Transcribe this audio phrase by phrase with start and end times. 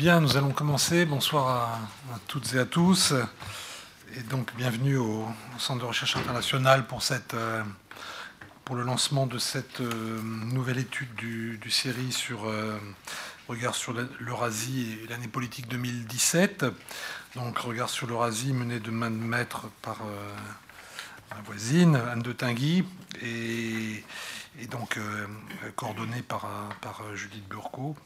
[0.00, 1.04] Bien, nous allons commencer.
[1.04, 1.48] Bonsoir
[2.10, 3.12] à, toutes et à tous.
[4.16, 7.62] Et donc, bienvenue au, Centre de recherche international pour, cette, euh,
[8.64, 12.78] pour le lancement de cette euh, nouvelle étude du, série sur euh,
[13.46, 16.64] regard sur l'Eurasie et l'année politique 2017.
[17.36, 19.98] Donc, regard sur l'Eurasie mené de main de maître par
[21.30, 22.86] ma voisine, Anne de Tinguy,
[23.20, 24.02] et,
[24.70, 24.98] donc
[25.76, 26.48] coordonné par,
[27.14, 27.96] Judith Burco.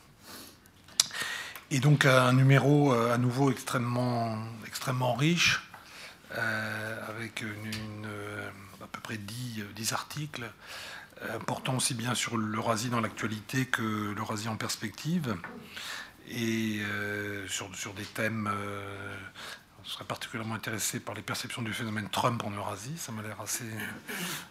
[1.71, 5.63] Et donc un numéro euh, à nouveau extrêmement, extrêmement riche,
[6.33, 8.51] euh, avec euh,
[8.83, 10.45] à peu près 10, 10 articles,
[11.47, 15.37] portant aussi bien sur l'Eurasie dans l'actualité que l'Eurasie en perspective,
[16.29, 16.83] et
[17.49, 18.51] sur, sur, des thèmes...
[19.85, 22.99] je serais particulièrement intéressé par les perceptions du phénomène Trump en Eurasie.
[22.99, 23.71] Ça m'a l'air assez,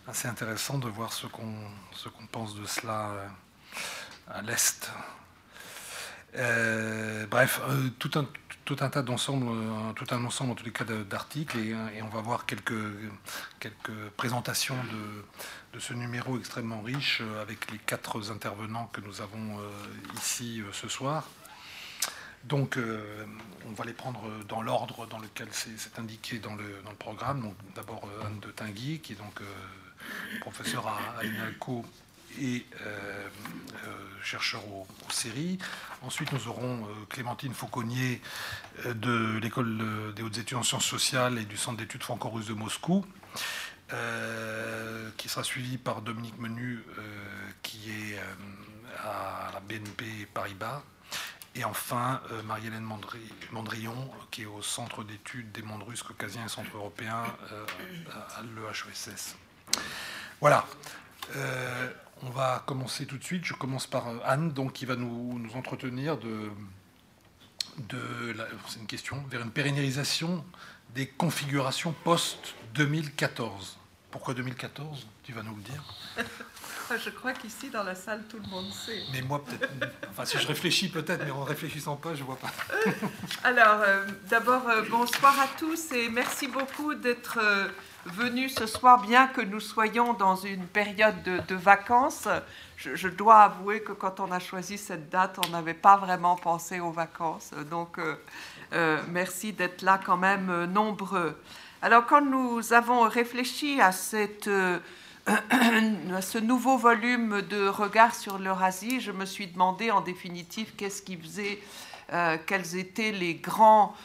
[0.07, 3.11] assez intéressant de voir ce qu'on pense de cela
[4.27, 4.89] à l'Est
[6.35, 7.89] euh, bref, euh, euh,
[8.65, 12.73] tout un ensemble en cas d'articles et, on va voir quelques,
[14.17, 14.77] présentations
[15.73, 19.59] de, ce numéro extrêmement riche avec les quatre intervenants que nous avons
[20.16, 21.27] ici ce soir.
[22.45, 22.77] Donc,
[23.67, 27.53] on va les prendre dans l'ordre dans lequel c'est indiqué dans le, programme.
[27.75, 29.41] D'abord Anne de Tinguy, qui est donc
[30.41, 31.23] professeur à, à
[32.42, 33.28] et euh,
[33.86, 33.89] euh,
[34.23, 35.58] chercheur aux, séries.
[36.02, 38.22] Ensuite, nous aurons euh, Clémentine Fauconnier
[38.86, 43.06] de l'école des hautes études en sciences sociales et du centre d'études franco-russes de Moscou,
[45.17, 46.84] qui sera suivie par Dominique Menu,
[47.61, 48.20] qui est
[48.98, 50.81] à la BNP Paribas.
[51.54, 52.88] Et enfin, Marie-Hélène
[53.52, 57.26] Mandrillon, qui est au Centre d'études des mondes russes, caucasiens et centre européens
[58.36, 59.36] à l'EHESS.
[60.42, 60.66] Voilà.
[62.25, 63.43] On va commencer tout de suite.
[63.43, 66.49] Je commence par euh, Anne, donc, qui va nous, entretenir de,
[67.89, 68.35] de
[68.69, 70.45] c'est une question, vers une pérennisation
[70.95, 73.75] des configurations post-2014.
[74.09, 75.83] Pourquoi 2014 Tu vas nous le dire.
[77.03, 79.02] Je crois qu'ici, dans la salle, tout le monde sait.
[79.11, 79.71] Mais moi, peut-être.
[80.11, 82.52] Enfin, si je réfléchis, peut-être, mais en réfléchissant pas, je vois pas.
[83.43, 87.39] Alors, euh, d'abord, euh, bonsoir à tous et merci beaucoup d'être
[88.05, 92.27] venu ce soir, bien que nous soyons dans une période de, vacances.
[92.77, 96.80] Je, dois avouer que quand on a choisi cette date, on n'avait pas vraiment pensé
[96.80, 97.52] aux vacances.
[97.69, 98.15] Donc, euh,
[98.73, 101.39] euh, merci d'être là quand même euh, nombreux.
[101.81, 104.49] Alors, quand nous avons réfléchi à, cette,
[105.27, 111.02] à ce nouveau volume de Regard sur l'Eurasie, je me suis demandé en définitive qu'est-ce
[111.02, 111.59] qui faisait
[112.45, 113.95] quels étaient les grands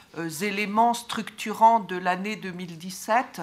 [0.41, 3.43] éléments structurants de l'année 2017.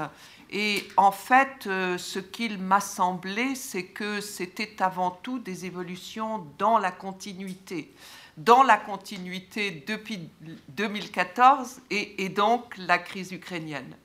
[0.52, 6.46] Et en fait, euh, ce qu'il m'a semblé, c'est que c'était avant tout des évolutions
[6.58, 7.94] dans la continuité.
[8.38, 10.30] Dans la continuité depuis
[10.70, 13.96] 2014 et, donc la crise ukrainienne.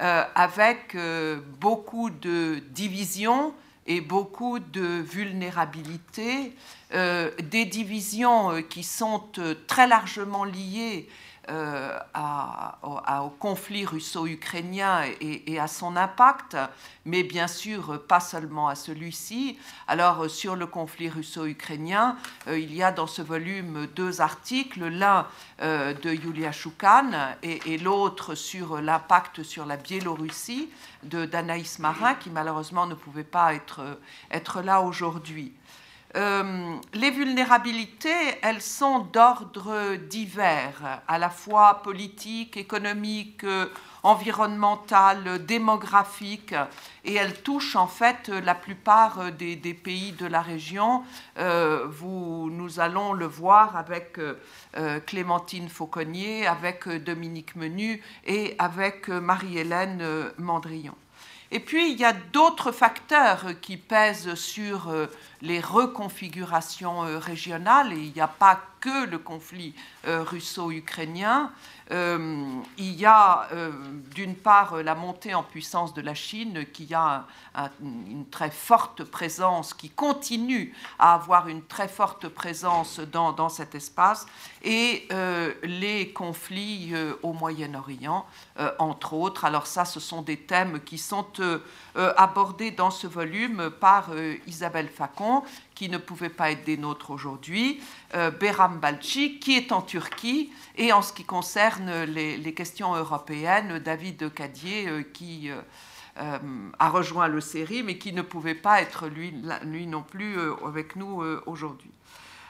[0.00, 3.52] Euh, avec euh, beaucoup de divisions
[3.86, 6.54] et beaucoup de vulnérabilité,
[6.90, 9.24] des divisions qui sont
[9.66, 11.08] très largement liées
[11.50, 11.98] euh,
[12.84, 16.56] au conflit russo-ukrainien et, à son impact,
[17.04, 19.58] mais bien sûr pas seulement à celui-ci.
[19.86, 22.16] Alors sur le conflit russo-ukrainien,
[22.48, 25.26] euh, il y a dans ce volume deux articles, l'un
[25.60, 27.10] euh, de Yulia Choukan
[27.42, 30.70] et, l'autre sur l'impact sur la Biélorussie
[31.02, 33.98] de d'Anaïs Marin, qui malheureusement ne pouvait pas être,
[34.30, 35.52] être là aujourd'hui.
[36.16, 43.44] Euh, les vulnérabilités, elles sont d'ordre divers, à la fois politique, économique,
[44.04, 46.54] environnemental, démographique,
[47.04, 51.02] et elles touchent en fait la plupart des, pays de la région.
[51.38, 60.04] Euh, nous allons le voir avec euh, Clémentine Fauconnier, avec Dominique Menu et avec Marie-Hélène
[60.38, 60.94] Mandrillon.
[61.54, 65.06] Et puis, il y a d'autres facteurs qui pèsent sur euh,
[65.40, 69.72] les reconfigurations euh, régionales, et il n'y a pas que le conflit
[70.08, 71.52] euh, russo-ukrainien.
[71.90, 73.70] Euh, il y a euh,
[74.14, 77.26] d'une part la montée en puissance de la Chine qui a
[77.80, 83.74] une très forte présence, qui continue à avoir une très forte présence dans, dans cet
[83.74, 84.26] espace,
[84.62, 86.92] et euh, les conflits
[87.22, 88.26] au Moyen-Orient,
[88.78, 89.44] entre autres.
[89.44, 91.26] Alors ça, ce sont des thèmes qui sont
[91.94, 94.10] abordés dans ce volume par
[94.46, 95.42] Isabelle Facon,
[95.74, 97.80] qui ne pouvait pas être des nôtres aujourd'hui,
[98.40, 104.32] Beram Balci, qui est en Turquie, et en ce qui concerne les, questions européennes, David
[104.32, 109.32] Cadier, euh, qui euh, a rejoint le série, mais qui ne pouvait pas être lui,
[109.86, 111.90] non plus avec nous aujourd'hui.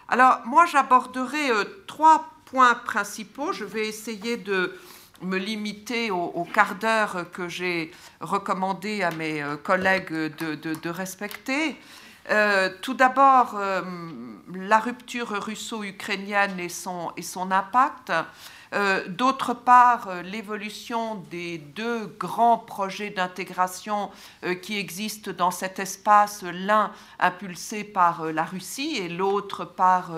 [0.08, 1.48] Alors, moi, j'aborderai
[1.86, 3.52] trois points principaux.
[3.52, 4.78] Je vais essayer de
[5.22, 7.90] me limiter au, quart d'heure que j'ai
[8.20, 11.76] recommandé à mes euh, collègues de, respecter.
[12.30, 13.82] Euh, tout d'abord, euh,
[14.54, 17.12] la rupture russo-ukrainienne et son,
[17.50, 18.12] impact.
[18.72, 24.10] Euh, d'autre part, l'évolution des deux grands projets d'intégration
[24.62, 26.90] qui existent dans cet espace, l'un
[27.20, 30.10] impulsé par la Russie et l'autre par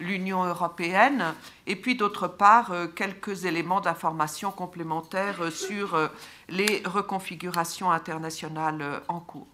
[0.00, 1.34] l'Union européenne.
[1.66, 6.10] Et puis d'autre part, quelques éléments d'information complémentaires sur
[6.48, 9.46] les reconfigurations internationales en cours.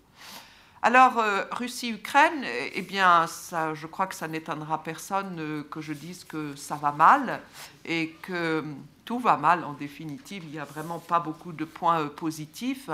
[0.86, 5.92] Alors, euh, Russie-Ukraine, eh bien, ça, je crois que ça n'étonnera personne euh, que je
[5.92, 7.40] dise que ça va mal
[7.84, 8.62] et que
[9.04, 10.44] tout va mal en définitive.
[10.44, 12.88] Il n'y a vraiment pas beaucoup de points euh, positifs.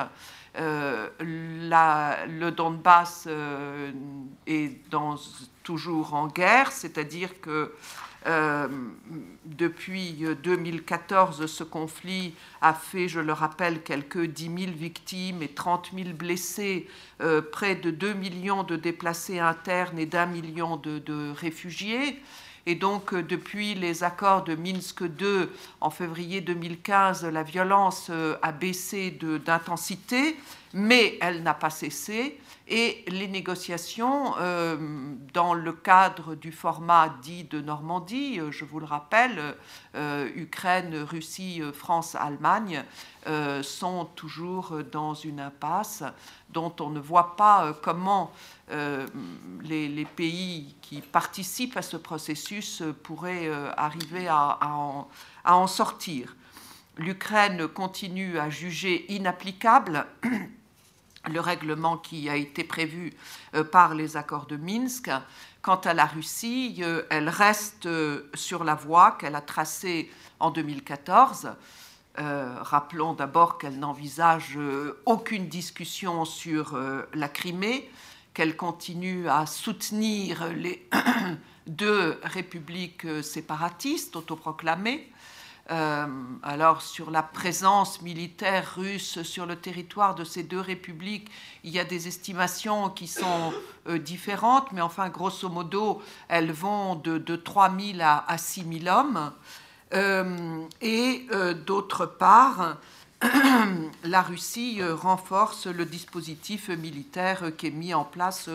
[0.55, 3.29] le Donbass
[4.47, 4.73] est
[5.63, 7.75] toujours en guerre, c'est-à-dire que
[8.27, 8.69] euh,
[9.45, 15.91] depuis 2014, ce conflit a fait, je le rappelle, quelques 10 000 victimes et 30
[15.95, 16.89] 000 blessés,
[17.21, 22.21] euh, près de 2 millions de déplacés internes et d'un million de, réfugiés.
[22.67, 25.49] Et donc, euh, depuis les accords de Minsk II
[25.81, 28.11] en février 2015, la violence
[28.43, 29.11] a baissé
[29.45, 30.37] d'intensité,
[30.73, 32.39] mais elle n'a pas cessé.
[32.69, 34.77] Et les négociations, euh,
[35.35, 39.57] dans le cadre du format dit de Normandie, euh, je vous le rappelle,
[39.97, 42.85] euh, Ukraine, Russie, France, Allemagne,
[43.63, 46.03] sont toujours dans une impasse
[46.51, 48.33] dont on ne voit pas comment
[49.63, 54.59] les, pays qui participent à ce processus pourraient arriver à,
[55.45, 56.37] en sortir.
[56.99, 60.07] L'Ukraine continue à juger inapplicable
[61.31, 63.13] le règlement qui a été prévu
[63.55, 65.11] euh, par les accords de Minsk.
[65.61, 70.11] Quant à la Russie, euh, elle reste euh, sur la voie qu'elle a tracée
[70.41, 71.53] en 2014.
[72.17, 74.59] rappelons d'abord qu'elle n'envisage
[75.07, 76.77] aucune discussion sur
[77.15, 77.89] la Crimée,
[78.35, 80.89] qu'elle continue à soutenir les
[81.67, 85.13] deux républiques séparatistes autoproclamées,
[85.71, 86.07] euh,
[86.43, 91.31] alors sur la présence militaire russe sur le territoire de ces deux républiques,
[91.63, 93.53] il y a des estimations qui sont
[93.89, 98.81] euh, différentes, mais enfin grosso modo, elles vont de, de 3 000 à, à 6
[98.85, 99.33] 000 hommes.
[99.95, 101.27] Euh, et
[101.67, 102.79] d'autre part,
[104.05, 108.49] la Russie renforce le dispositif militaire qui est mis en place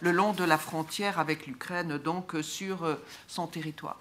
[0.00, 2.96] le long de la frontière avec l'Ukraine, donc sur
[3.28, 3.98] son territoire.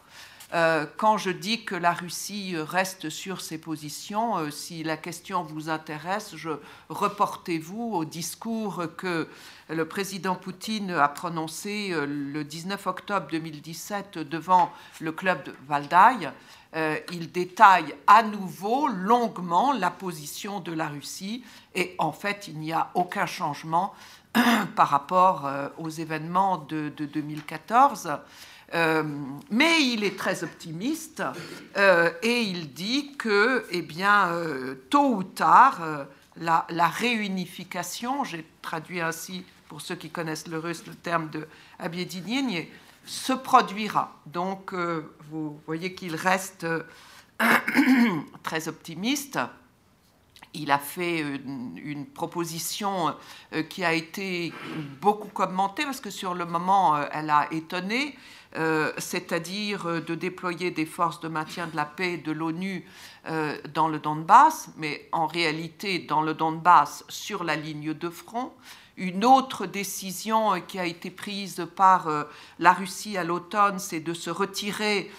[0.54, 5.42] Euh, quand je dis que la Russie reste sur ses positions, euh, si la question
[5.42, 6.52] vous intéresse, je
[6.90, 9.28] reportez-vous au discours que
[9.70, 14.72] le président Poutine a prononcé euh, le 19 octobre 2017 devant
[15.02, 15.56] le club de
[16.74, 17.04] Valdaï.
[17.12, 21.44] il détaille à nouveau longuement la position de la Russie
[21.76, 23.94] et en fait il n'y a aucun changement
[24.76, 28.10] par rapport aux événements de, de 2014.
[28.74, 29.04] Euh,
[29.52, 31.22] mais il est très optimiste
[31.78, 39.02] euh, et il dit que, eh bien, euh, tôt ou tard, la, réunification, j'ai traduit
[39.02, 41.48] ainsi pour ceux qui connaissent le russe le terme de
[41.78, 42.66] Abiedinine,
[43.06, 44.20] se produira.
[44.26, 46.66] Donc, vous voyez qu'il reste
[48.44, 49.40] très optimiste.
[50.54, 53.16] Il a fait une, proposition
[53.70, 54.54] qui a été
[55.02, 58.16] beaucoup commentée parce que sur le moment, elle a étonné.
[58.56, 62.86] Euh, c'est-à-dire euh, de déployer des forces de maintien de la paix de l'ONU
[63.28, 68.54] euh, dans le Donbass, mais en réalité dans le Donbass sur la ligne de front.
[68.96, 72.08] Une autre décision qui a été prise par
[72.60, 75.10] la Russie à l'automne, c'est de se retirer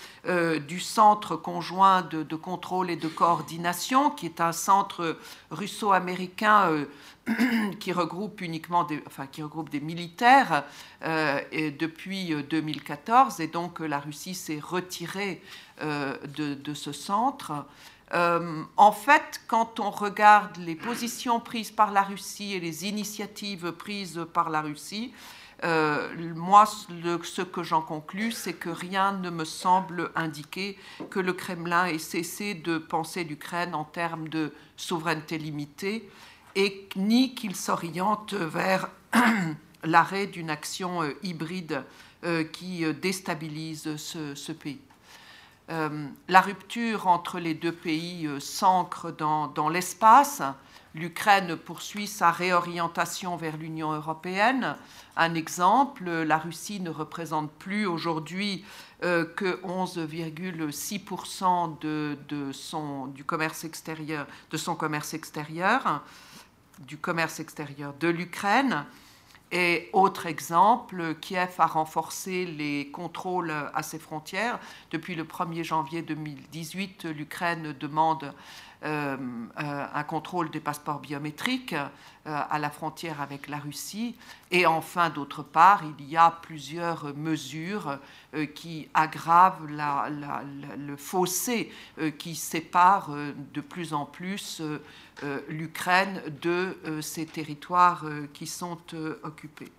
[0.69, 5.19] du centre conjoint de, contrôle et de coordination, qui est un centre
[5.51, 6.87] russo-américain
[7.81, 10.65] qui regroupe uniquement des, militaires
[11.03, 11.41] euh,
[11.79, 15.43] depuis 2014 euh, et donc euh, la Russie s'est retirée
[15.81, 17.67] de, ce centre.
[18.15, 24.25] En fait, quand on regarde les positions prises par la Russie et les initiatives prises
[24.33, 25.13] par la Russie,
[25.65, 30.79] moi, ce que j'en conclus, c'est que rien ne me semble indiquer
[31.11, 36.09] que le Kremlin ait cessé de penser l'Ukraine en termes de souveraineté limitée
[36.55, 38.89] et ni qu'il s'oriente vers
[39.85, 41.83] l'arrêt d'une action euh, hybride
[42.25, 44.81] euh, qui euh, déstabilise ce, pays.
[45.69, 50.43] La rupture entre les deux pays s'ancre dans, l'espace.
[50.95, 54.77] L'Ukraine poursuit sa réorientation vers l'Union européenne.
[55.17, 58.65] Un exemple, la Russie ne représente plus aujourd'hui
[59.03, 62.17] euh, que 11,6% de,
[63.27, 66.05] commerce extérieur, de son commerce extérieur,
[66.79, 68.87] du commerce extérieur de l'Ukraine.
[69.57, 74.59] Et autre exemple, Kiev a renforcé les contrôles à ses frontières.
[74.91, 78.35] Depuis le 1er janvier 2018, l'Ukraine demande
[78.85, 81.87] un contrôle des passeports biométriques euh,
[82.25, 84.15] à la frontière avec la Russie.
[84.51, 87.99] Et enfin, d'autre part, il y a plusieurs mesures
[88.55, 91.73] qui aggravent le fossé
[92.19, 93.11] qui sépare
[93.53, 94.63] de plus en plus
[95.49, 98.79] l'Ukraine de ces territoires qui sont
[99.23, 99.73] occupés.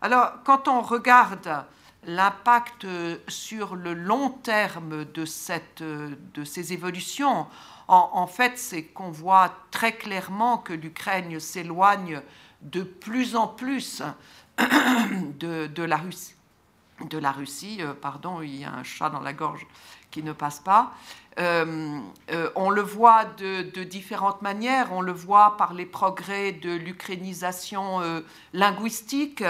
[0.00, 1.64] Alors, quand on regarde
[2.06, 2.86] l'impact
[3.28, 7.46] sur le long terme de ces évolutions,
[7.88, 12.22] en, fait, c'est qu'on voit très clairement que l'Ukraine s'éloigne
[12.62, 14.02] de plus en plus
[14.58, 16.34] de, la Russie.
[17.10, 19.66] De la Russie, euh, pardon, il y a un chat dans la gorge
[20.10, 20.94] qui ne passe pas.
[21.38, 21.98] Euh,
[22.30, 24.88] euh, on le voit de, différentes manières.
[24.92, 28.22] On le voit par les progrès de l'ukrainisation
[28.52, 29.44] linguistique.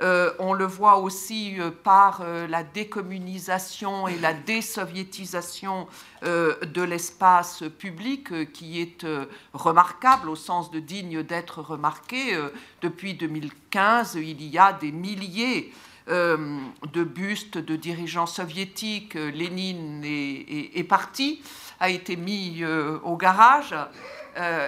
[0.00, 5.86] Euh, on le voit aussi par la décommunisation et la désoviétisation
[6.22, 9.06] de l'espace public qui est
[9.52, 12.38] remarquable au sens de digne d'être remarqué.
[12.80, 15.72] depuis 2015, il y a des milliers
[16.06, 19.14] de bustes de dirigeants soviétiques.
[19.14, 21.42] Lénine est, parti,
[21.80, 22.62] a été mis
[23.02, 23.74] au garage,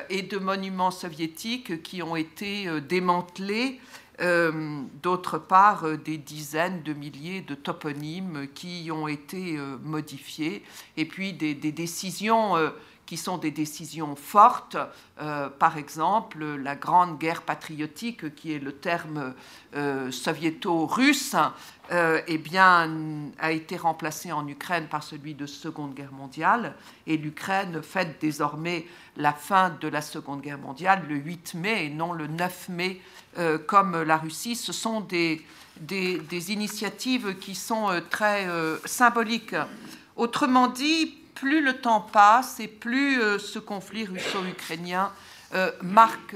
[0.09, 3.81] et de monuments soviétiques qui ont été démantelés
[4.21, 10.63] euh, d'autre part, euh, des dizaines de milliers de toponymes qui ont été euh, modifiés,
[10.97, 12.55] et puis des, décisions
[13.07, 14.77] qui sont des décisions fortes.
[15.59, 19.33] par exemple, la Grande Guerre patriotique, qui est le terme
[20.11, 21.37] soviéto-russe,
[21.93, 22.91] eh bien,
[23.39, 26.75] a été remplacé en Ukraine par celui de Seconde Guerre mondiale.
[27.07, 28.87] Et l'Ukraine fête désormais
[29.17, 33.01] la fin de la Seconde Guerre mondiale le 8 mai et non le 9 mai
[33.39, 35.43] euh, comme la Russie, ce sont des,
[35.81, 39.55] des, initiatives qui sont euh, très euh, symboliques.
[40.17, 45.13] Autrement dit, plus le temps passe et plus ce conflit russo-ukrainien
[45.83, 46.35] marque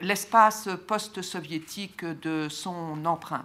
[0.00, 3.44] l'espace post-soviétique de son empreinte.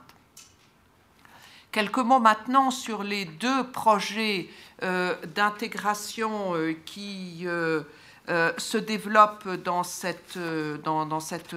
[1.72, 4.50] Quelques mots maintenant sur les deux projets
[4.82, 6.54] d'intégration
[6.86, 7.48] qui
[8.30, 10.78] euh, se développe dans cette, euh,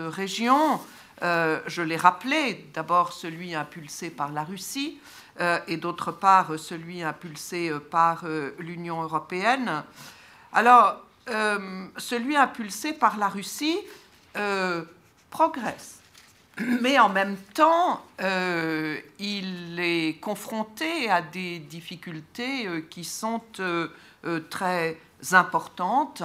[0.09, 0.81] région.
[1.23, 4.99] Euh, je l'ai rappelé, d'abord celui impulsé par la Russie
[5.67, 8.25] et d'autre part celui impulsé par
[8.59, 9.83] l'Union européenne.
[10.53, 11.01] Alors,
[11.97, 13.79] celui impulsé par la Russie
[15.31, 16.01] progresse.
[16.81, 18.05] Mais en même temps,
[19.19, 23.43] il est confronté à des difficultés qui sont
[24.51, 24.97] très
[25.33, 26.23] importantes.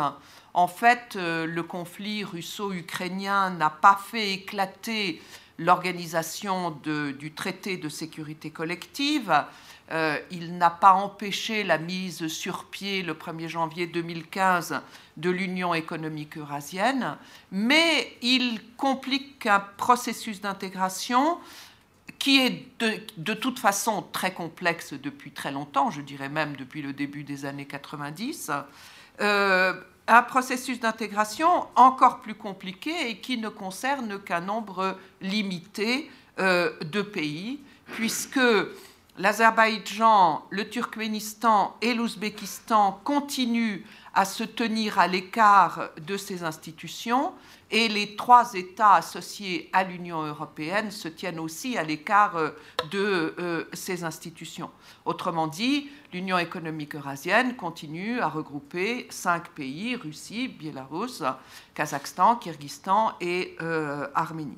[0.54, 5.22] En fait, euh, le conflit russo-ukrainien n'a pas fait éclater
[5.60, 9.32] l'organisation du traité de sécurité collective.
[9.92, 14.82] Euh, il n'a pas empêché la mise sur pied le 1er janvier 2015
[15.18, 17.18] de l'Union économique eurasienne,
[17.52, 21.40] mais il complique un processus d'intégration
[22.20, 22.68] qui est
[23.18, 27.46] de, toute façon très complexe depuis très longtemps, je dirais même depuis le début des
[27.46, 28.52] années 90,
[29.22, 29.74] euh,
[30.10, 37.02] un processus d'intégration encore plus compliqué et qui ne concerne qu'un nombre limité euh, de
[37.02, 37.60] pays,
[37.94, 38.40] puisque
[39.18, 43.84] l'Azerbaïdjan, le Turkménistan et l'Ouzbékistan continuent
[44.16, 47.32] à se tenir à l'écart de ces institutions
[47.72, 52.50] et les trois États associés à l'Union européenne se tiennent aussi à l'écart euh,
[52.92, 54.72] de euh, ces institutions.
[55.06, 61.24] Autrement dit, l'Union économique eurasienne continue à regrouper cinq pays, Russie, Biélorusse,
[61.74, 64.58] Kazakhstan, Kyrgyzstan et euh, Arménie.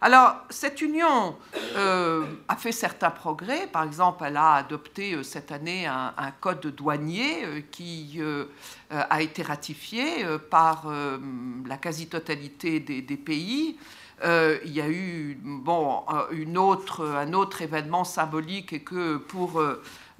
[0.00, 1.36] Alors, cette union
[1.76, 3.66] euh, a fait certains progrès.
[3.66, 8.20] Par exemple, elle a adopté euh, cette année un, code douanier euh, qui
[8.90, 10.86] a été ratifié par
[11.66, 13.76] la quasi-totalité des, pays.
[14.24, 16.54] il y a eu bon, un
[17.34, 19.62] autre événement symbolique que pour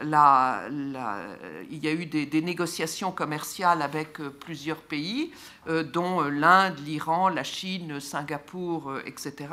[0.01, 5.33] il y a eu des, négociations commerciales avec euh, plusieurs pays,
[5.69, 9.49] euh, dont euh, l'Inde, l'Iran, la Chine, Singapour, etc.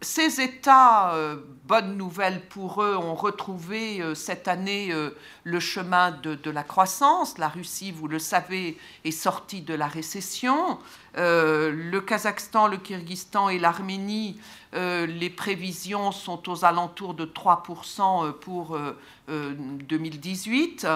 [0.00, 1.14] ces États,
[1.64, 4.92] bonne nouvelle pour eux, ont retrouvé cette année
[5.44, 7.38] le chemin de, la croissance.
[7.38, 10.78] La Russie, vous le savez, est sortie de la récession.
[11.16, 14.38] le Kazakhstan, le Kyrgyzstan et l'Arménie
[14.74, 18.78] euh, les prévisions sont aux alentours de 3% euh, pour
[19.28, 20.86] 2018.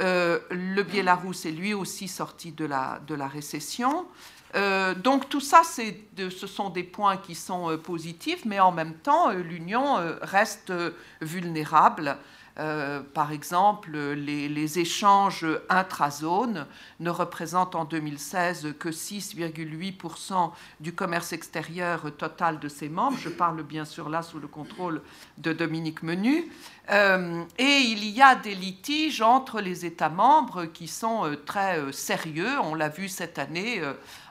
[0.00, 4.06] Euh, le Biélarus est lui aussi sorti de la, de la récession.
[4.54, 9.96] Donc tout ça, ce sont des points qui sont positifs, mais en même temps, l'Union
[10.22, 10.72] reste
[11.20, 12.16] vulnérable.
[12.60, 16.66] Euh, par exemple, les, échanges intrazones
[17.00, 23.16] ne représentent en 2016 que 6,8% du commerce extérieur total de ses membres.
[23.18, 25.00] Je parle bien sûr là sous le contrôle
[25.38, 26.52] de Dominique Menu.
[26.90, 31.92] Euh, et il y a des litiges entre les États membres qui sont euh, très
[31.92, 32.58] sérieux.
[32.64, 33.80] On l'a vu cette année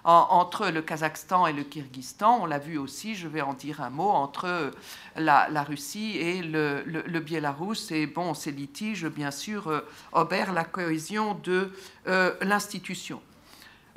[0.03, 2.39] entre le Kazakhstan et le Kyrgyzstan.
[2.41, 4.71] On l'a vu aussi, je vais en dire un mot, entre
[5.15, 7.23] la, Russie et le, le.
[7.91, 11.71] Et bon, ces litiges, bien sûr, euh, obèrent la cohésion de
[12.07, 13.21] euh, l'institution.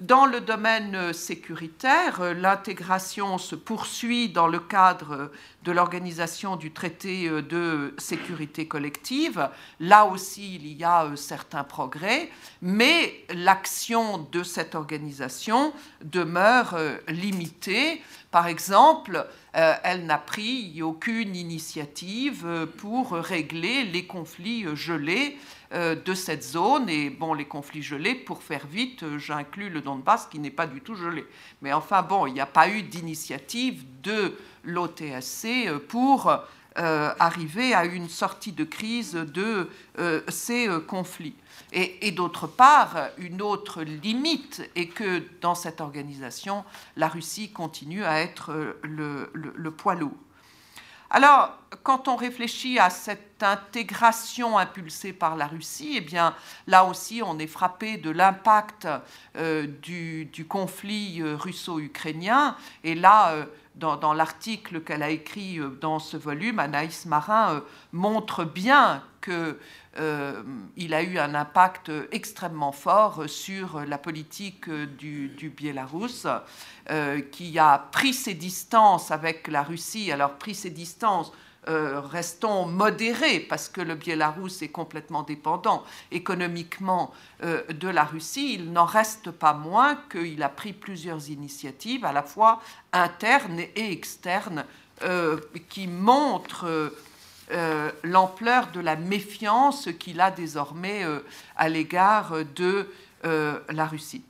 [0.00, 5.30] Dans le domaine sécuritaire, l'intégration se poursuit dans le cadre
[5.64, 9.48] de l'organisation du traité de sécurité collective.
[9.80, 12.30] Là aussi, il y a certains progrès,
[12.62, 15.72] mais l'action de cette organisation
[16.02, 16.76] demeure
[17.08, 18.02] limitée.
[18.32, 26.14] Par exemple, euh, elle n'a pris aucune initiative pour régler les conflits gelés euh, de
[26.14, 26.88] cette zone.
[26.88, 30.66] Et bon, les conflits gelés, pour faire vite, euh, j'inclus le Donbass qui n'est pas
[30.66, 31.24] du tout gelé.
[31.60, 36.32] Mais enfin, bon, il n'y a pas eu d'initiative de l'OTSC euh, pour
[36.74, 39.68] arriver à une sortie de crise de
[40.28, 41.34] ces conflits.
[41.70, 46.64] Et, d'autre part, une autre limite est que dans cette organisation,
[46.96, 50.16] la Russie continue à être le poids lourd.
[51.14, 56.34] Alors, quand on réfléchit à cette intégration impulsée par la Russie, eh bien,
[56.66, 58.88] là aussi, on est frappé de l'impact
[59.36, 62.56] euh, du, conflit euh, russo-ukrainien.
[62.82, 69.02] Et là, euh, dans, l'article qu'elle a écrit dans ce volume, Anaïs Marin montre bien
[69.20, 69.58] que
[69.98, 70.42] euh,
[70.76, 76.26] il a eu un impact extrêmement fort sur la politique du, du Biélarus,
[76.90, 80.10] euh, qui a pris ses distances avec la Russie.
[80.12, 81.32] Alors, pris ses distances,
[81.68, 88.54] euh, restons modérés parce que le Biélarus est complètement dépendant économiquement de la Russie.
[88.54, 92.60] Il n'en reste pas moins qu'il a pris plusieurs initiatives, à la fois
[92.92, 94.64] internes et externes,
[95.68, 96.92] qui montrent
[97.52, 101.18] euh, l'ampleur de la méfiance qu'il a désormais euh,
[101.56, 102.88] à l'égard de
[103.26, 104.22] euh, la Russie.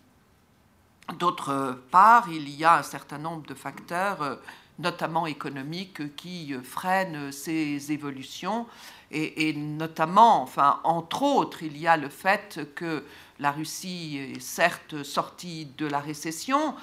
[1.18, 4.38] D'autre part, il y a un certain nombre de facteurs,
[4.78, 8.66] notamment économiques, qui freinent ces évolutions.
[9.10, 13.04] Et, notamment, enfin, entre autres, il y a le fait que
[13.38, 16.74] la Russie est certes sortie de la récession,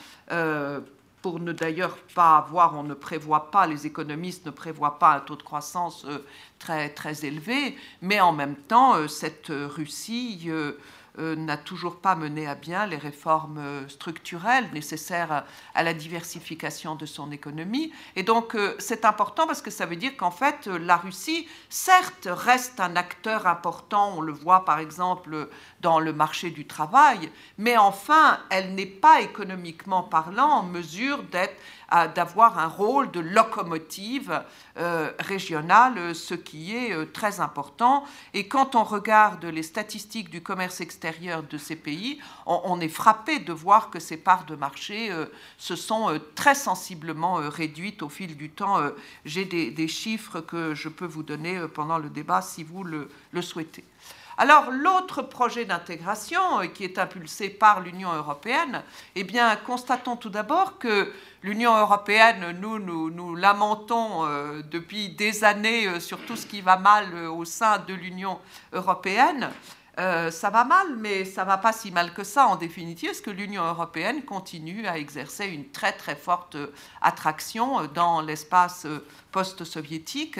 [1.22, 5.20] pour ne d'ailleurs pas avoir, on ne prévoit pas, les économistes ne prévoient pas un
[5.20, 6.20] taux de croissance euh,
[6.60, 10.74] très, très élevé, mais en même temps, euh, cette Russie euh, euh,
[11.36, 17.06] n'a toujours pas mené à bien les réformes euh, structurelles nécessaires à, la diversification de
[17.06, 17.92] son économie.
[18.16, 22.28] Et donc euh, c'est important parce que ça veut dire qu'en fait la Russie, certes,
[22.30, 25.50] reste un acteur important, on le voit par exemple
[25.82, 31.56] dans le marché du travail, mais enfin elle n'est pas économiquement parlant en mesure d'être
[32.16, 34.44] d'avoir un rôle de locomotive
[34.78, 38.04] euh, régionale, ce qui est euh, très important.
[38.34, 43.40] Et quand on regarde les statistiques du commerce extérieur de ces pays, on, est frappé
[43.40, 45.26] de voir que ces parts de marché euh,
[45.58, 48.78] se sont très sensiblement réduites au fil du temps.
[49.26, 53.84] J'ai des, chiffres que je peux vous donner pendant le débat si vous le souhaitez.
[54.42, 56.40] Alors l'autre projet d'intégration
[56.74, 58.84] qui est impulsé par l'Union européenne,
[59.16, 61.12] eh bien constatons tout d'abord que
[61.44, 66.78] l'Union européenne, nous, nous, lamentons euh, depuis des années euh, sur tout ce qui va
[66.78, 68.40] mal euh, au sein de l'Union
[68.72, 69.50] européenne.
[69.98, 73.32] ça va mal, mais ça va pas si mal que ça en définitive, parce que
[73.32, 76.56] l'Union européenne continue à exercer une très très forte
[77.02, 78.88] attraction dans l'espace
[79.34, 80.40] post-soviétique,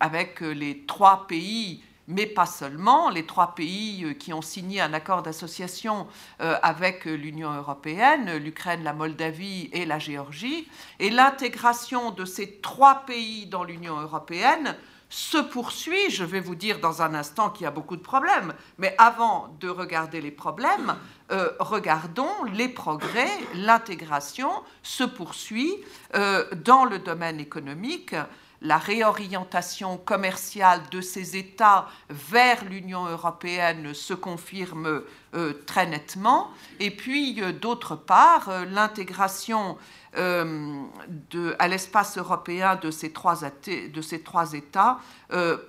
[0.00, 4.92] avec les trois pays mais pas seulement, les trois pays euh, qui ont signé un
[4.92, 6.06] accord d'association
[6.40, 13.04] euh, avec l'Union européenne, l'Ukraine, la Moldavie et la Géorgie, et l'intégration de ces trois
[13.06, 14.76] pays dans l'Union européenne
[15.12, 16.08] se poursuit.
[16.08, 19.54] Je vais vous dire dans un instant qu'il y a beaucoup de problèmes, mais avant
[19.60, 20.96] de regarder les problèmes,
[21.30, 23.28] euh, regardons les progrès.
[23.54, 24.50] L'intégration
[24.82, 25.74] se poursuit
[26.14, 28.14] euh, dans le domaine économique.
[28.64, 35.02] La réorientation commerciale de ces États vers l'Union européenne se confirme
[35.34, 36.50] euh, très nettement.
[36.78, 39.76] Et puis, d'autre part, l'intégration
[40.14, 44.98] à l'espace européen de ces trois, de ces trois États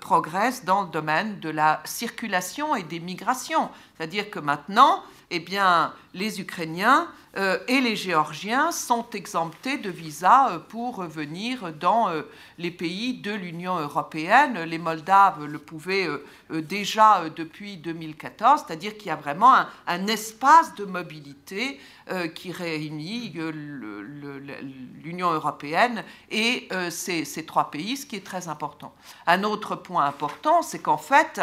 [0.01, 3.69] progresse dans le domaine de la circulation et des migrations.
[3.95, 5.01] C'est-à-dire que maintenant,
[5.31, 11.73] eh bien, les Ukrainiens euh, et les Géorgiens sont exemptés de visa euh, pour venir
[11.73, 12.21] dans euh,
[12.59, 14.61] les pays de l'Union européenne.
[14.65, 16.07] Les Moldaves le pouvaient
[16.51, 19.55] déjà depuis 2014, c'est-à-dire qu'il y a vraiment
[19.87, 21.79] un, espace de mobilité
[22.35, 23.33] qui réunit
[25.03, 28.93] l'Union européenne et ces, ces, trois pays, ce qui est très important.
[29.25, 31.41] Un autre point important, c'est qu'en fait,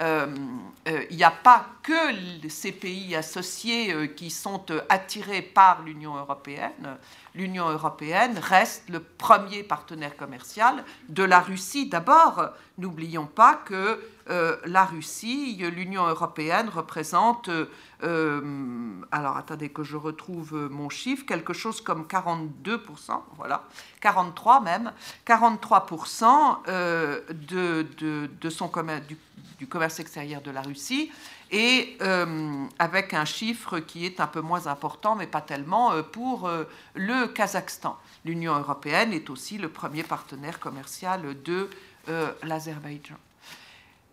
[0.00, 6.98] il n'y a pas que ces pays associés qui sont attirés par l'Union européenne.
[7.34, 11.88] L'Union européenne reste le premier partenaire commercial de la Russie.
[11.88, 17.50] D'abord, n'oublions pas que euh, la Russie, l'Union européenne représente,
[18.02, 23.64] euh, alors attendez que je retrouve mon chiffre, quelque chose comme 42%, voilà,
[24.00, 24.92] 43 même,
[25.26, 28.70] 43% euh, de, de, son
[29.58, 31.10] du commerce extérieur de la Russie
[31.50, 36.02] et euh, avec un chiffre qui est un peu moins important, mais pas tellement, euh,
[36.02, 37.98] pour euh, le Kazakhstan.
[38.24, 41.68] L'Union européenne est aussi le premier partenaire commercial de
[42.42, 43.14] l'Azerbaïdjan.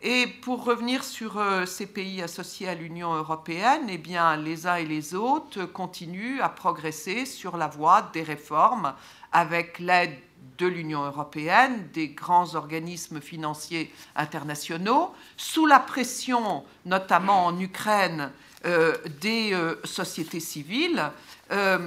[0.01, 4.85] Et pour revenir sur ces pays associés à l'Union européenne, eh bien, les uns et
[4.85, 8.93] les autres continuent à progresser sur la voie des réformes
[9.31, 10.15] avec l'aide
[10.57, 18.31] de l'Union européenne, des grands organismes financiers internationaux, sous la pression notamment en Ukraine
[18.65, 21.11] euh, des euh, sociétés civiles,
[21.51, 21.77] euh,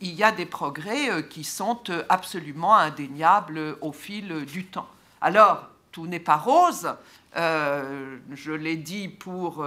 [0.00, 4.88] il y a des progrès qui sont absolument indéniables au fil du temps.
[5.20, 6.94] Alors, tout n'est pas rose,
[7.34, 9.66] je l'ai dit pour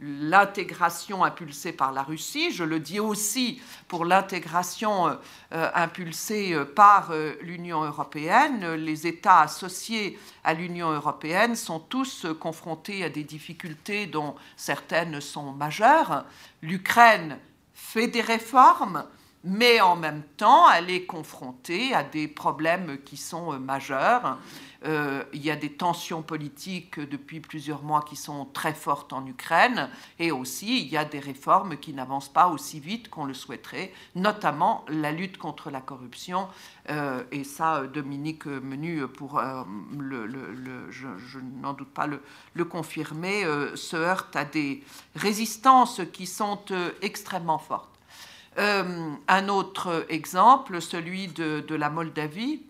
[0.00, 5.14] l'intégration impulsée par la Russie, je le dis aussi pour l'intégration euh,
[5.52, 8.74] euh, impulsée euh, par l'Union européenne.
[8.74, 15.52] Les États associés à l'Union européenne sont tous confrontés à des difficultés dont certaines sont
[15.52, 16.24] majeures.
[16.62, 17.38] L'Ukraine
[17.74, 19.04] fait des réformes,
[19.42, 24.38] mais en même temps, elle est confrontée à des problèmes qui sont majeurs.
[24.84, 29.26] Euh, il y a des tensions politiques depuis plusieurs mois qui sont très fortes en
[29.26, 33.34] Ukraine et aussi il y a des réformes qui n'avancent pas aussi vite qu'on le
[33.34, 36.48] souhaiterait, notamment la lutte contre la corruption.
[36.88, 39.62] Euh, et ça, Dominique Menu, pour euh,
[40.90, 44.82] je, n'en doute pas le, confirmer, se heurte à des
[45.16, 46.60] résistances qui sont
[47.02, 47.89] extrêmement fortes.
[48.56, 52.60] Un autre exemple, celui de la Moldavie,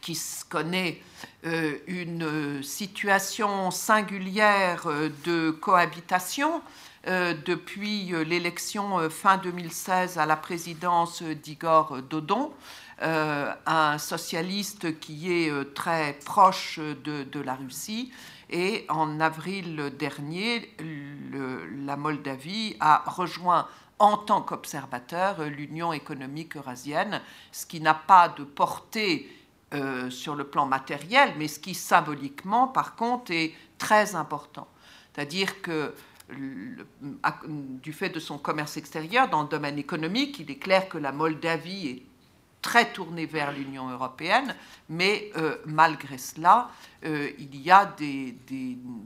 [0.00, 1.00] qui connaît
[1.44, 6.62] euh, une situation singulière euh, de cohabitation
[7.06, 12.52] euh, depuis l'élection fin 2016 à la présidence d'Igor Dodon,
[13.02, 18.12] un socialiste qui est très proche de, la Russie.
[18.50, 20.70] Et en avril dernier,
[21.86, 23.66] la Moldavie a rejoint
[24.00, 27.20] en tant qu'observateur l'Union économique eurasienne,
[27.52, 29.30] ce qui n'a pas de portée
[29.74, 34.66] euh, sur le plan matériel, mais ce qui symboliquement, par contre, est très important.
[35.12, 35.94] C'est-à-dire que
[37.82, 41.12] du fait de son commerce extérieur dans le domaine économique, il est clair que la
[41.12, 42.02] Moldavie est
[42.62, 44.54] très tournée vers l'Union européenne,
[44.88, 46.70] mais euh, malgré cela,
[47.04, 48.36] euh, il y a des,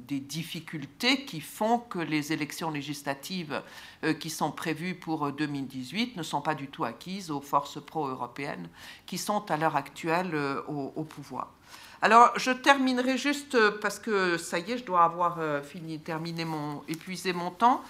[0.09, 3.63] difficultés qui font que les élections législatives
[4.03, 8.69] euh, qui sont prévues pour 2018 ne sont pas du tout acquises aux forces pro-européennes
[9.07, 10.35] qui sont à l'heure actuelle
[10.67, 11.53] au, pouvoir.
[12.03, 16.83] Alors, je terminerai juste parce que ça y est, je dois avoir fini, terminé mon,
[16.89, 17.83] épuisé mon temps,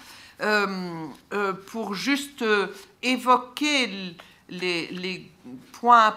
[1.67, 2.43] pour juste
[3.01, 4.15] évoquer
[4.49, 5.31] les,
[5.73, 6.13] points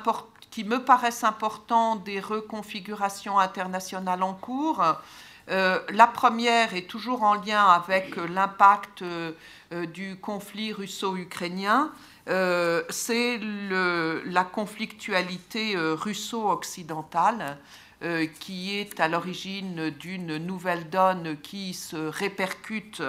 [0.51, 4.83] qui me paraissent importants des reconfigurations internationales en cours.
[5.51, 9.33] Euh, la première est toujours en lien avec l'impact euh,
[9.87, 11.91] du conflit russo-ukrainien.
[12.29, 17.59] Euh, c'est la conflictualité russo-occidentale
[18.38, 23.03] qui est à l'origine d'une nouvelle donne qui se répercute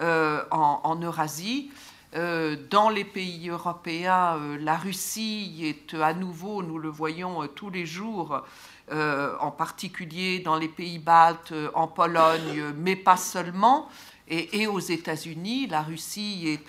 [0.00, 1.72] en, Eurasie.
[2.16, 7.46] Euh, dans les pays européens, euh, la Russie est à nouveau, nous le voyons euh,
[7.46, 8.42] tous les jours,
[8.88, 13.88] en particulier dans les pays baltes, en Pologne, mais pas seulement,
[14.28, 15.66] et, aux États-Unis.
[15.66, 16.64] La Russie est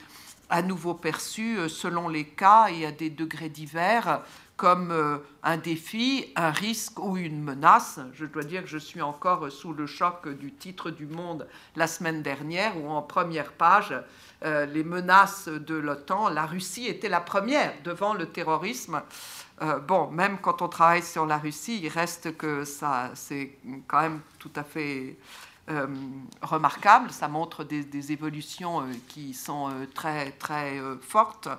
[0.49, 4.23] à nouveau perçue, selon les cas et à des degrés divers,
[4.57, 7.99] comme euh, un défi, un risque ou une menace.
[8.13, 11.85] Je dois dire que je suis encore sous le choc du titre du Monde la
[11.85, 13.93] semaine dernière, où en première page,
[14.43, 19.01] euh, les menaces de l'OTAN, la Russie était la première devant le terrorisme.
[19.61, 24.01] Euh, bon, même quand on travaille sur la Russie, il reste que ça, c'est quand
[24.01, 25.17] même tout à fait
[26.41, 27.11] remarquable.
[27.11, 31.49] Ça montre des, des évolutions qui sont très très fortes.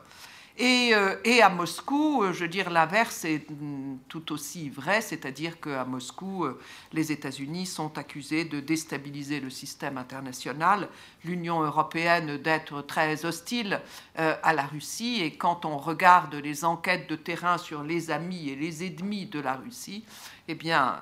[0.61, 5.61] Euh, et, à Moscou, euh, je veux dire, l'inverse est mm, tout aussi vrai, c'est-à-dire
[5.61, 6.59] qu'à Moscou, euh,
[6.92, 10.88] les États-Unis sont accusés de déstabiliser le système international,
[11.25, 13.81] l'Union européenne d'être très hostile
[14.16, 18.57] à la Russie, et quand on regarde les enquêtes de terrain sur les amis et
[18.57, 20.05] les ennemis de la Russie,
[20.49, 20.97] eh bien,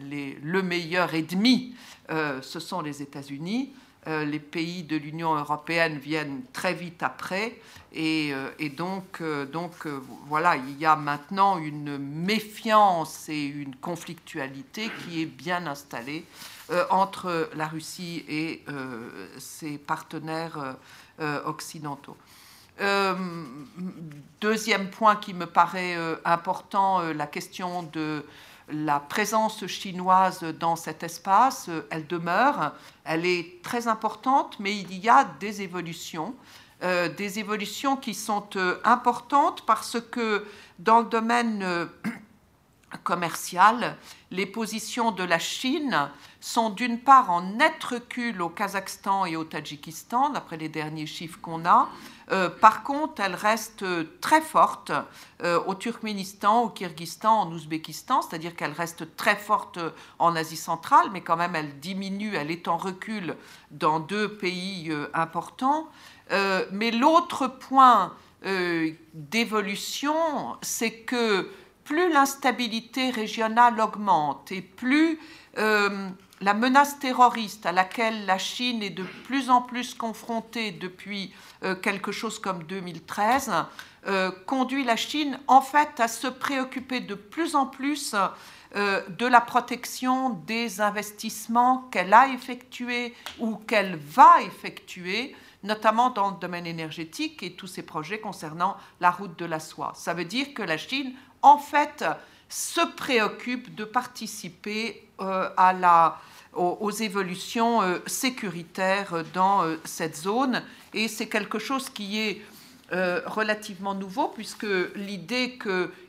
[0.00, 1.74] le meilleur ennemi,
[2.08, 3.72] ce sont les États-Unis.
[4.06, 7.58] Euh, les pays de l'Union européenne viennent très vite après.
[7.94, 9.46] Et, euh, donc, euh,
[10.26, 16.24] voilà, il y a maintenant une méfiance et une conflictualité qui est bien installée
[16.88, 18.64] entre la Russie et
[19.36, 20.76] ses partenaires
[21.44, 22.16] occidentaux.
[24.40, 28.24] deuxième point qui me paraît important, la question de
[28.68, 32.72] la présence chinoise dans cet espace, elle demeure,
[33.04, 36.34] elle est très importante, mais il y a des évolutions,
[36.82, 40.46] euh, des évolutions qui sont euh, importantes parce que
[40.78, 41.88] dans le domaine
[42.94, 43.96] euh, commercial,
[44.30, 49.44] les positions de la Chine sont d'une part en net recul au Kazakhstan et au
[49.44, 51.88] Tadjikistan, d'après les derniers chiffres qu'on a,
[52.30, 53.84] euh, par contre, elle reste
[54.20, 54.92] très forte
[55.42, 59.78] euh, au Turkménistan, au Kyrgyzstan, en Ouzbékistan, c'est-à-dire qu'elle reste très forte
[60.18, 63.36] en Asie centrale, mais quand même elle diminue, elle est en recul
[63.70, 65.88] dans deux pays euh, importants.
[66.72, 68.14] mais l'autre point
[69.14, 70.14] d'évolution,
[70.60, 71.50] c'est que
[71.84, 75.18] plus l'instabilité régionale augmente et plus
[76.40, 81.74] la menace terroriste à laquelle la Chine est de plus en plus confrontée depuis euh,
[81.74, 83.52] quelque chose comme 2013
[84.06, 88.14] euh, conduit la Chine en fait à se préoccuper de plus en plus
[88.76, 96.30] euh, de la protection des investissements qu'elle a effectués ou qu'elle va effectuer, notamment dans
[96.30, 99.92] le domaine énergétique et tous ces projets concernant la route de la soie.
[99.94, 102.04] Ça veut dire que la Chine, en fait,
[102.48, 106.18] se préoccupe de participer la
[106.54, 110.62] aux, évolutions euh, sécuritaires dans euh, cette zone.
[110.92, 112.42] Et c'est quelque chose qui est
[112.92, 115.58] euh, relativement nouveau, puisque l'idée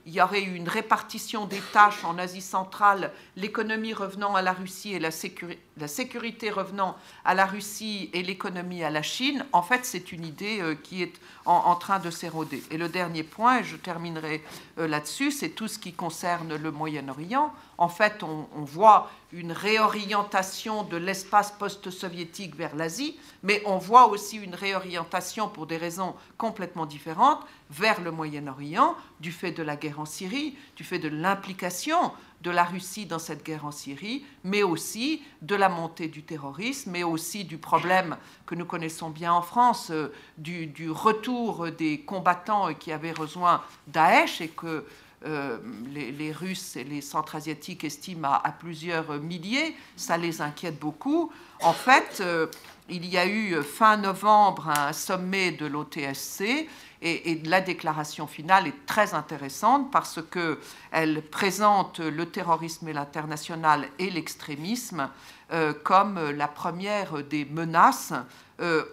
[0.06, 4.94] qu'il y aurait une répartition des tâches en Asie centrale, l'économie revenant à la Russie
[4.94, 10.12] et la, sécurité revenant à la Russie et l'économie à la Chine, en fait, c'est
[10.12, 11.14] une idée qui est
[11.46, 12.64] en, train de s'éroder.
[12.70, 14.44] Et le dernier point, et je terminerai
[14.78, 17.52] là-dessus, c'est tout ce qui concerne le Moyen-Orient.
[17.78, 24.38] En fait, on voit une réorientation de l'espace post-soviétique vers l'Asie, mais on voit aussi
[24.38, 30.00] une réorientation pour des raisons complètement différentes vers le Moyen-Orient, du fait de la guerre
[30.00, 34.62] en Syrie, du fait de l'implication de la Russie dans cette guerre en Syrie, mais
[34.62, 39.42] aussi de la montée du terrorisme, mais aussi du problème que nous connaissons bien en
[39.42, 44.86] France, euh, du, retour des combattants qui avaient rejoint Daesh et que
[45.26, 45.58] euh,
[45.92, 51.32] les, Russes et les Centra-Asiatiques estiment à, plusieurs milliers, ça les inquiète beaucoup.
[51.62, 52.46] En fait, euh,
[52.90, 56.68] il y a eu fin novembre un sommet de l'OTSC
[57.02, 64.10] et, la déclaration finale est très intéressante parce qu'elle présente le terrorisme et l'international et
[64.10, 65.10] l'extrémisme
[65.52, 68.24] euh, comme la première des menaces euh,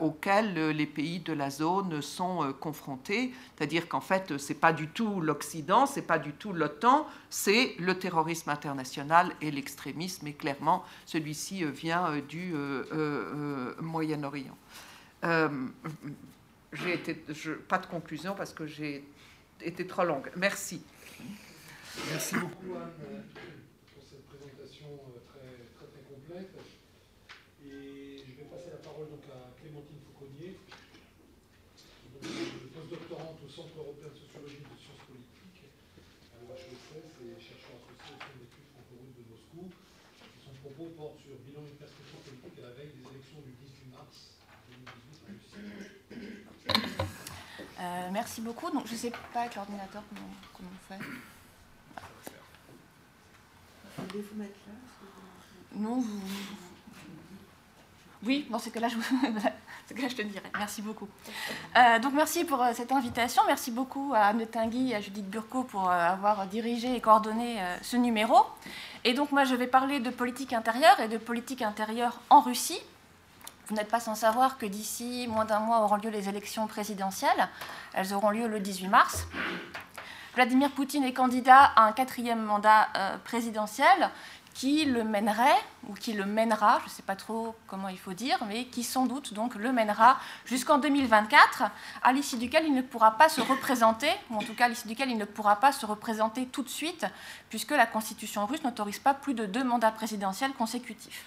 [0.01, 3.33] auxquels euh, les pays de la zone sont euh, confrontés.
[3.57, 7.07] C'est-à-dire qu'en fait, ce n'est pas du tout l'Occident, ce n'est pas du tout l'OTAN,
[7.31, 10.27] c'est le terrorisme international et l'extrémisme.
[10.27, 12.55] Et clairement, celui-ci vient du
[13.81, 14.57] Moyen-Orient.
[15.21, 15.49] pas
[17.79, 19.05] de conclusion parce que j'ai
[19.61, 20.31] été trop longue.
[20.37, 20.83] Merci.
[22.11, 22.75] Merci beaucoup
[33.53, 35.69] Centre européen de sociologie et de sciences politiques
[36.33, 39.69] à l'HESS et chercheur associé au Centre d'études franco-russes de Moscou.
[40.41, 43.93] Son propos porte sur bilan et perspective politique à la veille des élections du 18
[43.93, 44.41] mars
[44.73, 47.05] 2018 en Russie.
[47.77, 48.71] Euh, merci beaucoup.
[48.73, 51.05] Donc, je ne sais pas avec l'ordinateur comment, comment on fait.
[55.77, 56.23] Non, vous...
[58.25, 58.89] Oui, bon, c'est que là,
[59.91, 60.45] je, que je te dirai.
[60.57, 61.09] Merci beaucoup.
[61.77, 63.43] Euh, donc, merci pour euh, cette invitation.
[63.47, 67.59] Merci beaucoup à Anne Tinguy et à Judith Burco pour euh, avoir dirigé et coordonné
[67.83, 68.37] ce numéro.
[69.05, 72.81] Et donc, moi, je vais parler de politique intérieure et de politique intérieure en Russie.
[73.69, 77.49] Vous n'êtes pas sans savoir que d'ici moins d'un mois auront lieu les élections présidentielles.
[77.95, 79.27] Elles auront lieu le 18 mars.
[80.35, 82.89] Vladimir Poutine est candidat à un quatrième mandat
[83.25, 84.11] présidentiel
[84.55, 88.13] qui le mènerait, ou qui le mènera, je ne sais pas trop comment il faut
[88.13, 91.65] dire, mais qui sans doute donc le mènera jusqu'en 2024,
[92.03, 94.89] à l'issue duquel il ne pourra pas se représenter, ou en tout cas à l'issue
[94.89, 97.07] duquel il ne pourra pas se représenter tout de suite,
[97.49, 101.25] puisque la constitution russe n'autorise pas plus de deux mandats présidentiels consécutifs.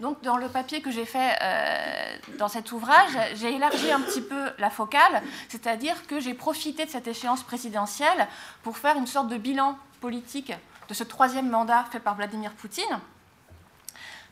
[0.00, 4.22] Donc, dans le papier que j'ai fait euh, dans cet ouvrage, j'ai élargi un petit
[4.22, 8.26] peu la focale, c'est-à-dire que j'ai profité de cette échéance présidentielle
[8.62, 10.52] pour faire une sorte de bilan politique
[10.88, 13.00] de ce troisième mandat fait par Vladimir Poutine.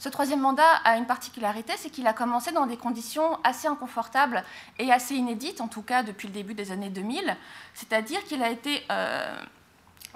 [0.00, 4.42] Ce troisième mandat a une particularité, c'est qu'il a commencé dans des conditions assez inconfortables
[4.78, 7.36] et assez inédites, en tout cas depuis le début des années 2000,
[7.74, 9.36] c'est-à-dire qu'il a été euh,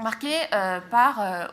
[0.02, 1.46] marqué euh, par euh,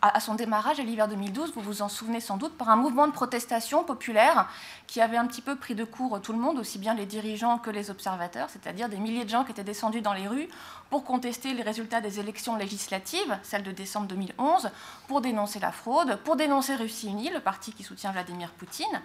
[0.00, 3.06] à son démarrage à l'hiver 2012, vous vous en souvenez sans doute, par un mouvement
[3.06, 4.48] de protestation populaire
[4.86, 7.58] qui avait un petit peu pris de court tout le monde, aussi bien les dirigeants
[7.58, 10.48] que les observateurs, c'est-à-dire des milliers de gens qui étaient descendus dans les rues
[10.88, 14.70] pour contester les résultats des élections législatives, celles de décembre 2011,
[15.08, 19.02] pour dénoncer la fraude, pour dénoncer Russie Unie, le parti qui soutient Vladimir Poutine.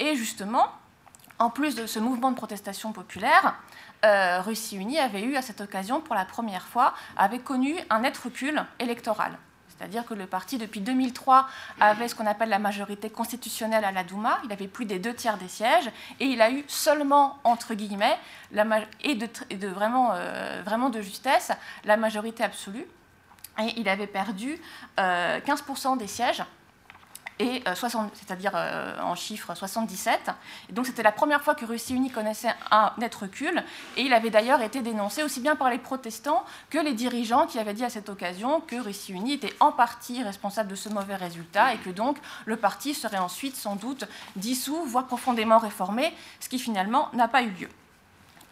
[0.00, 0.66] Et justement,
[1.38, 3.54] en plus de ce mouvement de protestation populaire,
[4.04, 8.00] euh, Russie Unie avait eu à cette occasion, pour la première fois, avait connu un
[8.00, 9.38] net recul électoral.
[9.78, 11.46] C'est-à-dire que le parti, depuis 2003,
[11.80, 14.38] avait ce qu'on appelle la majorité constitutionnelle à la Douma.
[14.44, 15.90] Il avait plus des deux tiers des sièges.
[16.20, 18.16] Et il a eu seulement, entre guillemets,
[19.02, 21.52] et, de, vraiment, euh, vraiment de justesse,
[21.84, 22.86] la majorité absolue.
[23.58, 24.60] Et il avait perdu
[24.98, 26.42] 15% euh, des sièges
[27.40, 27.74] euh,
[28.14, 30.30] c'est-à-dire euh, en chiffre 77.
[30.70, 33.62] Et donc c'était la première fois que Russie unie connaissait un net recul,
[33.96, 37.58] et il avait d'ailleurs été dénoncé aussi bien par les protestants que les dirigeants qui
[37.58, 41.16] avaient dit à cette occasion que Russie unie était en partie responsable de ce mauvais
[41.16, 44.04] résultat, et que donc le parti serait ensuite sans doute
[44.36, 47.68] dissous, voire profondément réformé, ce qui finalement n'a pas eu lieu.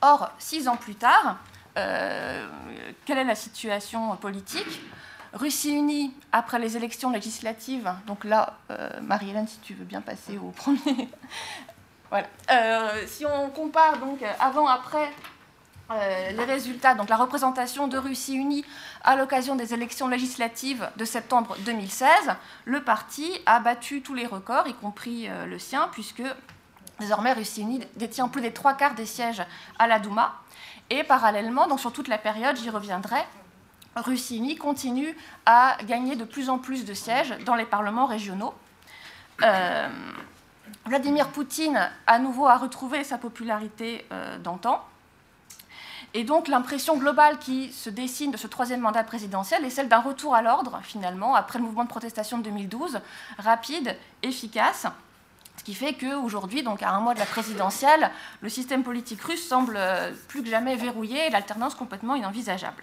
[0.03, 1.38] Or, six ans plus tard,
[1.79, 2.47] euh,
[3.07, 4.81] quelle est la situation politique?
[5.35, 7.92] Russie unie après les élections législatives.
[8.07, 11.09] Donc là, euh, Marie-Hélène, si tu veux bien passer au premier.
[12.11, 12.27] voilà.
[12.51, 15.11] Euh, si on compare donc avant-après
[15.90, 18.64] euh, les résultats, donc la représentation de Russie unie
[19.03, 22.09] à l'occasion des élections législatives de septembre 2016,
[22.64, 26.23] le parti a battu tous les records, y compris le sien, puisque
[27.01, 29.42] désormais Russie unie détient plus des trois quarts des sièges
[29.81, 30.37] à la Douma.
[30.90, 33.25] Et parallèlement, donc sur toute la période, j'y reviendrai,
[33.96, 38.54] Russini continue à gagner de plus en plus de sièges dans les parlements régionaux.
[39.42, 39.88] Euh,
[40.87, 44.85] Vladimir Poutine, à nouveau, a retrouvé sa popularité euh, d'antan.
[46.16, 50.00] Et donc l'impression globale qui se dessine de ce troisième mandat présidentiel est celle d'un
[50.00, 53.00] retour à l'ordre, finalement, après le mouvement de protestation de 2012,
[53.38, 54.87] rapide, efficace.
[55.57, 58.11] Ce qui fait qu'aujourd'hui, donc à un mois de la présidentielle,
[58.42, 62.83] le système politique russe semble euh, plus que jamais verrouillé et l'alternance complètement inenvisageable.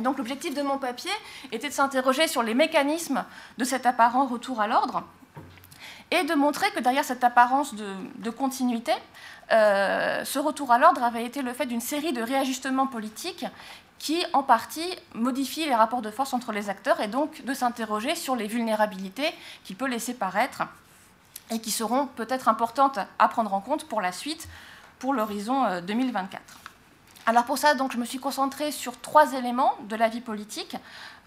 [0.00, 1.10] Et donc l'objectif de mon papier
[1.52, 3.22] était de s'interroger sur les mécanismes
[3.58, 5.04] de cet apparent retour à l'ordre
[6.10, 8.92] et de montrer que derrière cette apparence de, continuité,
[9.52, 13.44] euh, ce retour à l'ordre avait été le fait d'une série de réajustements politiques
[13.98, 18.14] qui, en partie, modifient les rapports de force entre les acteurs et donc de s'interroger
[18.14, 19.34] sur les vulnérabilités
[19.64, 20.62] qu'il peut laisser paraître
[21.50, 24.48] et qui seront peut-être importantes à prendre en compte pour la suite,
[24.98, 26.69] pour l'horizon 2024.
[27.30, 30.74] Alors pour ça, donc, je me suis concentrée sur trois éléments de la vie politique,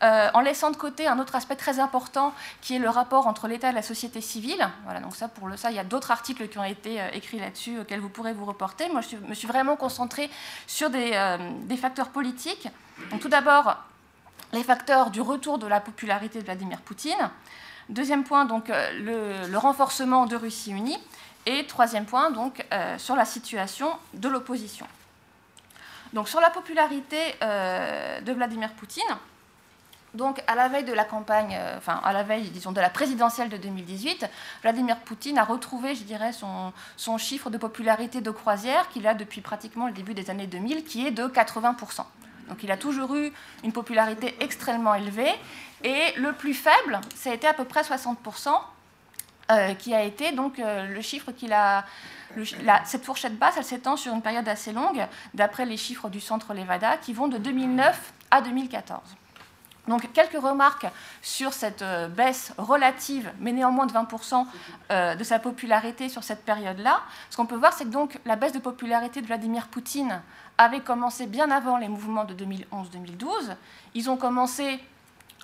[0.04, 3.48] euh, en laissant de côté un autre aspect très important qui est le rapport entre
[3.48, 4.68] l'État et la société civile.
[4.84, 7.40] Voilà, donc ça, pour ça, il y a d'autres articles qui ont été euh, écrits
[7.40, 8.90] là-dessus, auxquels vous pourrez vous reporter.
[8.90, 10.30] Moi, je me suis vraiment concentrée
[10.68, 12.68] sur des, euh, facteurs politiques.
[13.10, 13.78] Donc tout d'abord,
[14.52, 17.30] les facteurs du retour de la popularité de Vladimir Poutine.
[17.88, 21.00] Deuxième point, donc, le, le renforcement de Russie unie.
[21.46, 22.66] Et troisième point, donc,
[22.98, 24.86] sur la situation de l'opposition.
[26.14, 29.04] Donc sur la popularité euh, de Vladimir Poutine,
[30.14, 33.58] donc à la veille de la campagne, euh, enfin la veille, de la présidentielle de
[33.58, 34.28] 2018,
[34.62, 39.16] Vladimir Poutine a retrouvé, je dirais, son, son chiffre de popularité de croisière qu'il a
[39.16, 42.06] depuis pratiquement le début des années 2000, qui est de 80%.
[42.48, 45.34] Donc il a toujours eu une popularité extrêmement élevée.
[45.84, 48.50] Et le plus faible, ça a été à peu près 60%,
[49.52, 51.86] euh, qui a été donc le chiffre qu'il a
[52.86, 56.54] cette fourchette basse, elle s'étend sur une période assez longue, d'après les chiffres du centre
[56.54, 59.02] Levada, qui vont de 2009 à 2014.
[59.88, 60.88] Donc quelques remarques
[61.22, 64.46] sur cette euh, baisse relative, mais néanmoins de 20%
[64.92, 67.02] euh, de sa popularité sur cette période-là.
[67.30, 70.22] Ce qu'on peut voir, c'est que donc la baisse de popularité de Vladimir Poutine
[70.58, 73.56] avait commencé bien avant les mouvements de 2011-2012.
[73.94, 74.80] Ils ont commencé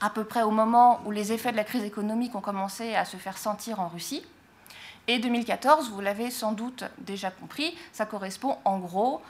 [0.02, 3.04] à peu près au moment où les effets de la crise économique ont commencé à
[3.04, 4.26] se faire sentir en Russie.
[5.10, 9.24] Et 2014, vous l'avez sans doute déjà compris, ça correspond en gros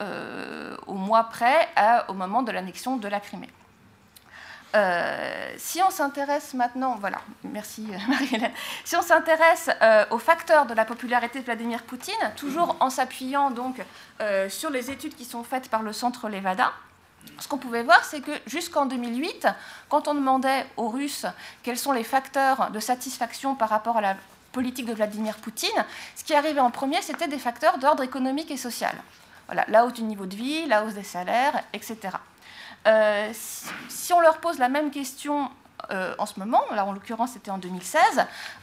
[0.00, 1.68] euh, au mois près
[2.06, 3.50] au moment de l'annexion de la Crimée.
[4.76, 8.52] Euh, si on s'intéresse maintenant, voilà, merci euh, Marie-Hélène,
[8.84, 9.70] si on s'intéresse
[10.12, 13.82] aux facteurs de la popularité de Vladimir Poutine, toujours en s'appuyant donc
[14.48, 16.70] sur les études qui sont faites par le centre Levada,
[17.40, 19.48] ce qu'on pouvait voir, c'est que jusqu'en 2008,
[19.88, 21.26] quand on demandait aux Russes
[21.64, 24.16] quels sont les facteurs de satisfaction par rapport à la
[24.54, 25.84] politique de Vladimir Poutine,
[26.16, 28.94] ce qui arrivait en premier, c'était des facteurs d'ordre économique et social.
[29.46, 31.98] Voilà, la hausse du niveau de vie, la hausse des salaires, etc.
[32.86, 33.30] Euh,
[33.88, 35.50] si, on leur pose la même question
[35.90, 38.00] euh, en ce moment, là en l'occurrence c'était en 2016,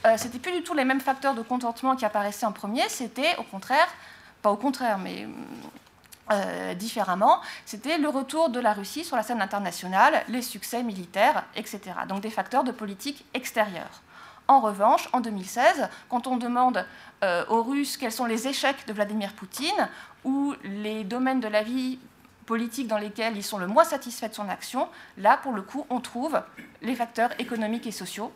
[0.05, 3.35] euh, c'était plus du tout les mêmes facteurs de contentement qui apparaissaient en premier, c'était
[3.37, 3.87] au contraire,
[4.41, 5.27] pas au contraire, mais
[6.75, 11.81] différemment, c'était le retour de la Russie sur la scène internationale, les succès militaires, etc.
[12.07, 14.01] Donc des facteurs de politique extérieure.
[14.51, 16.85] En revanche, en 2016, quand on demande
[17.49, 19.87] aux Russes quels sont les échecs de Vladimir Poutine
[20.25, 21.99] ou les domaines de la vie
[22.45, 25.85] politiques dans lesquels ils sont le moins satisfaits de son action, là, pour le coup,
[25.89, 26.41] on trouve
[26.81, 28.33] les facteurs économiques et sociaux.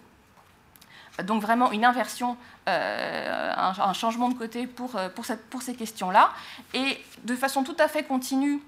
[1.25, 2.37] Donc vraiment une inversion,
[2.69, 5.09] euh, un, changement de côté pour, euh,
[5.49, 6.31] pour ces questions-là.
[6.73, 8.61] Et de façon tout à fait continue,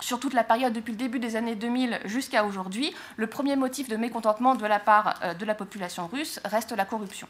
[0.00, 3.88] sur toute la période depuis le début des années 2000 jusqu'à aujourd'hui, le premier motif
[3.88, 7.28] de mécontentement de la part euh, de la population russe reste la corruption.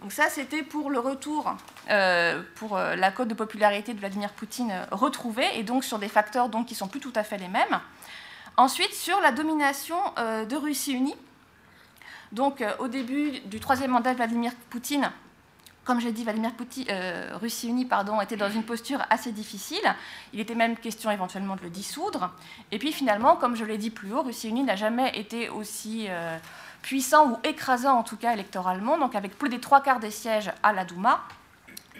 [0.00, 1.54] Donc ça, c'était pour le retour,
[1.90, 6.08] euh, pour euh, la cote de popularité de Vladimir Poutine retrouvée, et donc sur des
[6.08, 7.80] facteurs donc, qui ne sont plus tout à fait les mêmes.
[8.56, 11.14] Ensuite, sur la domination de Russie unie.
[12.32, 15.12] Donc au début du troisième mandat de Vladimir Poutine,
[15.88, 16.84] comme j'ai dit, Vladimir Poutine,
[17.40, 17.88] Russie unie
[18.22, 19.82] était dans une posture assez difficile.
[20.32, 22.30] Il était même question éventuellement de le dissoudre.
[22.70, 26.08] Et puis finalement, comme je l'ai dit plus haut, Russie unie n'a jamais été aussi
[26.82, 30.52] puissant ou écrasant en tout cas électoralement, donc avec plus des trois quarts des sièges
[30.62, 31.20] à la Douma.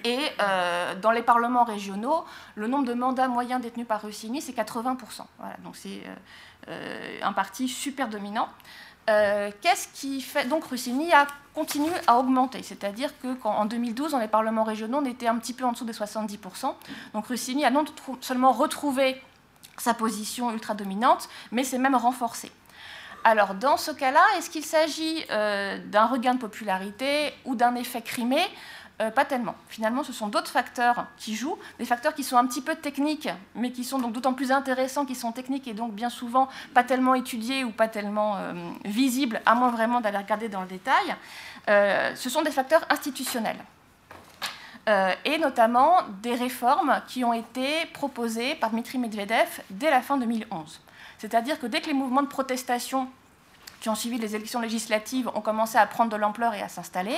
[0.04, 2.24] Et euh, dans les parlements régionaux,
[2.54, 4.96] le nombre de mandats moyens détenus par Rossini, c'est 80%.
[5.38, 6.14] Voilà, donc c'est euh,
[6.68, 8.48] euh, un parti super dominant.
[9.60, 14.28] Qu'est-ce qui fait donc Rossini a continué à augmenter, c'est-à-dire que en 2012, dans les
[14.28, 16.74] parlements régionaux, on était un petit peu en dessous des 70%.
[17.14, 17.84] Donc Rossini a non
[18.20, 19.20] seulement retrouvé
[19.78, 22.52] sa position ultra dominante, mais s'est même renforcé.
[23.24, 28.00] Alors, dans ce cas-là, est-ce qu'il s'agit euh, d'un regain de popularité ou d'un effet
[28.00, 28.40] crimé?
[29.00, 29.54] Euh, Pas tellement.
[29.68, 33.28] Finalement, ce sont d'autres facteurs qui jouent, des facteurs qui sont un petit peu techniques,
[33.54, 36.84] mais qui sont donc d'autant plus intéressants qu'ils sont techniques et donc bien souvent pas
[36.84, 38.52] tellement étudiés ou pas tellement euh,
[38.84, 41.14] visibles, à moins vraiment d'aller regarder dans le détail.
[42.16, 43.62] ce sont des facteurs institutionnels.
[45.24, 45.92] et notamment
[46.22, 50.80] des réformes qui ont été proposées par Dmitri Medvedev dès la fin 2011.
[51.18, 53.08] C'est-à-dire que dès que les mouvements de protestation
[53.80, 57.16] qui ont suivi les élections législatives ont commencé à prendre de l'ampleur et à s'installer.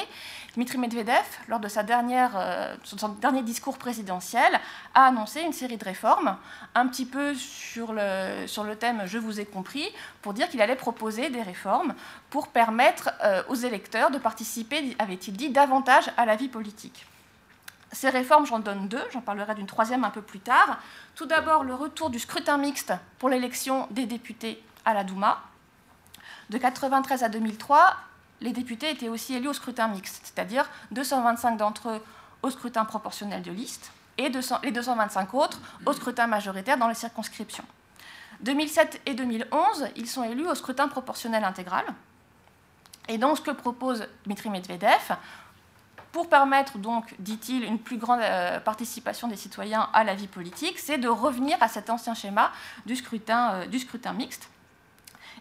[0.54, 4.60] Dmitri Medvedev, lors de euh, son dernier discours présidentiel,
[4.94, 6.36] a annoncé une série de réformes,
[6.74, 9.88] un petit peu sur le, sur le thème Je vous ai compris,
[10.22, 11.94] pour dire qu'il allait proposer des réformes
[12.28, 17.06] pour permettre euh, aux électeurs de participer, avait-il dit, davantage à la vie politique.
[17.92, 20.78] Ces réformes, j'en donne deux, j'en parlerai d'une troisième un peu plus tard.
[21.16, 25.42] Tout d'abord, le retour du scrutin mixte pour l'élection des députés à la Douma.
[26.50, 27.96] De 1993 à 2003,
[28.40, 32.00] les députés étaient aussi élus au scrutin mixte, c'est-à-dire 225 d'entre eux
[32.42, 34.30] au scrutin proportionnel de liste et
[34.64, 37.62] les 225 autres au scrutin majoritaire dans les circonscriptions.
[38.40, 41.84] 2007 et 2011, ils sont élus au scrutin proportionnel intégral.
[43.06, 45.16] Et donc, ce que propose Dmitri Medvedev,
[46.10, 50.80] pour permettre donc, dit-il, une plus grande euh, participation des citoyens à la vie politique,
[50.80, 52.50] c'est de revenir à cet ancien schéma
[52.86, 54.48] du scrutin, euh, du scrutin mixte.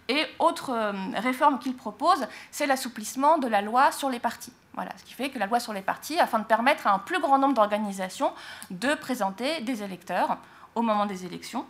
[0.09, 4.51] Et autre euh, réforme qu'il propose, c'est l'assouplissement de la loi sur les partis.
[4.73, 6.99] Voilà, ce qui fait que la loi sur les partis, afin de permettre à un
[6.99, 8.33] plus grand nombre d'organisations
[8.71, 10.37] de présenter des électeurs
[10.73, 11.65] au moment des élections.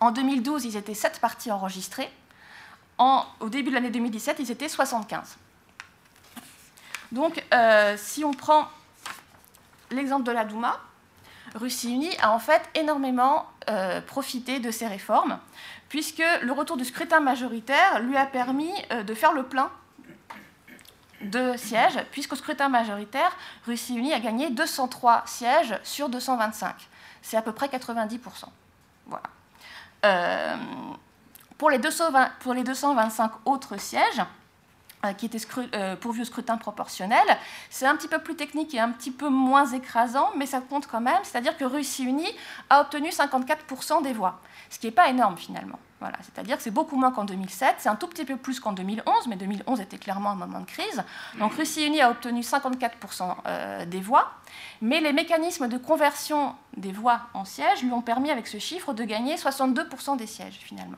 [0.00, 2.10] En 2012, ils étaient 7 partis enregistrés.
[2.98, 5.36] au début de l'année 2017, ils étaient 75.
[7.12, 8.68] Donc, euh, si on prend
[9.90, 10.80] l'exemple de la Douma,
[11.54, 15.38] Russie unie a en fait énormément euh, profité de ces réformes,
[15.90, 19.70] puisque le retour du scrutin majoritaire lui a permis euh, de faire le plein
[21.20, 23.30] de sièges, puisqu'au scrutin majoritaire,
[23.66, 26.74] Russie unie a gagné 203 sièges sur 225.
[27.20, 28.46] C'est à peu près 90%.
[29.06, 30.56] Voilà.
[31.58, 34.22] Pour les, 220, pour les 225 autres sièges,
[35.02, 35.38] euh, qui étaient
[35.74, 37.24] euh, pourvus au scrutin proportionnel.
[37.70, 40.86] C'est un petit peu plus technique et un petit peu moins écrasant, mais ça compte
[40.86, 41.20] quand même.
[41.22, 42.30] C'est-à-dire que Russie Unie
[42.68, 45.78] a obtenu 54% des voix, ce qui n'est pas énorme finalement.
[46.00, 48.72] Voilà, c'est-à-dire que c'est beaucoup moins qu'en 2007, c'est un tout petit peu plus qu'en
[48.72, 51.04] 2011, mais 2011 était clairement un moment de crise.
[51.38, 54.32] Donc Russie Unie a obtenu 54% euh, des voix,
[54.80, 58.94] mais les mécanismes de conversion des voix en sièges lui ont permis avec ce chiffre
[58.94, 60.96] de gagner 62% des sièges finalement.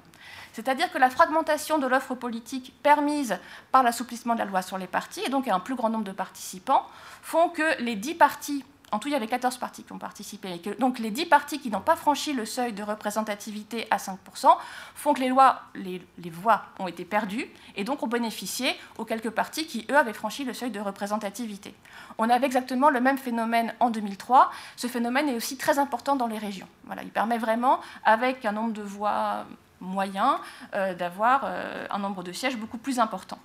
[0.53, 3.39] C'est-à-dire que la fragmentation de l'offre politique permise
[3.73, 6.13] par l'assouplissement de la loi sur les partis, et donc un plus grand nombre de
[6.13, 6.87] participants,
[7.23, 10.61] font que les 10 partis en tout, il y avait 14 partis qui ont participé.
[10.79, 14.57] donc les 10 partis qui n'ont pas franchi le seuil de représentativité à 5%
[14.95, 19.31] font que les, lois, les, voix ont été perdues et donc ont bénéficié aux quelques
[19.31, 21.75] partis qui, eux, avaient franchi le seuil de représentativité.
[22.19, 24.51] On avait exactement le même phénomène en 2003.
[24.77, 26.69] Ce phénomène est aussi très important dans les régions.
[26.85, 29.47] Voilà, il permet vraiment, avec un nombre de voix
[29.81, 30.39] moyen,
[30.75, 33.39] euh, d'avoir euh, un nombre de sièges beaucoup plus important.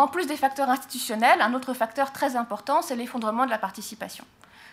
[0.00, 4.24] En plus des facteurs institutionnels, un autre facteur très important, c'est l'effondrement de la participation.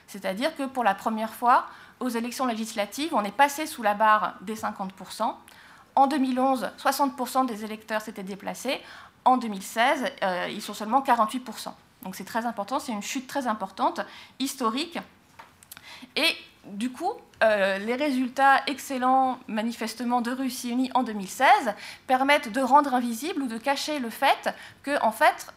[0.08, 1.66] C'est-à-dire que pour la première fois,
[2.00, 5.34] aux élections législatives, on est passé sous la barre des 50%.
[5.96, 8.80] En 2011, 60% des électeurs s'étaient déplacés.
[9.26, 11.74] En 2016, euh, ils sont seulement 48%.
[12.04, 14.00] Donc c'est très important, c'est une chute très importante,
[14.40, 14.98] historique.
[16.16, 16.36] Et
[16.66, 17.12] du coup,
[17.44, 21.48] euh, les résultats excellents, manifestement, de Russie unie en 2016
[22.08, 24.50] permettent de rendre invisible ou de cacher le fait
[24.84, 25.48] que, en fait,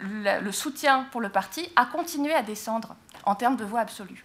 [0.00, 4.24] le, soutien pour le parti a continué à descendre en termes de voix absolues.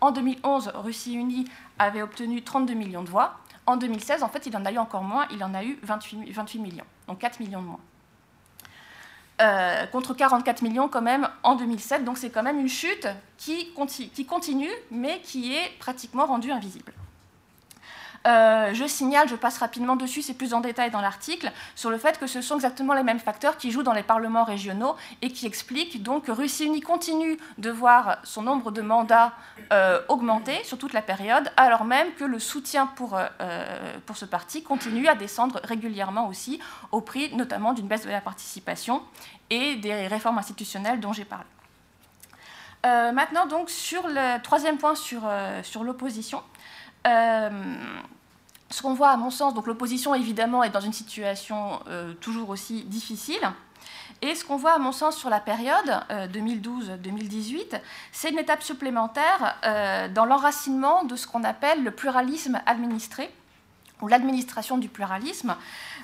[0.00, 1.44] En 2011, Russie unie
[1.78, 3.38] avait obtenu 32 millions de voix.
[3.66, 6.32] En 2016, en fait, il en a eu encore moins, il en a eu 28,
[6.32, 7.80] 28 millions, donc 4 millions de moins.
[9.40, 12.04] Euh, contre 44 millions quand même en 2007.
[12.04, 13.72] Donc c'est quand même une chute qui,
[14.12, 16.92] qui continue, mais qui est pratiquement rendue invisible.
[18.26, 21.98] Euh, je signale, je passe rapidement dessus, c'est plus en détail dans l'article, sur le
[21.98, 25.30] fait que ce sont exactement les mêmes facteurs qui jouent dans les parlements régionaux et
[25.30, 29.32] qui expliquent donc que Russie Unie continue de voir son nombre de mandats
[29.72, 33.26] euh, augmenter sur toute la période, alors même que le soutien pour, euh,
[34.04, 36.60] pour ce parti continue à descendre régulièrement aussi,
[36.90, 39.02] au prix notamment d'une baisse de la participation
[39.50, 41.46] et des réformes institutionnelles dont j'ai parlé.
[42.84, 46.42] maintenant, donc, sur le troisième point sur l'opposition.
[47.08, 47.50] Euh,
[48.70, 52.50] ce qu'on voit, à mon sens, donc l'opposition évidemment est dans une situation euh, toujours
[52.50, 53.40] aussi difficile.
[54.20, 57.78] Et ce qu'on voit, à mon sens, sur la période 2012-2018, euh,
[58.12, 59.56] c'est une étape supplémentaire
[60.12, 63.30] dans l'enracinement de ce qu'on appelle le pluralisme administré,
[64.02, 65.56] ou l'administration du pluralisme.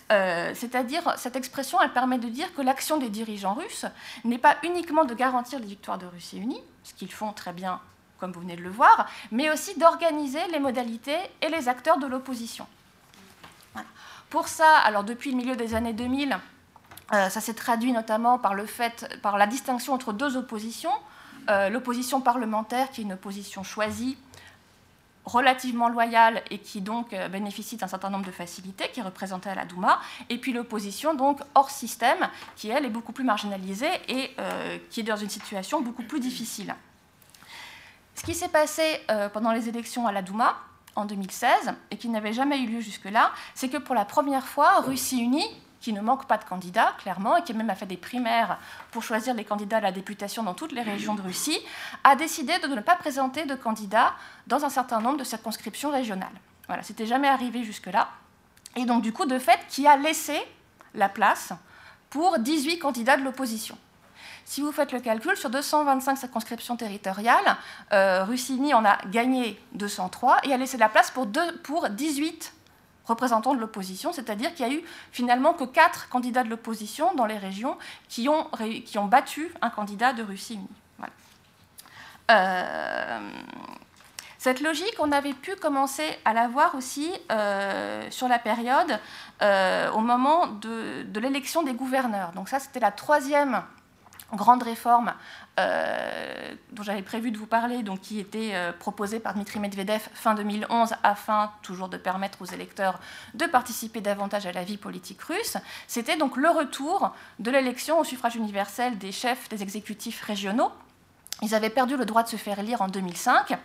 [0.08, 3.86] C'est-à-dire, cette expression, elle permet de dire que l'action des dirigeants russes
[4.24, 7.80] n'est pas uniquement de garantir les victoires de Russie unie, ce qu'ils font très bien
[8.24, 12.06] comme vous venez de le voir, mais aussi d'organiser les modalités et les acteurs de
[12.06, 12.66] l'opposition.
[14.30, 16.38] Pour ça, alors depuis le milieu des années 2000,
[17.12, 20.94] euh, ça s'est traduit notamment par, le fait, par la distinction entre deux oppositions.
[21.50, 24.16] Euh, l'opposition parlementaire, qui est une opposition choisie,
[25.26, 29.50] relativement loyale et qui donc euh, bénéficie d'un certain nombre de facilités, qui est représentée
[29.50, 30.00] à la Douma,
[30.30, 34.34] et puis l'opposition donc hors système, qui elle est beaucoup plus marginalisée et
[34.88, 36.74] qui est dans une situation beaucoup plus difficile.
[38.14, 40.56] Ce qui s'est passé euh, pendant les élections à la Douma
[40.96, 44.80] en 2016, et qui n'avait jamais eu lieu jusque-là, c'est que pour la première fois,
[44.80, 45.48] Russie Unie,
[45.80, 48.58] qui ne manque pas de candidats, clairement, et qui même a fait des primaires
[48.90, 51.58] pour choisir les candidats à la députation dans toutes les régions de Russie,
[52.04, 54.14] a décidé de ne pas présenter de candidats
[54.46, 56.32] dans un certain nombre de circonscriptions régionales.
[56.68, 58.08] Voilà, c'était jamais arrivé jusque-là.
[58.76, 60.40] Et donc, du coup, de fait, qui a laissé
[60.94, 61.52] la place
[62.08, 63.76] pour 18 candidats de l'opposition.
[64.44, 67.56] Si vous faites le calcul, sur 225 circonscriptions territoriales,
[67.92, 71.26] euh, Russini en a gagné 203 et a laissé la place pour,
[71.62, 72.52] pour 18
[73.06, 74.82] représentants de l'opposition, c'est-à-dire qu'il y a eu
[75.12, 77.76] finalement que 4 candidats de l'opposition dans les régions
[78.08, 78.48] qui ont,
[79.06, 80.58] battu un candidat de Russie.
[82.30, 83.30] Euh,
[84.38, 88.98] cette logique, on avait pu commencer à la voir aussi euh, sur la période
[89.40, 92.32] au moment de l'élection des gouverneurs.
[92.32, 93.62] Donc ça, c'était la troisième
[94.32, 95.12] grande réforme
[95.60, 100.08] euh, dont j'avais prévu de vous parler, donc qui était euh, proposée par Dmitri Medvedev
[100.14, 102.98] fin 2011 afin toujours de permettre aux électeurs
[103.34, 105.56] de participer davantage à la vie politique russe,
[105.86, 110.72] c'était donc le retour de l'élection au suffrage universel des chefs des exécutifs régionaux.
[111.42, 113.58] Ils avaient perdu le droit de se faire élire en 2005.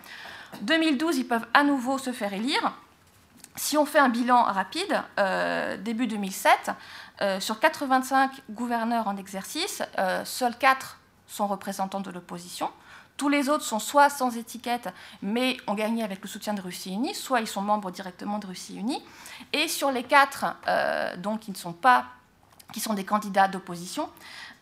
[0.61, 2.73] 2012, ils peuvent à nouveau se faire élire.
[3.59, 6.71] Si on fait un bilan rapide, euh, début 2007,
[7.21, 10.97] euh, sur 85 gouverneurs en exercice, euh, seuls 4
[11.27, 12.71] sont représentants de l'opposition.
[13.17, 14.87] Tous les autres sont soit sans étiquette,
[15.21, 18.47] mais ont gagné avec le soutien de Russie Unie, soit ils sont membres directement de
[18.47, 19.03] Russie Unie.
[19.51, 22.05] Et sur les quatre, euh, donc, qui ne sont pas,
[22.71, 24.09] qui sont des candidats d'opposition,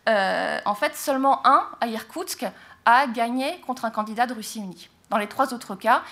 [0.08, 2.46] en fait, seulement un, à Irkoutsk,
[2.84, 4.88] a gagné contre un candidat de Russie Unie.
[5.10, 6.02] Dans les trois autres cas,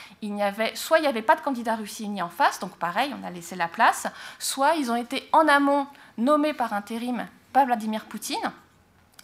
[0.75, 3.31] soit il n'y avait pas de candidat Russie Unie en face, donc pareil, on a
[3.31, 4.07] laissé la place,
[4.39, 5.87] soit ils ont été en amont
[6.19, 8.53] nommés par intérim par Vladimir Poutine,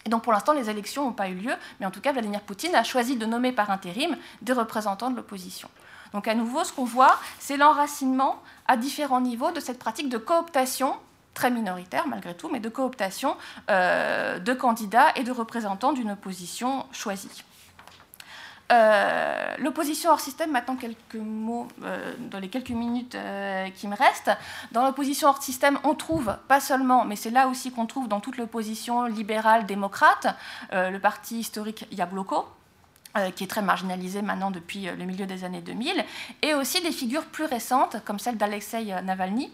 [0.04, 2.40] et donc pour l'instant, les élections n'ont pas eu lieu, mais en tout cas, Vladimir
[2.40, 5.68] Poutine a choisi de nommer par intérim des représentants de l'opposition.
[6.12, 10.18] Donc à nouveau, ce qu'on voit, c'est l'enracinement à différents niveaux de cette pratique de
[10.18, 10.96] cooptation
[11.34, 13.36] très minoritaire malgré tout, mais de cooptation
[13.70, 17.42] euh, de candidats et de représentants d'une opposition choisie.
[18.72, 23.94] Euh, l'opposition hors système, maintenant quelques mots euh, dans les quelques minutes euh, qui me
[23.94, 24.30] restent.
[24.72, 28.20] Dans l'opposition hors système, on trouve, pas seulement, mais c'est là aussi qu'on trouve dans
[28.20, 30.26] toute l'opposition libérale démocrate,
[30.72, 32.46] le parti historique Yabloko,
[33.34, 36.04] qui est très marginalisé maintenant depuis le milieu des années 2000,
[36.42, 39.50] et aussi des figures plus récentes, comme celle d'Alexei Navalny,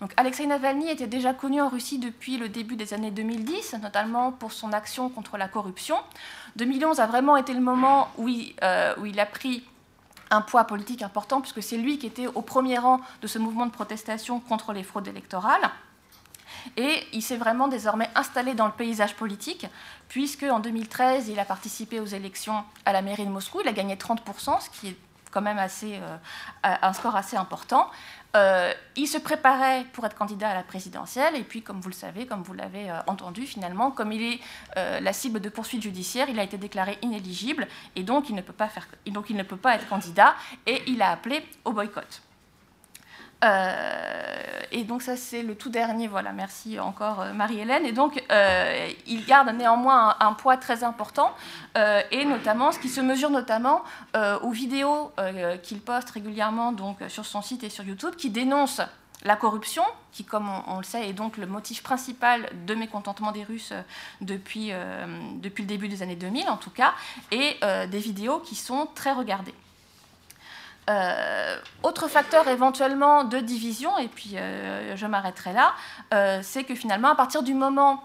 [0.00, 4.30] donc Alexei Navalny était déjà connu en Russie depuis le début des années 2010, notamment
[4.30, 5.96] pour son action contre la corruption.
[6.56, 9.64] 2011 a vraiment été le moment où il, euh, où il a pris
[10.30, 13.66] un poids politique important, puisque c'est lui qui était au premier rang de ce mouvement
[13.66, 15.70] de protestation contre les fraudes électorales.
[16.76, 19.66] Et il s'est vraiment désormais installé dans le paysage politique,
[20.08, 23.60] puisque en 2013, il a participé aux élections à la mairie de Moscou.
[23.62, 24.96] Il a gagné 30%, ce qui est
[25.30, 26.16] quand même assez, euh,
[26.62, 27.90] un score assez important.
[28.36, 31.94] Euh, il se préparait pour être candidat à la présidentielle, et puis, comme vous le
[31.94, 34.40] savez, comme vous l'avez euh, entendu, finalement, comme il est
[34.76, 37.66] la cible de poursuites judiciaires, il a été déclaré inéligible,
[37.96, 40.34] et donc il ne peut pas être candidat,
[40.66, 42.22] et il a appelé au boycott.
[43.44, 47.86] Euh, et donc ça c'est le tout dernier, voilà, merci encore euh, Marie-Hélène.
[47.86, 51.32] Et donc euh, il garde néanmoins un, poids très important,
[52.10, 53.82] et notamment ce qui se mesure notamment
[54.42, 55.12] aux vidéos
[55.62, 58.82] qu'il poste régulièrement donc, sur son site et sur YouTube, qui dénoncent
[59.24, 59.82] la corruption,
[60.12, 63.72] qui, comme on, le sait, est donc le motif principal de mécontentement des Russes
[64.20, 64.72] depuis,
[65.36, 66.94] depuis le début des années 2000, en tout cas,
[67.30, 67.56] et
[67.88, 69.54] des vidéos qui sont très regardées.
[70.88, 75.74] Euh, autre facteur éventuellement de division, et puis euh, je m'arrêterai là,
[76.14, 78.04] euh, c'est que finalement, à partir du moment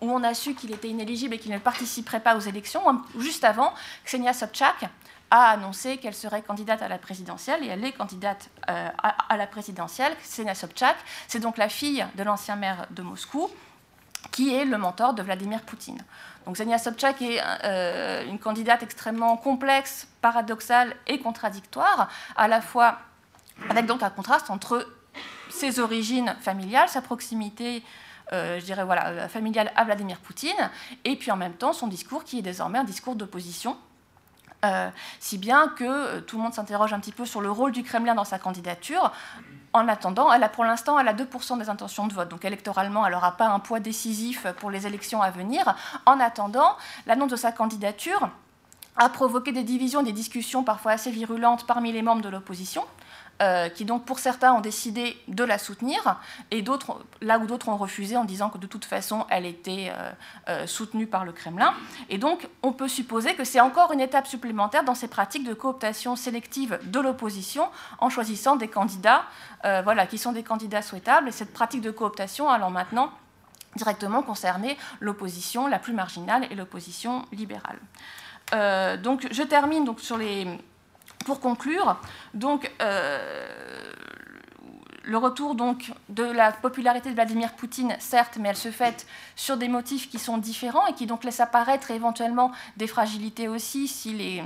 [0.00, 2.82] où on a su qu'il était inéligible et qu'il ne participerait pas aux élections,
[3.18, 3.72] juste avant,
[4.04, 4.88] Ksenia Sobchak
[5.30, 10.16] a annoncé qu'elle serait candidate à la présidentielle, et elle est candidate à, la présidentielle.
[10.16, 10.96] Ksenia Sobchak,
[11.28, 13.48] c'est donc la fille de l'ancien maire de Moscou,
[14.32, 16.02] qui est le mentor de Vladimir Poutine.
[16.46, 22.98] Donc Zenia Sobchak est euh, une candidate extrêmement complexe, paradoxale et contradictoire, à la fois
[23.68, 24.86] avec donc un contraste entre
[25.50, 27.82] ses origines familiales, sa proximité,
[28.32, 30.70] euh, je dirais voilà, euh, familiale à Vladimir Poutine,
[31.04, 33.76] et puis en même temps son discours qui est désormais un discours d'opposition.
[35.18, 38.14] Si bien que tout le monde s'interroge un petit peu sur le rôle du Kremlin
[38.14, 39.12] dans sa candidature,
[39.72, 42.28] en attendant, elle a pour l'instant, elle a 2% des intentions de vote.
[42.28, 45.74] Donc électoralement, elle n'aura pas un poids décisif pour les élections à venir.
[46.06, 48.30] En attendant, l'annonce de sa candidature
[48.96, 52.84] a provoqué des divisions, des discussions parfois assez virulentes parmi les membres de l'opposition.
[53.40, 56.20] Euh, qui donc pour certains ont décidé de la soutenir,
[56.50, 59.90] et d'autres, là où d'autres ont refusé en disant que de toute façon elle était
[59.96, 60.12] euh,
[60.50, 61.72] euh, soutenue par le Kremlin.
[62.10, 65.54] Et donc on peut supposer que c'est encore une étape supplémentaire dans ces pratiques de
[65.54, 67.66] cooptation sélective de l'opposition
[67.98, 69.24] en choisissant des candidats
[69.62, 73.10] voilà, qui sont des candidats souhaitables, et cette pratique de cooptation allant maintenant
[73.76, 77.78] directement concerner l'opposition la plus marginale et l'opposition libérale.
[79.02, 80.46] donc je termine donc sur les
[81.24, 82.00] pour conclure,
[82.80, 83.92] euh,
[85.04, 89.06] le retour de la popularité de Vladimir Poutine, certes, mais elle se fait
[89.36, 93.88] sur des motifs qui sont différents et qui donc laissent apparaître éventuellement des fragilités aussi
[93.88, 94.40] si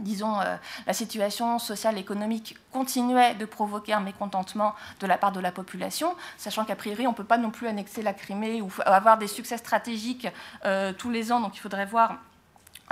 [0.00, 5.40] euh, la situation sociale et économique continuait de provoquer un mécontentement de la part de
[5.40, 8.68] la population, sachant qu'a priori, on ne peut pas non plus annexer la Crimée ou
[8.84, 10.26] avoir des succès stratégiques
[10.64, 12.16] euh, tous les ans, donc il faudrait voir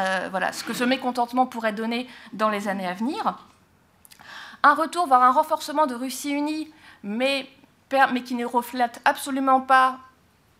[0.02, 3.38] euh, voilà, ce que ce mécontentement pourrait donner dans les années à venir.
[4.62, 6.72] Un retour vers un renforcement de Russie unie,
[7.02, 7.48] mais,
[8.24, 9.98] qui ne reflète absolument pas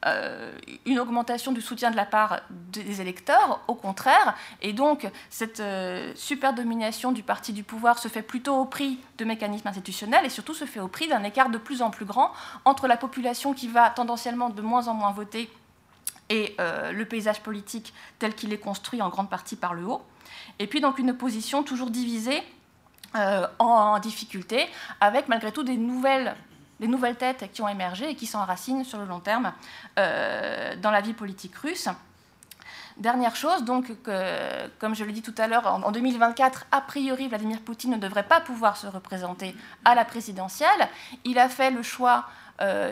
[0.05, 0.53] euh,
[0.85, 6.13] une augmentation du soutien de la part des électeurs, au contraire, et donc cette euh,
[6.17, 10.29] super domination du parti du pouvoir se fait plutôt au prix de mécanismes institutionnels et
[10.29, 12.33] surtout se fait au prix d'un écart de plus en plus grand
[12.65, 15.49] entre la population qui va tendanciellement de moins en moins voter
[16.33, 20.03] et euh, le paysage politique tel qu'il est construit en grande partie par le haut.
[20.59, 22.43] Et puis donc une opposition toujours divisée
[23.17, 24.67] euh, en, difficulté,
[25.03, 26.35] avec malgré tout des nouvelles,
[26.81, 29.53] des nouvelles têtes qui ont émergé et qui s'enracinent sur le long terme
[29.99, 31.89] euh, dans la vie politique russe.
[32.97, 33.91] Dernière chose, donc,
[34.79, 38.23] comme je l'ai dit tout à l'heure, en 2024, a priori, Vladimir Poutine ne devrait
[38.23, 39.57] pas pouvoir se représenter
[39.87, 40.89] à la présidentielle.
[41.25, 42.27] Il a fait le choix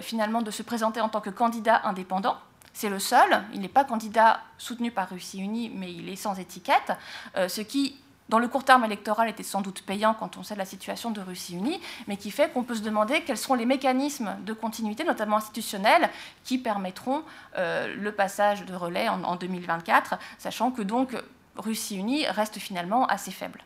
[0.00, 2.38] finalement de se présenter en tant que candidat indépendant.
[2.72, 3.44] C'est le seul.
[3.52, 6.92] Il n'est pas candidat soutenu par Russie Unie, mais il est sans étiquette,
[7.36, 7.96] euh, ce qui
[8.30, 11.20] dans le court terme électoral était sans doute payant quand on sait la situation de
[11.20, 15.02] Russie unie, mais qui fait qu'on peut se demander quels seront les mécanismes de continuité,
[15.02, 16.08] notamment institutionnels,
[16.44, 17.24] qui permettront
[17.58, 21.16] euh, le passage de relais en, 2024, sachant que donc
[21.56, 23.64] Russie unie reste finalement assez faible.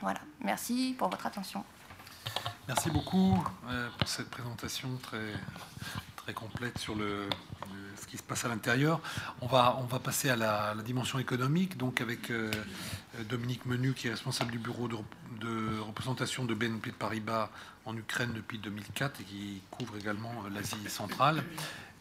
[0.00, 1.62] Voilà, merci pour votre attention.
[2.66, 5.32] Merci beaucoup euh, pour cette présentation très,
[6.26, 7.28] très complète sur le,
[8.00, 9.00] ce qui se passe à l'intérieur.
[9.40, 12.50] On va, on va passer à la, dimension économique, donc avec euh,
[13.28, 17.48] Dominique Menu, qui est responsable du bureau de, représentation de BNP de Paribas
[17.84, 21.44] en Ukraine depuis 2004 et qui couvre également euh, l'Asie centrale.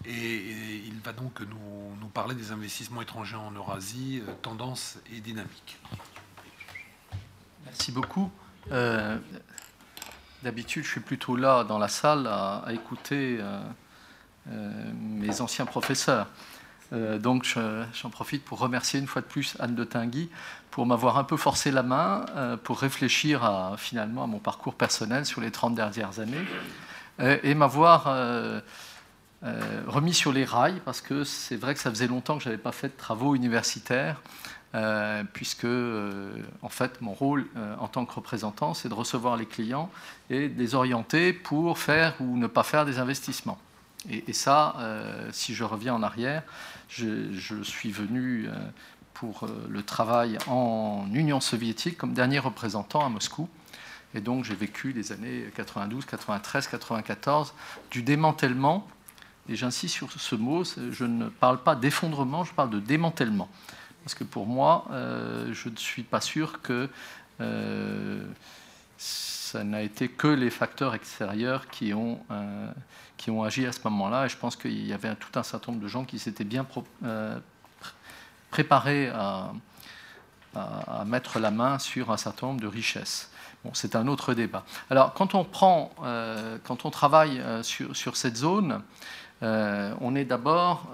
[0.05, 5.19] Et, il va donc nous, nous, parler des investissements étrangers en Eurasie, euh, tendances et
[5.19, 5.79] dynamiques.
[7.63, 8.31] Merci beaucoup.
[10.45, 13.63] D'habitude, je suis plutôt là dans la salle à, écouter euh,
[14.47, 16.27] mes anciens professeurs.
[16.93, 17.45] Euh, donc
[17.93, 20.29] j'en profite pour remercier une fois de plus Anne de Tinguy
[20.69, 25.25] pour m'avoir un peu forcé la main euh, pour réfléchir finalement à mon parcours personnel
[25.25, 26.45] sur les 30 dernières années
[27.19, 28.13] et m'avoir
[29.87, 32.61] remis sur les rails parce que c'est vrai que ça faisait longtemps que je n'avais
[32.61, 34.21] pas fait de travaux universitaires
[35.33, 35.65] puisque
[36.61, 37.47] en fait mon rôle
[37.79, 39.89] en tant que représentant c'est de recevoir les clients
[40.29, 43.57] et de les orienter pour faire ou ne pas faire des investissements.
[44.09, 46.43] Et, ça, euh, si je reviens en arrière,
[46.89, 48.53] je, suis venu euh,
[49.13, 53.49] pour euh, le travail en Union soviétique comme dernier représentant à Moscou.
[54.13, 57.53] Et donc j'ai vécu les années 92, 93, 94
[57.91, 58.87] du démantèlement.
[59.49, 63.49] Et j'insiste sur ce mot, je ne parle pas d'effondrement, je parle de démantèlement.
[64.03, 66.89] Parce que pour moi, je ne suis pas sûr que
[68.97, 72.19] ça n'a été que les facteurs extérieurs qui ont
[73.17, 74.25] qui ont agi à ce moment-là.
[74.25, 76.65] Et je pense qu'il y avait tout un certain nombre de gens qui s'étaient bien
[77.03, 77.39] euh,
[78.51, 79.51] préparés à,
[81.05, 83.29] mettre la main sur un certain nombre de richesses.
[83.65, 84.63] Bon, c'est un autre débat.
[84.89, 88.81] Alors, quand on prend, euh, quand on travaille euh, sur, cette zone,
[89.41, 90.89] on est d'abord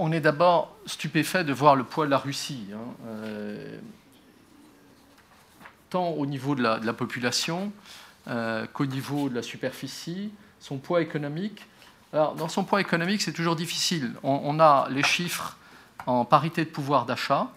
[0.00, 3.06] on est d'abord stupéfait de voir le poids de la Russie, hein.
[5.90, 7.72] tant au niveau de la population
[8.28, 11.66] euh, qu'au niveau de la superficie, son poids économique.
[12.12, 14.12] Alors, dans son poids économique, c'est toujours difficile.
[14.22, 15.56] On, a les chiffres
[16.06, 17.48] en parité de pouvoir d'achat.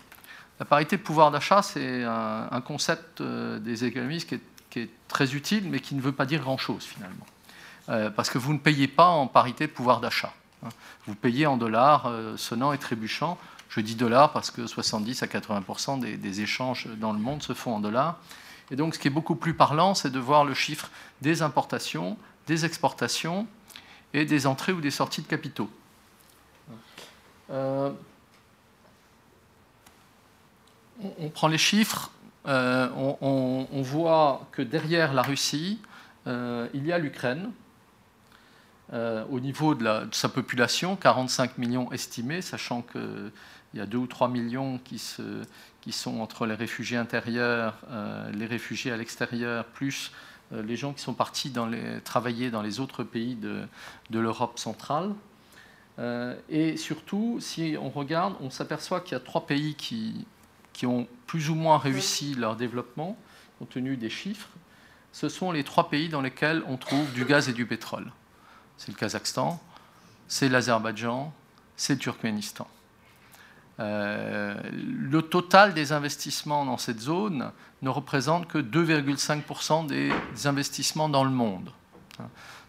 [0.60, 4.30] La parité de pouvoir d'achat, c'est un, concept euh, des économistes
[4.70, 7.26] qui est, très utile, mais qui ne veut pas dire grand-chose finalement.
[7.90, 10.34] Euh, parce que vous ne payez pas en parité de pouvoir d'achat.
[10.64, 10.70] Hein.
[11.06, 13.38] Vous payez en dollars sonnant et trébuchant.
[13.68, 17.54] Je dis dollars parce que 70 à 80 des, des, échanges dans le monde se
[17.54, 18.18] font en dollars.
[18.72, 20.90] Et donc, ce qui est beaucoup plus parlant, c'est de voir le chiffre
[21.22, 22.18] des importations,
[22.48, 23.46] des exportations
[24.14, 25.70] et des entrées ou des sorties de capitaux.
[27.50, 27.92] Euh,
[31.20, 32.12] on, prend les chiffres,
[32.48, 35.82] euh, on, voit que derrière la Russie,
[36.28, 37.52] euh, il y a l'Ukraine.
[38.94, 42.84] au niveau de, sa population, 45 millions estimés, sachant
[43.72, 45.44] qu'il y a 2 ou 3 millions qui, se,
[45.82, 50.12] qui sont entre les réfugiés intérieurs, euh, les réfugiés à l'extérieur, plus
[50.52, 53.64] euh, les gens qui sont partis dans les, travailler dans les autres pays de,
[54.10, 55.14] de l'Europe centrale.
[56.00, 60.26] Euh, et surtout, si on regarde, on s'aperçoit qu'il y a trois pays qui,
[60.74, 63.18] qui ont plus ou moins réussi leur développement,
[63.60, 64.50] compte tenu des chiffres.
[65.14, 68.12] Ce sont les trois pays dans lesquels on trouve du gaz et du pétrole.
[68.78, 69.62] C'est le Kazakhstan,
[70.28, 71.34] c'est l'Azerbaïdjan,
[71.76, 72.68] c'est le Turkménistan.
[73.80, 77.52] Euh, le total des investissements dans cette zone
[77.82, 80.12] ne représente que 2,5% des
[80.46, 81.72] investissements dans le monde.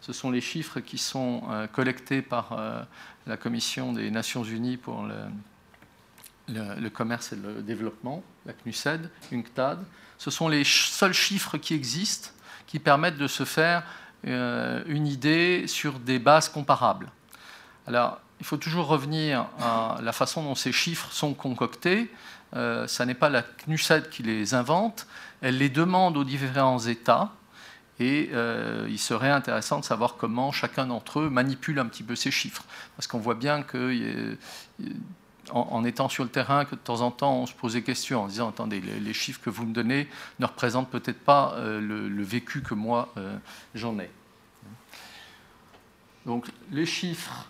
[0.01, 2.83] Ce sont les chiffres qui sont euh, collectés par euh,
[3.27, 5.07] la Commission des Nations Unies pour
[6.49, 9.85] le, commerce et le développement, la CNUSED, UNCTAD.
[10.17, 12.31] Ce sont les seuls chiffres qui existent
[12.67, 13.85] qui permettent de se faire
[14.25, 17.11] une idée sur des bases comparables.
[17.87, 22.11] Alors, il faut toujours revenir à la façon dont ces chiffres sont concoctés.
[22.57, 25.07] Euh, ça n'est pas la CNUSED qui les invente,
[25.43, 27.31] elle les demande aux différents États.
[28.01, 32.17] Et euh, il serait intéressant de savoir comment chacun d'entre eux manipule un petit peu
[32.17, 32.65] ces chiffres.
[32.97, 34.37] Parce qu'on voit bien que,
[35.53, 38.25] en, étant sur le terrain, que de temps en temps, on se pose des questions
[38.25, 40.09] en disant Attendez, les, chiffres que vous me donnez
[40.41, 43.15] ne représentent peut-être pas euh, le, vécu que moi
[43.77, 44.11] j'en ai.
[46.27, 47.47] Donc, les chiffres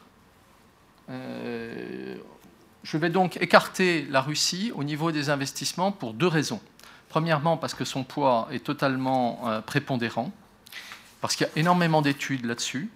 [1.09, 6.61] je vais donc écarter la Russie au niveau des investissements pour deux raisons.
[7.09, 10.32] Premièrement, parce que son poids est totalement prépondérant,
[11.20, 12.90] parce qu'il y a énormément d'études là-dessus.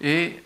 [0.00, 0.40] Et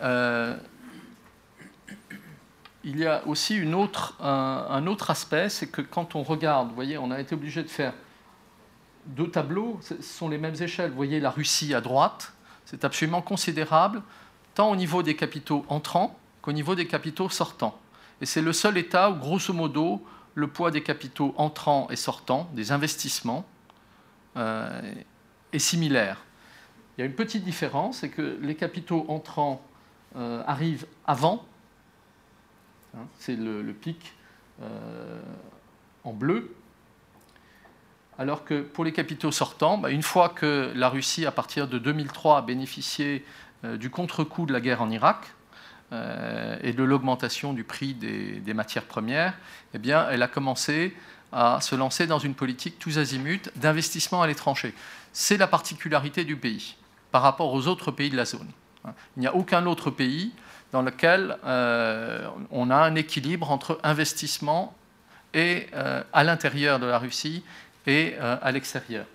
[2.83, 6.97] il y a aussi autre, un, autre aspect, c'est que quand on regarde, vous voyez,
[6.97, 7.93] on a été obligé de faire
[9.05, 10.89] deux tableaux, ce sont les mêmes échelles.
[10.89, 12.33] Vous voyez la Russie à droite,
[12.65, 14.01] c'est absolument considérable,
[14.55, 17.79] tant au niveau des capitaux entrants qu'au niveau des capitaux sortants.
[18.21, 22.49] Et c'est le seul État où, grosso modo, le poids des capitaux entrants et sortants,
[22.53, 23.45] des investissements,
[24.37, 24.81] euh,
[25.51, 26.23] est similaire.
[26.97, 29.61] Il y a une petite différence, c'est que les capitaux entrants
[30.15, 31.45] euh, arrivent avant
[32.95, 34.13] Hein, c'est le, pic
[34.61, 35.21] euh,
[36.03, 36.53] en bleu.
[38.17, 41.79] Alors que pour les capitaux sortants, bah, une fois que la Russie, à partir de
[41.79, 43.25] 2003, a bénéficié
[43.77, 45.35] du contre-coup de la guerre en Irak
[45.91, 49.33] et de l'augmentation du prix des, matières premières,
[49.73, 50.95] eh bien, elle a commencé
[51.31, 54.73] à se lancer dans une politique tous azimuts d'investissement à l'étranger.
[55.13, 56.75] C'est la particularité du pays
[57.11, 58.47] par rapport aux autres pays de la zone.
[59.15, 60.31] Il n'y a aucun autre pays
[60.71, 64.73] dans lequel euh, on a un équilibre entre investissement
[65.33, 67.43] et, euh, à l'intérieur de la Russie
[67.85, 69.05] et euh, à l'extérieur.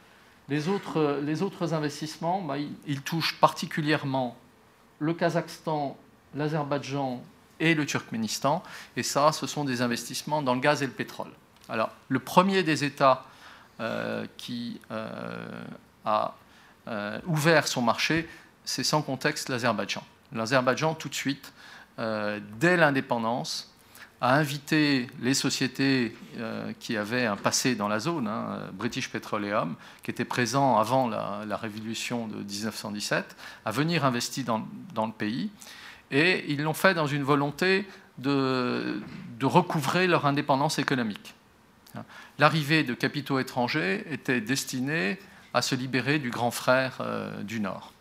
[0.49, 2.57] Les autres, les autres investissements, bah,
[2.87, 4.37] ils, touchent particulièrement
[4.99, 5.97] le Kazakhstan,
[6.37, 7.23] l'Azerbaïdjan
[7.59, 8.63] et le Turkménistan.
[8.97, 11.31] Et ça, ce sont des investissements dans le gaz et le pétrole.
[11.69, 13.25] Alors, le premier des États
[14.37, 14.81] qui
[16.05, 16.35] a
[17.27, 18.29] ouvert son marché,
[18.65, 20.03] c'est sans contexte l'Azerbaïdjan.
[20.33, 21.53] L'Azerbaïdjan, tout de suite,
[21.99, 23.73] euh, dès l'indépendance,
[24.21, 29.77] a invité les sociétés euh, qui avaient un passé dans la zone, hein, British Petroleum,
[30.03, 35.51] qui était présent avant la, révolution de 1917, à venir investir dans, le pays.
[36.11, 37.87] Et ils l'ont fait dans une volonté
[38.19, 39.01] de,
[39.43, 41.35] recouvrer leur indépendance économique.
[42.39, 45.19] L'arrivée de capitaux étrangers était destinée
[45.55, 47.93] à se libérer du grand frère euh, du Nord.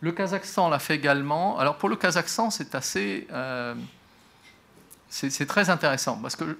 [0.00, 1.58] Le Kazakhstan l'a fait également.
[1.58, 3.74] Alors pour le Kazakhstan, c'est assez, euh,
[5.08, 6.56] c'est très intéressant parce que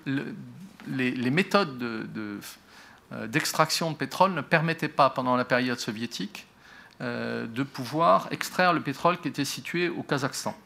[0.88, 6.47] les, méthodes euh, d'extraction de, pétrole ne permettaient pas pendant la période soviétique
[7.01, 10.57] de pouvoir extraire le pétrole qui était situé au Kazakhstan.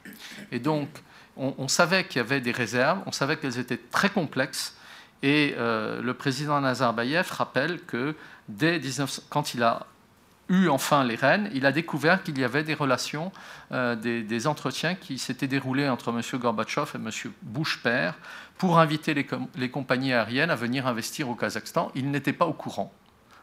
[0.51, 0.89] Et donc
[1.37, 4.77] on, savait qu'il y avait des réserves, on savait qu'elles étaient très complexes.
[5.23, 8.15] Et le président Nazarbayev rappelle que
[8.49, 9.87] dès 19, quand il a
[10.49, 13.33] eu enfin les rênes, il a découvert qu'il y avait des relations,
[13.73, 16.21] euh, des, entretiens qui s'étaient déroulés entre M.
[16.39, 17.11] Gorbatchev et M.
[17.43, 18.15] Bush père
[18.59, 21.91] pour inviter les, compagnies aériennes à venir investir au Kazakhstan.
[21.95, 22.93] Il n'était pas au courant,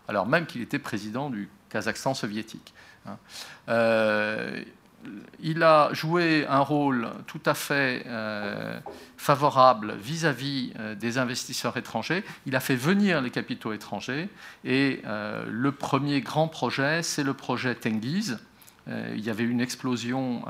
[0.08, 2.74] alors même qu'il était président du Kazakhstan soviétique.
[3.06, 3.18] Hein.
[3.70, 4.64] Euh,
[5.42, 8.80] il a joué un rôle tout à fait euh,
[9.16, 12.26] favorable vis-à-vis euh, des investisseurs étrangers.
[12.46, 14.28] Il a fait venir les capitaux étrangers
[14.66, 18.40] et le premier grand projet, c'est le projet Tengiz.
[18.88, 20.44] il y avait une explosion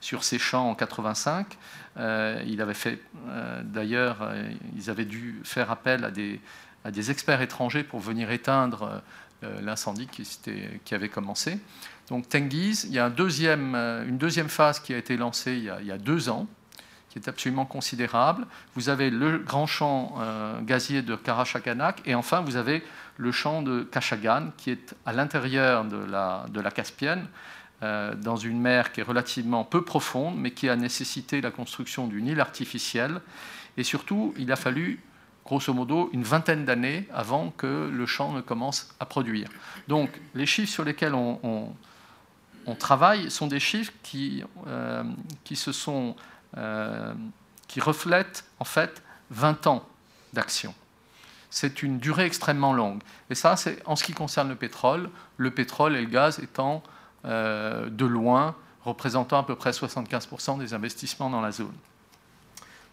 [0.00, 1.56] sur ces champs en 85.
[1.96, 3.00] il avait fait,
[3.64, 4.30] d'ailleurs,
[4.76, 9.02] ils avaient dû faire appel à des experts étrangers pour venir éteindre
[9.60, 11.58] l'incendie qui, avait commencé.
[12.08, 15.92] Donc Tengiz, il y a euh, une deuxième phase qui a été lancée il y
[15.92, 16.46] a, deux ans,
[17.08, 18.46] qui est absolument considérable.
[18.74, 22.82] Vous avez le grand champ euh, gazier de Karachaganak et enfin vous avez
[23.16, 27.28] le champ de Kashagan qui est à l'intérieur de la, Caspienne,
[27.82, 32.08] euh, dans une mer qui est relativement peu profonde, mais qui a nécessité la construction
[32.08, 33.20] d'une île artificielle.
[33.76, 35.00] Et surtout, il a fallu
[35.44, 39.48] grosso modo une vingtaine d'années avant que le champ ne commence à produire.
[39.88, 41.74] Donc les chiffres sur lesquels on
[42.78, 45.04] travaille sont des chiffres qui, euh,
[46.58, 47.14] euh,
[47.80, 49.86] reflètent en fait 20 ans
[50.32, 50.74] d'action.
[51.50, 53.02] C'est une durée extrêmement longue.
[53.28, 56.82] Et ça, c'est en ce qui concerne le pétrole, le pétrole et le gaz étant
[57.24, 61.74] euh, de loin représentant à peu près 75% des investissements dans la zone.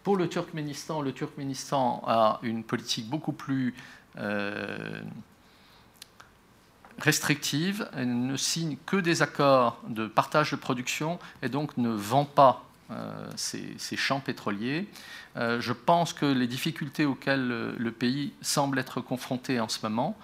[0.02, 3.74] Pour le Turkménistan, le Turkménistan a une politique beaucoup plus
[7.00, 12.24] restrictive, elle ne signe que des accords de partage de production et donc ne vend
[12.24, 14.88] pas euh, ces, champs pétroliers.
[15.36, 17.46] Euh, je pense que les difficultés auxquelles
[17.76, 20.22] le, pays semble être confronté en ce moment, euh,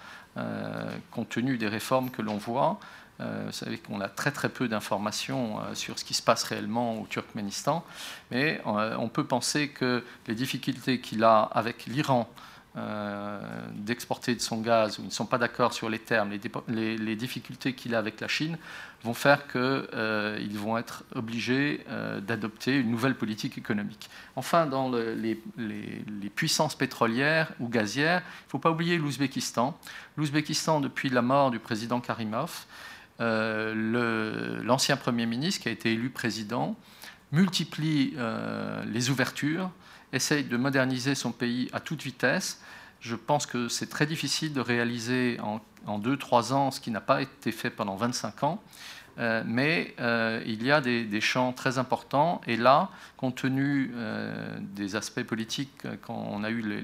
[1.10, 2.78] compte tenu des réformes que l'on voit,
[3.18, 7.06] vous savez qu'on a très très peu d'informations sur ce qui se passe réellement au
[7.06, 7.84] Turkménistan,
[8.30, 12.28] mais on peut penser que les difficultés qu'il a avec l'Iran
[12.76, 16.30] d'exporter de son gaz, ou ils ne sont pas d'accord sur les termes,
[16.68, 18.58] les, difficultés qu'il a avec la Chine,
[19.02, 21.86] vont faire qu'ils vont être obligés
[22.20, 24.10] d'adopter une nouvelle politique économique.
[24.36, 25.40] Enfin, dans les,
[26.34, 29.78] puissances pétrolières ou gazières, il ne faut pas oublier l'Ouzbékistan.
[30.18, 32.66] L'Ouzbékistan, depuis la mort du président Karimov,
[33.18, 36.76] l'ancien Premier ministre qui a été élu président,
[37.32, 39.70] multiplie euh, les ouvertures,
[40.12, 42.60] essaye de moderniser son pays à toute vitesse.
[43.00, 45.60] Je pense que c'est très difficile de réaliser en,
[45.98, 48.62] 2-3 ans ce qui n'a pas été fait pendant 25 ans.
[49.18, 52.40] Euh, mais euh, il y a des, champs très importants.
[52.46, 53.92] Et là, compte tenu
[54.60, 56.82] des aspects politiques, quand on a eu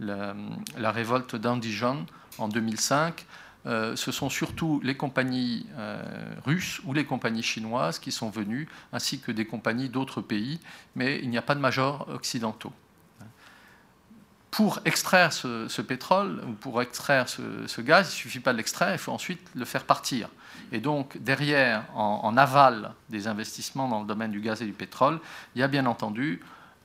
[0.00, 0.34] la,
[0.78, 2.06] la, révolte d'Andijan
[2.38, 3.26] en 2005,
[3.64, 6.02] euh, ce sont surtout les compagnies euh,
[6.44, 10.58] russes ou les compagnies chinoises qui sont venues, ainsi que des compagnies d'autres pays,
[10.96, 12.72] mais il n'y a pas de majors occidentaux.
[14.50, 18.92] Pour extraire ce, pétrole ou pour extraire ce, gaz, il ne suffit pas de l'extraire,
[18.92, 20.28] il faut ensuite le faire partir.
[20.72, 25.20] Et donc, derrière, en, aval des investissements dans le domaine du gaz et du pétrole,
[25.54, 26.40] il y a bien entendu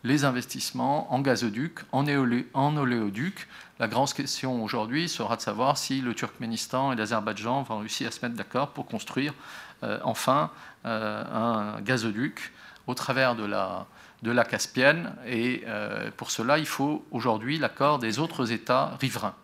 [0.05, 2.05] les investissements en gazoduc, en,
[2.53, 3.47] en oléoduc.
[3.79, 8.11] La grande question aujourd'hui sera de savoir si le Turkménistan et l'Azerbaïdjan vont réussir à
[8.11, 9.35] se mettre d'accord pour construire
[9.83, 10.49] euh, enfin
[10.87, 12.51] euh, un gazoduc
[12.87, 15.13] au travers de la, Caspienne.
[15.27, 19.35] Et euh, pour cela, il faut aujourd'hui l'accord des autres États riverains.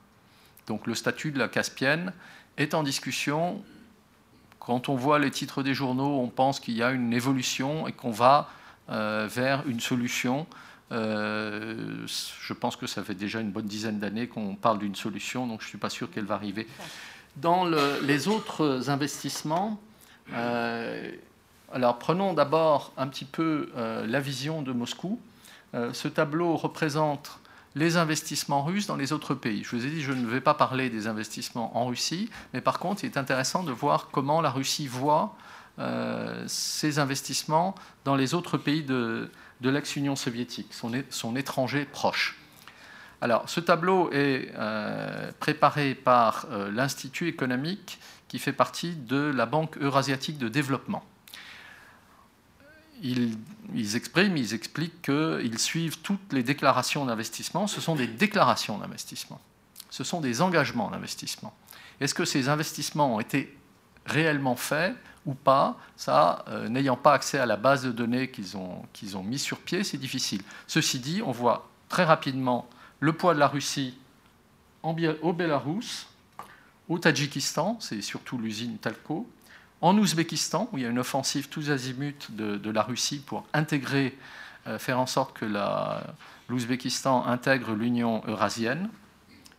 [0.65, 2.11] Donc le statut de la Caspienne
[2.57, 3.63] est en discussion.
[4.57, 7.91] Quand on voit les titres des journaux, on pense qu'il y a une évolution et
[7.91, 8.49] qu'on va
[8.87, 10.47] vers une solution.
[10.91, 15.47] Euh, je pense que ça fait déjà une bonne dizaine d'années qu'on parle d'une solution,
[15.47, 16.67] donc je ne suis pas sûr qu'elle va arriver.
[17.37, 19.79] Dans les autres investissements,
[20.33, 21.11] euh,
[21.71, 25.19] alors prenons d'abord un petit peu la vision de Moscou.
[25.73, 27.39] ce tableau représente
[27.75, 29.63] les investissements russes dans les autres pays.
[29.63, 32.79] Je vous ai dit, je ne vais pas parler des investissements en Russie, mais par
[32.79, 35.35] contre, il est intéressant de voir comment la Russie voit
[35.79, 37.73] euh, ses investissements
[38.05, 39.31] dans les autres pays de,
[39.61, 40.73] l'ex-Union soviétique,
[41.09, 42.39] son, étranger proche.
[43.21, 49.45] Alors, ce tableau est euh, préparé par euh, l'Institut économique qui fait partie de la
[49.45, 51.05] Banque eurasiatique de développement.
[53.01, 57.67] Ils, expriment, ils expliquent qu'ils suivent toutes les déclarations d'investissement.
[57.67, 59.41] Ce sont des déclarations d'investissement.
[59.89, 61.53] Ce sont des engagements d'investissement.
[61.99, 63.55] Est-ce que ces investissements ont été
[64.05, 64.95] réellement faits?
[65.25, 69.15] Ou pas, ça, euh, n'ayant pas accès à la base de données qu'ils ont, qu'ils
[69.15, 70.41] ont mis sur pied, c'est difficile.
[70.67, 72.67] Ceci dit, on voit très rapidement
[72.99, 73.97] le poids de la Russie
[74.83, 76.07] au Bélarus,
[76.89, 79.29] au Tadjikistan, c'est surtout l'usine Talco,
[79.81, 84.17] en Ouzbékistan, où il y a une offensive tous azimuts de, la Russie pour intégrer,
[84.67, 85.45] euh, faire en sorte que
[86.49, 88.89] l'Ouzbékistan intègre l'Union eurasienne,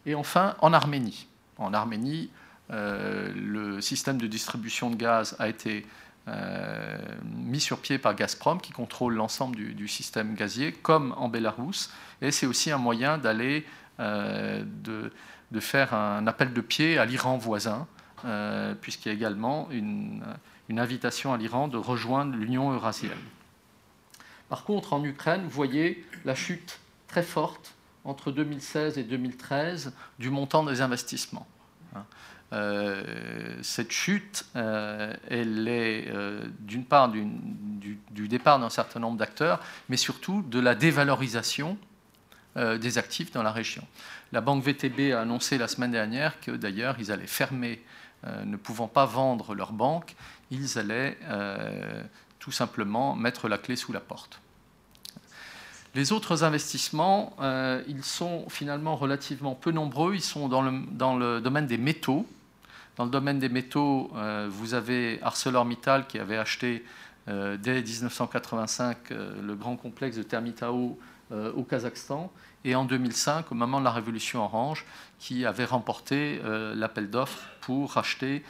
[0.06, 1.26] et enfin en Arménie.
[1.56, 2.30] En Arménie,
[2.70, 5.86] le système de distribution de gaz a été
[6.26, 6.96] euh,
[7.34, 11.90] mis sur pied par Gazprom, qui contrôle l'ensemble du, système gazier, comme en Bélarus.
[12.22, 13.66] Et c'est aussi un moyen d'aller,
[14.00, 15.10] euh, de,
[15.60, 17.86] faire un appel de pied à l'Iran voisin,
[18.80, 23.12] puisqu'il y a également une invitation à l'Iran de rejoindre l'Union eurasienne.
[24.48, 30.30] Par contre, en Ukraine, vous voyez la chute très forte entre 2016 et 2013 du
[30.30, 31.46] montant des investissements.
[32.52, 33.02] Euh,
[33.62, 37.26] cette chute, euh, elle est euh, d'une part du,
[38.28, 41.78] départ d'un certain nombre d'acteurs, mais surtout de la dévalorisation
[42.56, 43.82] des actifs dans la région.
[44.30, 47.82] La banque VTB a annoncé la semaine dernière que d'ailleurs ils allaient fermer,
[48.44, 50.14] ne pouvant pas vendre leur banque,
[50.52, 51.18] ils allaient
[52.38, 54.40] tout simplement mettre la clé sous la porte.
[55.94, 57.36] Les autres investissements,
[57.86, 60.14] ils sont finalement relativement peu nombreux.
[60.14, 62.26] Ils sont dans le, domaine des métaux.
[62.96, 66.84] Dans le domaine des métaux, euh, vous avez ArcelorMittal qui avait acheté
[67.26, 70.98] euh, dès 1985 euh, le grand complexe de Termitao
[71.56, 72.30] au Kazakhstan,
[72.64, 74.84] et en 2005, au moment de la révolution orange,
[75.18, 76.38] qui avait remporté
[76.76, 78.44] l'appel d'offres pour racheter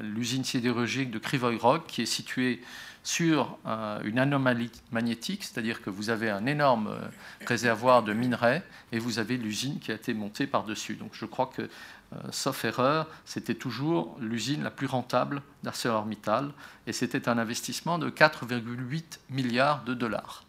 [0.00, 2.60] l'usine sidérurgique de Krivoy Rog, qui est située
[3.02, 3.58] sur
[4.04, 6.90] une anomalie magnétique, c'est-à-dire que vous avez un énorme
[7.46, 10.96] réservoir de minerais et vous avez l'usine qui a été montée par-dessus.
[10.96, 11.70] Donc je crois que
[12.12, 16.50] euh, sauf erreur, c'était toujours l'usine la plus rentable d'ArcelorMittal
[16.86, 20.44] et c'était un investissement de 4,8 milliards de dollars.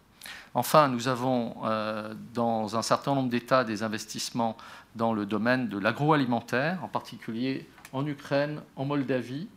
[0.54, 4.58] Enfin, nous avons euh, dans un certain nombre d'États des investissements
[4.95, 9.47] dans le domaine de l'agroalimentaire, en particulier en Ukraine, en Moldavie.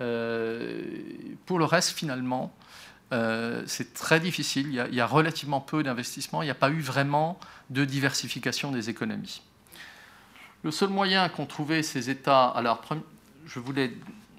[0.00, 0.82] Euh,
[1.46, 2.52] pour le reste, finalement,
[3.66, 4.68] c'est très difficile.
[4.68, 6.42] Il y, a, relativement peu d'investissements.
[6.42, 9.42] Il n'y a pas eu vraiment de diversification des économies.
[10.62, 12.82] Le seul moyen qu'ont trouvé ces États, alors
[13.46, 13.92] je voulais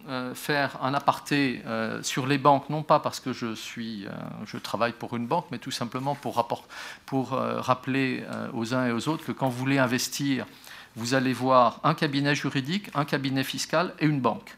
[0.09, 4.11] euh, faire un aparté euh, sur les banques, non pas parce que je, suis, euh,
[4.47, 6.67] je travaille pour une banque, mais tout simplement pour, rapport,
[7.05, 10.47] pour rappeler aux uns et aux autres que quand vous voulez investir,
[10.95, 14.57] vous allez voir un cabinet juridique, un cabinet fiscal et une banque.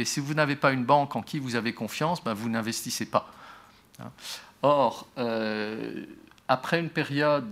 [0.00, 3.06] Et si vous n'avez pas une banque en qui vous avez confiance, ben vous n'investissez
[3.06, 3.30] pas.
[3.98, 4.10] Hein.
[4.62, 5.06] Or,
[6.48, 7.50] après une période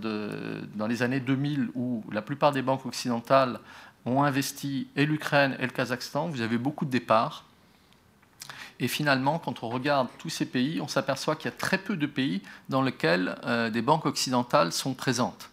[0.75, 3.59] dans les années 2000 où la plupart des banques occidentales
[4.05, 7.45] ont investi et l'Ukraine et le Kazakhstan, vous avez beaucoup de départs.
[8.79, 11.97] Et finalement, quand on regarde tous ces pays, on s'aperçoit qu'il y a très peu
[11.97, 15.49] de pays dans lesquels euh, des banques occidentales sont présentes.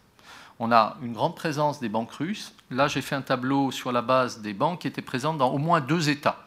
[0.59, 2.53] On a une grande présence des banques russes.
[2.71, 5.59] Là, j'ai fait un tableau sur la base des banques qui étaient présentes dans au
[5.59, 6.46] moins deux États,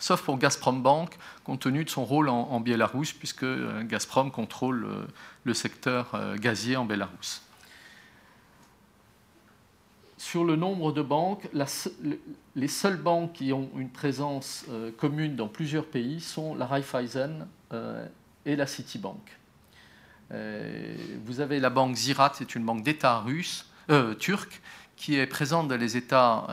[0.00, 4.32] sauf pour Gazprom Bank, compte tenu de son rôle en, en Biélorusse, puisque euh, Gazprom
[4.32, 5.06] contrôle euh,
[5.44, 6.08] le secteur
[6.40, 7.42] gazier en Biélorusse
[10.20, 11.48] sur le nombre de banques,
[12.54, 17.48] les seules banques qui ont une présence euh, commune dans plusieurs pays sont la Raiffeisen
[17.72, 18.06] euh,
[18.44, 19.18] et la Citibank.
[20.30, 20.94] Euh,
[21.24, 23.66] vous avez la banque Zirat, c'est une banque d'État russe,
[24.20, 24.60] turque,
[25.00, 26.46] qui est présente dans les États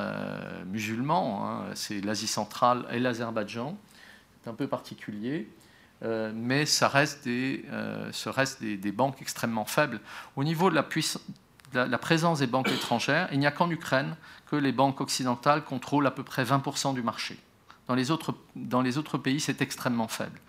[0.68, 3.78] musulmans, hein, c'est l'Asie centrale et l'Azerbaïdjan.
[4.42, 5.50] C'est un peu particulier.
[6.02, 7.66] mais ça reste, des,
[8.26, 10.00] reste des, banques extrêmement faibles.
[10.38, 14.16] Au niveau de la présence des banques étrangères, il n'y a qu'en Ukraine
[14.50, 17.38] que les banques occidentales contrôlent à peu près 20% du marché.
[17.88, 20.40] Dans les autres, pays, c'est extrêmement faible.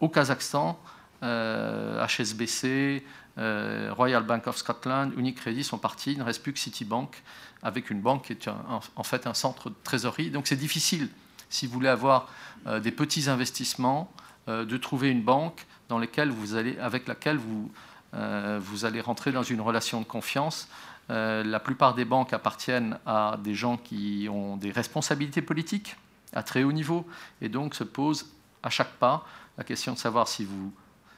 [0.00, 0.78] Au Kazakhstan,
[1.22, 3.00] HSBC, euh, euh,
[3.36, 6.12] Royal Bank of Scotland, Unicredit sont partis.
[6.12, 7.22] Il ne reste plus que Citibank,
[7.62, 10.30] avec une banque qui est en fait un centre de trésorerie.
[10.30, 11.08] Donc c'est difficile,
[11.48, 12.28] si vous voulez avoir
[12.66, 14.12] euh, des petits investissements,
[14.48, 17.70] de trouver une banque dans vous allez, avec laquelle vous
[18.14, 20.68] euh, vous allez rentrer dans une relation de confiance.
[21.10, 25.96] Euh, la plupart des banques appartiennent à des gens qui ont des responsabilités politiques
[26.34, 27.06] à très haut niveau
[27.40, 28.30] et donc se pose
[28.62, 29.26] à chaque pas
[29.58, 30.72] la question de savoir si vous,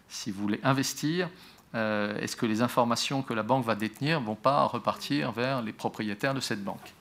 [0.08, 1.28] si vous voulez investir,
[1.74, 5.62] euh, est-ce que les informations que la banque va détenir ne vont pas repartir vers
[5.62, 6.92] les propriétaires de cette banque?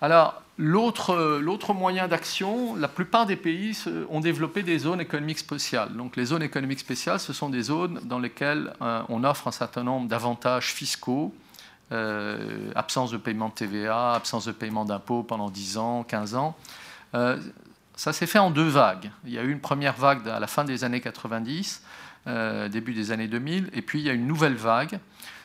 [0.00, 3.76] Alors, L'autre moyen d'action, la plupart des pays
[4.08, 5.94] ont développé des zones économiques spéciales.
[5.94, 9.52] Donc les zones économiques spéciales, ce sont des zones dans lesquelles euh, on offre un
[9.52, 11.34] certain nombre d'avantages fiscaux,
[11.92, 16.56] euh, absence de paiement de TVA, absence de paiement d'impôts pendant 10 ans, 15 ans.
[17.96, 19.10] Ça s'est fait en deux vagues.
[19.24, 21.82] Il y a eu une première vague à la fin des années 90,
[22.26, 24.98] début des années 2000, et puis il y a une nouvelle vague.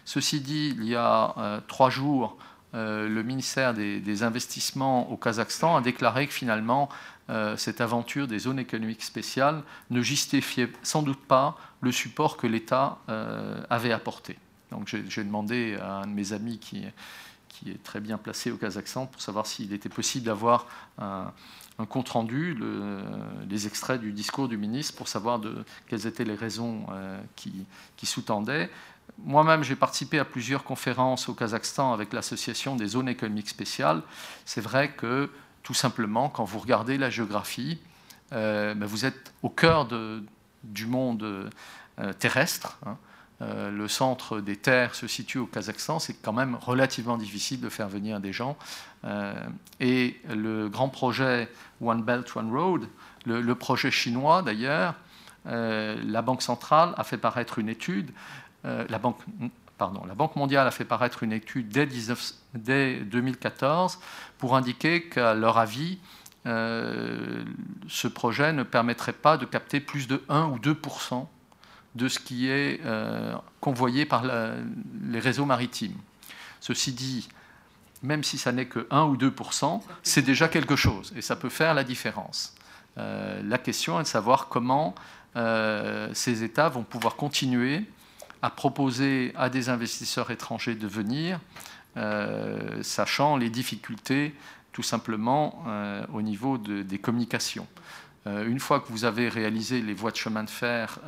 [0.06, 2.38] Ceci dit, il y a trois jours,
[2.74, 6.90] euh, le ministère des, Investissements au Kazakhstan a déclaré que finalement,
[7.30, 12.48] euh, cette aventure des zones économiques spéciales ne justifiait sans doute pas le support que
[12.48, 14.38] l'État euh, avait apporté.
[14.72, 16.86] Donc j'ai demandé à un de mes amis qui,
[17.68, 20.66] est très bien placé au Kazakhstan pour savoir s'il était possible d'avoir
[20.98, 21.32] un,
[21.90, 22.58] compte-rendu,
[23.50, 26.86] les extraits du discours du ministre pour savoir de, quelles étaient les raisons
[27.36, 27.66] qui,
[27.98, 28.70] qui sous-tendaient.
[29.20, 34.02] Moi-même, j'ai participé à plusieurs conférences au Kazakhstan avec l'association des zones économiques spéciales.
[34.46, 35.30] C'est vrai que,
[35.64, 37.80] tout simplement, quand vous regardez la géographie,
[38.34, 39.88] euh, ben, vous êtes au cœur
[40.64, 42.80] du monde euh, terrestre.
[42.86, 42.98] Hein.
[43.42, 46.00] Euh, le centre des terres se situe au Kazakhstan.
[46.00, 48.58] C'est quand même relativement difficile de faire venir des gens.
[49.80, 51.50] Et le grand projet
[51.82, 52.88] One Belt, One Road,
[53.26, 54.96] le projet chinois d'ailleurs,
[55.46, 58.12] la Banque centrale a fait paraître une étude
[58.66, 59.18] euh, la, Banque,
[59.78, 64.00] pardon, la Banque mondiale a fait paraître une étude dès, 2014
[64.38, 65.98] pour indiquer qu'à leur avis,
[66.46, 67.44] euh,
[67.88, 71.28] ce projet ne permettrait pas de capter plus de 1 ou 2%
[71.96, 75.98] de ce qui est euh, convoyé par les réseaux maritimes.
[76.60, 77.28] Ceci dit,
[78.04, 81.50] même si ça n'est que 1 ou 2% c'est déjà quelque chose et ça peut
[81.50, 82.56] faire la différence.
[82.98, 84.96] la question est de savoir comment
[85.36, 87.86] ces États vont pouvoir continuer
[88.42, 91.40] à proposer à des investisseurs étrangers de venir,
[91.98, 94.34] euh, sachant les difficultés
[94.72, 97.68] tout simplement euh, au niveau des communications.
[98.26, 101.00] Euh, une fois que vous avez réalisé les voies de chemin de fer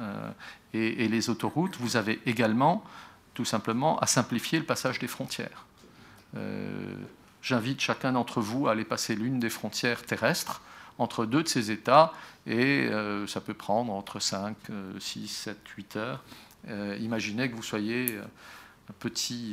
[0.74, 2.84] et, les autoroutes, vous avez également
[3.34, 5.66] tout simplement à simplifier le passage des frontières.
[7.42, 10.62] J'invite chacun d'entre vous à aller passer l'une des frontières terrestres
[10.98, 12.14] entre deux de ces États
[12.48, 12.90] et
[13.28, 14.56] ça peut prendre entre 5,
[15.00, 16.24] 6, 7, 8 heures
[16.70, 18.24] euh, imaginez que vous soyez euh,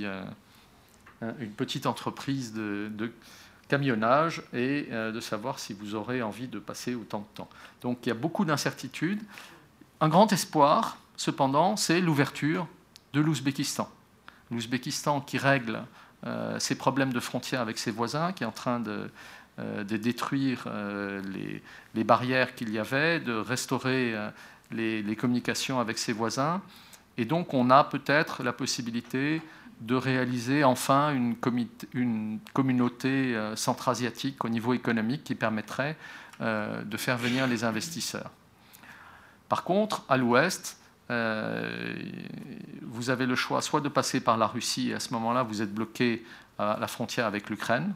[0.02, 3.12] euh, une petite entreprise de,
[3.68, 7.48] camionnage et de savoir si vous aurez envie de passer autant de temps.
[7.82, 9.22] Donc il y a beaucoup d'incertitudes.
[10.00, 12.66] Un grand espoir, cependant, c'est l'ouverture
[13.12, 13.88] de l'Ouzbékistan.
[14.50, 15.84] L'Ouzbékistan qui règle
[16.58, 19.10] ses problèmes de frontières avec ses voisins, qui est en train de,
[19.58, 20.66] de détruire
[21.32, 21.62] les,
[21.94, 24.14] les, barrières qu'il y avait, de restaurer
[24.72, 26.62] les, communications avec ses voisins.
[27.16, 29.42] Et donc on a peut-être la possibilité
[29.80, 31.34] de réaliser enfin une,
[31.94, 35.96] une communauté euh, centra-asiatique au niveau économique qui permettrait
[36.42, 38.30] euh, de faire venir les investisseurs.
[39.48, 40.78] Par contre, à l'ouest,
[41.10, 41.94] euh,
[42.82, 45.60] vous avez le choix soit de passer par la Russie, et à ce moment-là, vous
[45.60, 46.24] êtes bloqué
[46.58, 47.94] à la frontière avec l'Ukraine,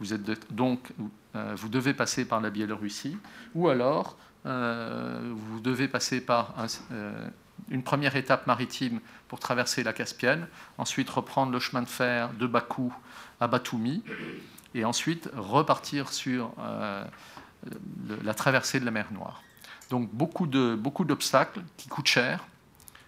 [0.00, 0.92] vous êtes donc,
[1.34, 3.16] vous devez passer par la Biélorussie,
[3.54, 4.16] ou alors
[4.46, 6.54] euh, vous devez passer par
[6.92, 7.28] euh,
[7.68, 10.46] une première étape maritime pour traverser la Caspienne,
[10.78, 12.94] ensuite reprendre le chemin de fer de Bakou
[13.40, 14.04] à Batumi,
[14.74, 17.04] et ensuite repartir sur euh,
[18.22, 19.42] la traversée de la mer Noire.
[19.90, 22.44] Donc beaucoup d'obstacles beaucoup qui coûtent cher,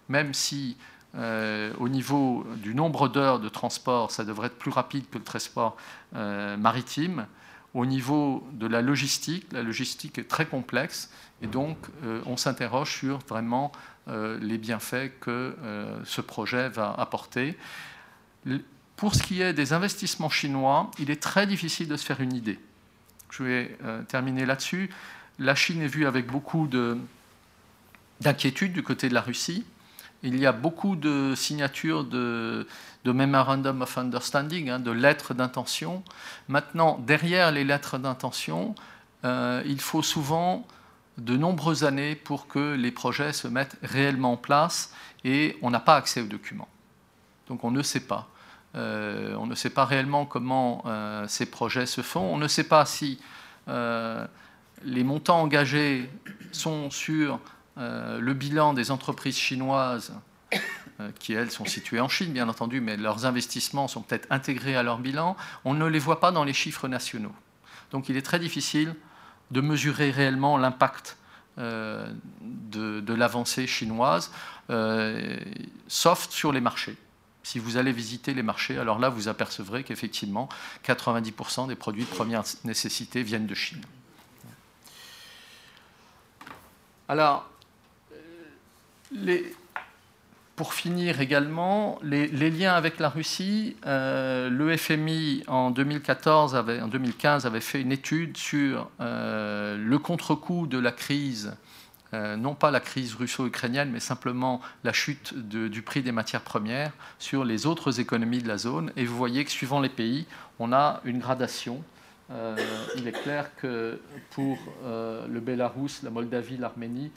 [0.08, 0.76] même si
[1.14, 5.76] au niveau du nombre d'heures de transport, ça devrait être plus rapide que le transport
[6.12, 7.26] maritime.
[7.74, 11.10] Au niveau de la logistique, la logistique est très complexe
[11.42, 13.72] et donc euh, on s'interroge sur vraiment
[14.08, 17.58] euh, les bienfaits que euh, ce projet va apporter.
[18.96, 22.32] Pour ce qui est des investissements chinois, il est très difficile de se faire une
[22.32, 22.58] idée.
[23.30, 23.78] Je vais
[24.08, 24.90] terminer là-dessus.
[25.38, 26.68] La Chine est vue avec beaucoup
[28.20, 29.64] d'inquiétude du côté de la Russie.
[30.24, 32.66] Il y a beaucoup de signatures de,
[33.04, 36.02] de Memorandum of Understanding, hein, de lettres d'intention.
[36.48, 38.74] Maintenant, derrière les lettres d'intention,
[39.24, 40.66] euh, il faut souvent
[41.18, 44.92] de nombreuses années pour que les projets se mettent réellement en place
[45.24, 46.68] et on n'a pas accès aux documents.
[47.46, 48.28] Donc on ne sait pas.
[48.74, 52.22] Euh, on ne sait pas réellement comment euh, ces projets se font.
[52.22, 53.20] On ne sait pas si
[54.84, 56.10] les montants engagés
[56.52, 57.40] sont sur
[57.78, 60.12] euh, le bilan des entreprises chinoises,
[61.00, 64.76] euh, qui elles sont situées en Chine bien entendu, mais leurs investissements sont peut-être intégrés
[64.76, 67.34] à leur bilan, on ne les voit pas dans les chiffres nationaux.
[67.92, 68.94] Donc il est très difficile
[69.50, 71.16] de mesurer réellement l'impact
[71.58, 74.32] euh, de, l'avancée chinoise,
[75.88, 76.96] sauf sur les marchés.
[77.42, 80.50] Si vous allez visiter les marchés, alors là, vous apercevrez qu'effectivement,
[80.84, 83.80] 90% des produits de première nécessité viennent de Chine.
[87.08, 87.48] Alors,
[90.56, 96.88] pour finir également, les, liens avec la Russie, euh, le FMI en 2014 avait, en
[96.88, 101.56] 2015 avait fait une étude sur euh, le contre-coup de la crise,
[102.12, 106.92] euh, non pas la crise russo-ukrainienne, mais simplement la chute du prix des matières premières
[107.18, 108.92] sur les autres économies de la zone.
[108.96, 110.26] Et vous voyez que suivant les pays,
[110.58, 111.82] on a une gradation.
[112.30, 113.98] Il est clair que
[114.30, 117.10] pour le Bélarus, la Moldavie, l'Arménie,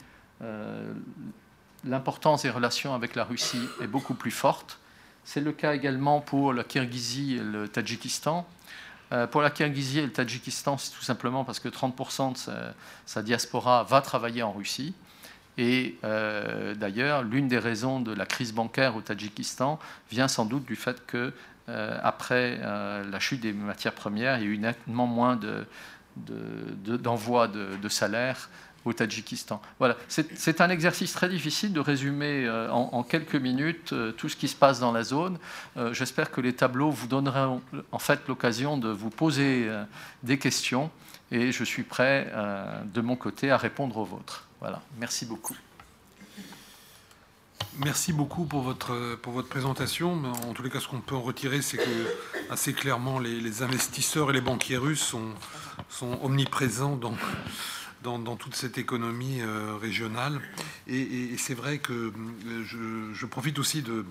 [1.84, 4.78] l'importance des relations avec la Russie est beaucoup plus forte.
[5.24, 8.46] C'est le cas également pour la Kirghizie et le Tadjikistan.
[9.12, 12.72] Euh, pour la Kirghizie et le Tadjikistan, c'est tout simplement parce que 30% de
[13.06, 14.94] sa, diaspora va travailler en Russie.
[15.58, 19.78] Et euh, d'ailleurs, l'une des raisons de la crise bancaire au Tadjikistan
[20.10, 21.30] vient sans doute du fait que, euh,
[21.68, 25.38] après la chute des matières premières, il y a eu nettement moins
[26.16, 28.48] d'envois de, salaires
[28.84, 29.60] au Tadjikistan.
[29.78, 34.36] Voilà, c'est un exercice très difficile de résumer euh, en, quelques minutes euh, tout ce
[34.36, 35.38] qui se passe dans la zone.
[35.76, 37.62] Euh, j'espère que les tableaux vous donneront
[37.92, 39.68] en fait l'occasion de vous poser
[40.22, 40.90] des questions
[41.30, 42.32] et je suis prêt
[42.92, 44.48] de mon côté à répondre aux vôtres.
[44.60, 45.56] Voilà, merci beaucoup.
[47.78, 50.22] Merci beaucoup pour votre, pour votre présentation.
[50.46, 54.28] En tous les cas, ce qu'on peut en retirer, c'est que assez clairement, les, investisseurs
[54.28, 57.14] et les banquiers russes sont, omniprésents dans,
[58.02, 60.40] dans, toute cette économie euh, régionale.
[60.86, 62.12] Et, c'est vrai que
[62.46, 64.04] euh, je, profite aussi de,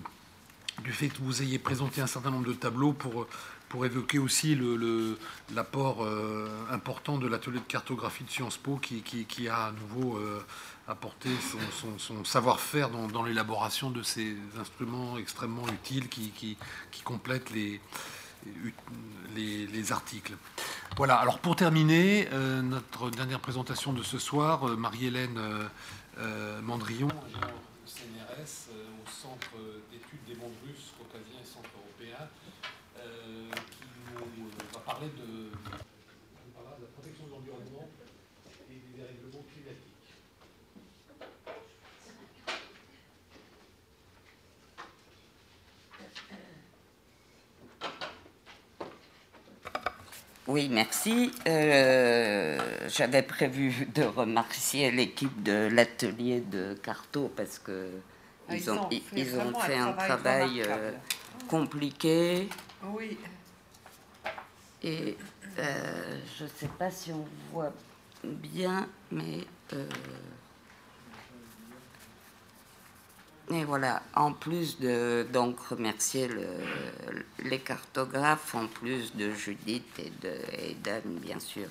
[0.82, 3.28] du fait que vous ayez présenté un certain nombre de tableaux pour,
[3.68, 4.58] pour évoquer aussi
[5.54, 9.72] l'apport le, euh, important de l'atelier de cartographie de Sciences Po qui, qui, a à
[9.72, 10.18] nouveau
[10.88, 11.30] apporté
[11.98, 16.56] son, savoir-faire dans, l'élaboration de ces instruments extrêmement utiles qui,
[17.04, 17.80] complètent les,
[19.34, 20.34] les, articles.
[20.96, 25.38] Voilà, alors pour terminer, euh, notre dernière présentation de ce soir, euh, Marie-Hélène
[26.18, 27.08] euh, Mandrillon,
[27.86, 29.50] CNRS, au Centre
[29.90, 32.28] d'études des mondes russes, caucasiens et centre-européens,
[33.70, 35.50] qui nous va parler de
[50.52, 51.32] Oui, merci.
[51.48, 57.88] Euh, j'avais prévu de remercier l'équipe de l'atelier de Carto parce que
[58.46, 60.92] Ah, ils, ont, ils ont fait un travail, euh,
[61.48, 62.50] compliqué.
[62.84, 63.16] Oui,
[64.82, 65.16] et
[65.58, 67.72] euh, je ne sais pas si on voit
[68.22, 69.88] bien, mais euh,
[73.52, 74.02] et voilà.
[74.14, 81.38] En plus de donc remercier le- les cartographes, en plus de Judith et d'Anne, bien
[81.40, 81.68] sûr.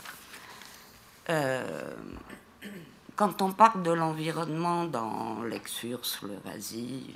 [1.30, 1.94] Euh,
[3.16, 7.16] quand on parle de l'environnement dans Lexurs, l'Eurasie,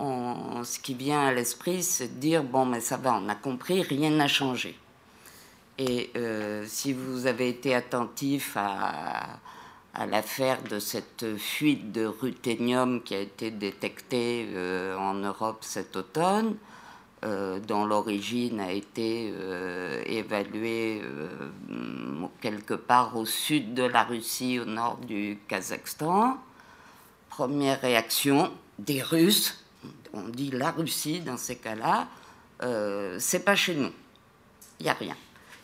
[0.00, 3.34] euh, ce qui vient à l'esprit, c'est de dire bon, mais ça va, on a
[3.34, 4.78] compris, rien n'a changé.
[5.78, 9.38] Et euh, si vous avez été attentif à,
[9.98, 15.96] à l'affaire de cette fuite de ruthénium qui a été détectée euh, en Europe cet
[15.96, 16.54] automne,
[17.24, 21.02] euh, dont l'origine a été euh, évaluée
[22.40, 26.38] quelque part au sud de la Russie, au nord du Kazakhstan.
[27.28, 29.64] Première réaction des Russes,
[30.12, 32.06] on dit la Russie dans ces cas-là,
[33.18, 33.90] c'est pas chez nous,
[34.78, 35.16] il n'y a rien.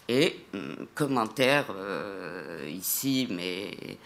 [0.08, 3.98] Et hum, commentaire euh, ici, mais,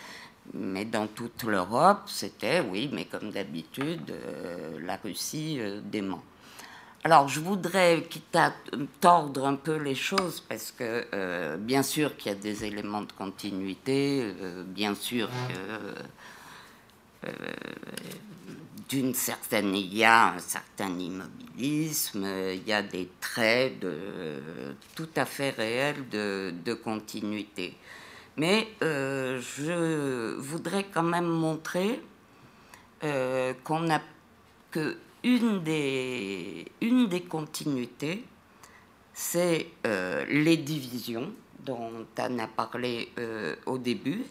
[0.55, 6.23] mais dans toute l'Europe, c'était oui, mais comme d'habitude, euh, la Russie euh, dément.
[7.05, 8.53] Alors, je voudrais, quitte à
[9.01, 13.03] tordre un peu les choses, parce que euh, bien sûr qu'il y a des éléments
[13.03, 14.35] de continuité,
[14.66, 15.29] bien sûr
[17.23, 17.29] que
[18.89, 24.40] d'une certaine, il y a un certain immobilisme, il y a des traits de,
[24.94, 27.77] tout à fait réels de, continuité.
[28.36, 32.01] Mais euh, je voudrais quand même montrer
[33.05, 34.01] euh, qu'on a
[34.70, 38.24] que une des, une des continuités,
[39.12, 43.10] c'est euh, les divisions dont Anne a parlé
[43.66, 44.23] au début,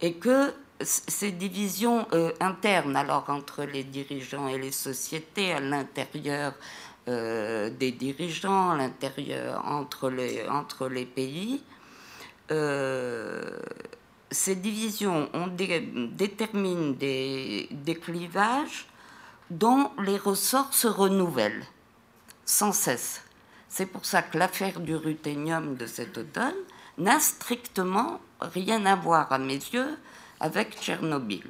[0.00, 6.54] et que ces divisions euh, internes, alors entre les dirigeants et les sociétés, à l'intérieur
[7.08, 11.62] euh, des dirigeants, à l'intérieur entre les, entre les pays,
[12.50, 13.58] euh,
[14.30, 18.86] ces divisions ont des, déterminent des, des clivages
[19.50, 21.64] dont les ressorts se renouvellent
[22.44, 23.22] sans cesse.
[23.68, 26.54] C'est pour ça que l'affaire du ruthénium de cet automne
[26.98, 29.96] n'a strictement rien à voir, à mes yeux,
[30.40, 31.44] avec Tchernobyl.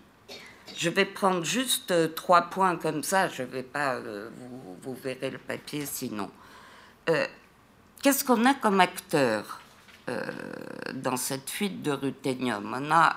[0.77, 4.31] Je vais prendre juste euh, trois points comme ça, je vais pas, euh,
[4.83, 6.31] vous, verrez le papier sinon.
[7.09, 7.27] Euh,
[8.01, 9.61] Qu'est-ce qu'on a comme acteur
[10.95, 12.73] dans cette fuite de ruthénium?
[12.75, 13.17] On a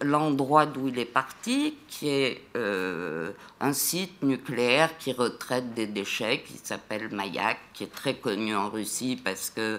[0.00, 6.58] l'endroit d'où il est parti, qui est un site nucléaire qui retraite des déchets, qui
[6.64, 9.78] s'appelle Mayak, qui est très connu en Russie parce que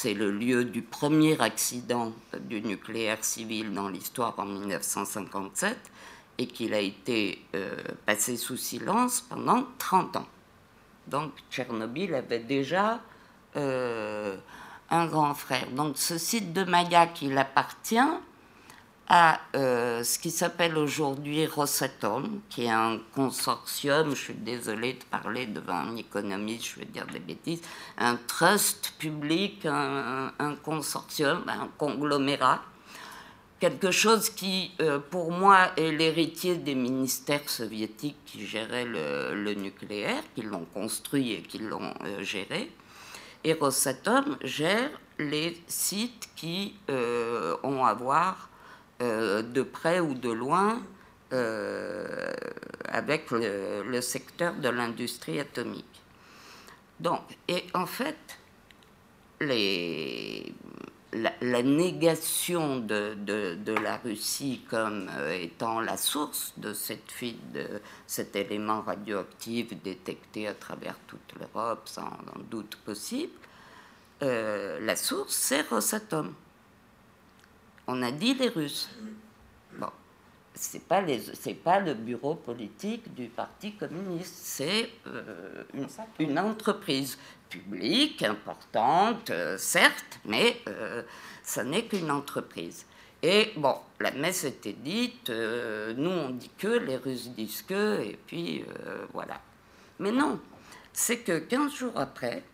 [0.00, 2.12] c'est le lieu du premier accident
[2.42, 5.76] du nucléaire civil dans l'histoire en 1957
[6.38, 7.74] et qu'il a été euh,
[8.06, 10.26] passé sous silence pendant 30 ans.
[11.08, 13.00] Donc Tchernobyl avait déjà
[13.56, 14.36] euh,
[14.88, 15.68] un grand frère.
[15.72, 17.98] Donc ce site de Mayak, il appartient
[19.08, 25.04] à euh, ce qui s'appelle aujourd'hui Rosatom, qui est un consortium, je suis désolée de
[25.04, 27.62] parler devant un économiste, je vais dire des bêtises,
[27.96, 32.60] un trust public, un, consortium, un conglomérat,
[33.60, 40.22] quelque chose qui, euh, pour moi, est l'héritier des ministères soviétiques qui géraient le, nucléaire,
[40.34, 42.70] qui l'ont construit et qui l'ont euh, géré.
[43.42, 46.74] Et Rosatom gère les sites qui
[47.62, 48.48] ont à voir
[49.00, 50.82] euh, de près ou de loin
[51.32, 52.32] euh,
[52.88, 56.02] avec le, secteur de l'industrie atomique.
[56.98, 58.16] Donc, et en fait,
[59.40, 59.52] la,
[61.62, 68.80] négation de, la Russie comme euh, étant la source de cette fuite de cet élément
[68.80, 72.10] radioactif détecté à travers toute l'Europe sans
[72.50, 73.30] doute possible,
[74.20, 76.34] la source c'est Rosatom.
[77.90, 78.90] On a dit les Russes.
[79.78, 79.88] Bon,
[80.52, 81.02] c'est pas
[81.64, 85.64] pas le bureau politique du Parti communiste, c'est euh,
[86.18, 87.16] une, entreprise
[87.48, 91.02] publique importante, euh, certes, mais euh,
[91.42, 92.84] ça n'est qu'une entreprise.
[93.22, 98.02] Et bon, la messe était dite, euh, nous on dit que, les Russes disent que,
[98.02, 98.66] et puis
[99.14, 99.40] voilà.
[99.98, 100.38] Mais non,
[100.92, 102.44] c'est que 15 jours après,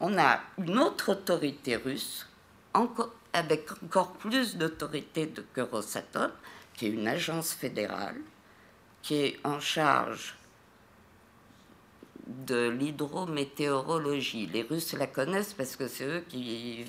[0.00, 2.26] on a une autre autorité russe,
[2.72, 6.30] encore, avec encore plus d'autorité que Rosatom,
[6.74, 8.20] qui est une agence fédérale,
[9.02, 10.36] qui est en charge
[12.26, 14.46] de l'hydrométéorologie.
[14.52, 16.84] Les Russes la connaissent parce que c'est eux qui,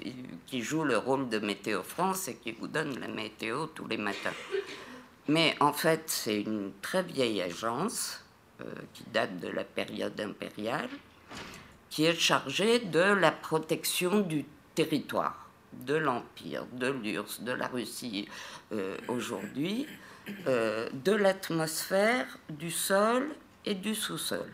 [0.47, 3.97] qui, jouent le rôle de Météo France et qui vous donnent la météo tous les
[3.97, 4.33] matins.
[5.27, 8.23] Mais en fait, c'est une très vieille agence
[8.61, 10.89] euh, qui date de la période impériale,
[11.89, 15.46] qui est chargée de la protection du territoire,
[15.85, 18.27] de l'Empire, de l'URSS, de la Russie
[18.71, 19.87] euh, aujourd'hui,
[20.47, 23.29] euh, de l'atmosphère, du sol
[23.65, 24.51] et du sous-sol.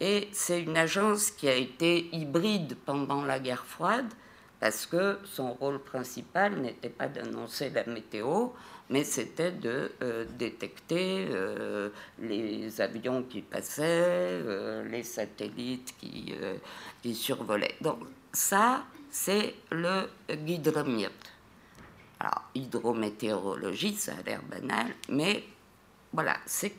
[0.00, 4.06] Et c'est une agence qui a été hybride pendant la guerre froide,
[4.60, 8.48] parce que son rôle principal n'était pas d'annoncer la météo,
[8.90, 11.28] mais c'était de euh, détecter
[12.18, 14.40] les avions qui passaient,
[14.90, 16.34] les satellites qui,
[17.02, 17.76] qui, survolaient.
[17.80, 18.00] Donc
[18.32, 18.84] ça,
[19.14, 21.30] c'est le guidromiètre.
[22.18, 25.44] Alors, hydrométéorologie, ça a l'air banal, mais
[26.12, 26.74] voilà, c'est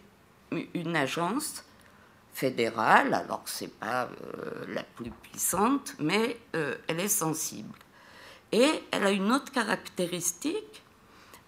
[0.51, 1.63] une agence
[2.33, 4.09] fédérale, alors c'est pas
[4.67, 7.79] la plus puissante, mais elle est sensible.
[8.51, 10.83] Et elle a une autre caractéristique,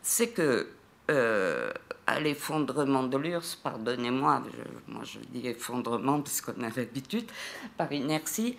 [0.01, 0.69] c'est que
[1.11, 1.69] euh,
[2.05, 4.41] à l'effondrement de l'URSS, pardonnez-moi,
[4.87, 7.29] moi je dis effondrement parce qu'on a l'habitude,
[7.75, 8.57] par inertie,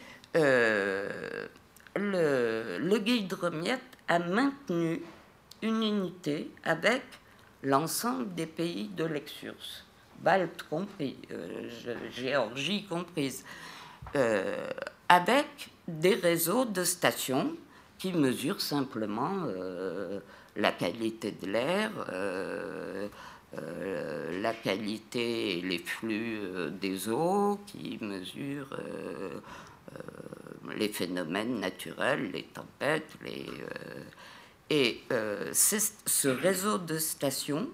[1.97, 3.79] euh, le, le
[4.09, 5.03] a maintenu
[5.63, 7.03] une unité avec
[7.63, 9.85] l'ensemble des pays de l'ex-URSS,
[10.21, 11.69] Balte compris, euh,
[12.11, 13.45] Géorgie comprise,
[15.09, 17.55] avec des réseaux de stations
[17.99, 19.47] qui mesurent simplement
[20.59, 23.09] la qualité de l'air, euh,
[23.57, 28.77] euh, la qualité et les flux euh, des eaux, qui mesurent
[30.77, 33.47] les phénomènes naturels, les tempêtes, les,
[34.71, 35.01] et
[35.53, 37.69] ce réseau de stations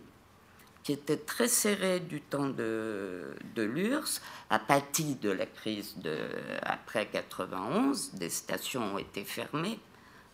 [0.84, 6.18] qui était très serré du temps de, de l'URSS, a pâti de la crise de,
[6.62, 8.12] après 91.
[8.14, 9.80] Des stations ont été fermées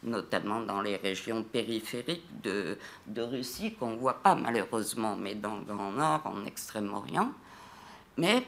[0.03, 5.57] notamment dans les régions périphériques de, de Russie, qu'on ne voit pas malheureusement, mais dans
[5.57, 7.33] le Nord, en Extrême-Orient.
[8.17, 8.43] Mais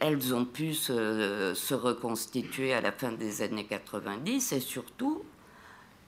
[0.00, 5.24] elles ont pu se, reconstituer à la fin des années 90 et surtout,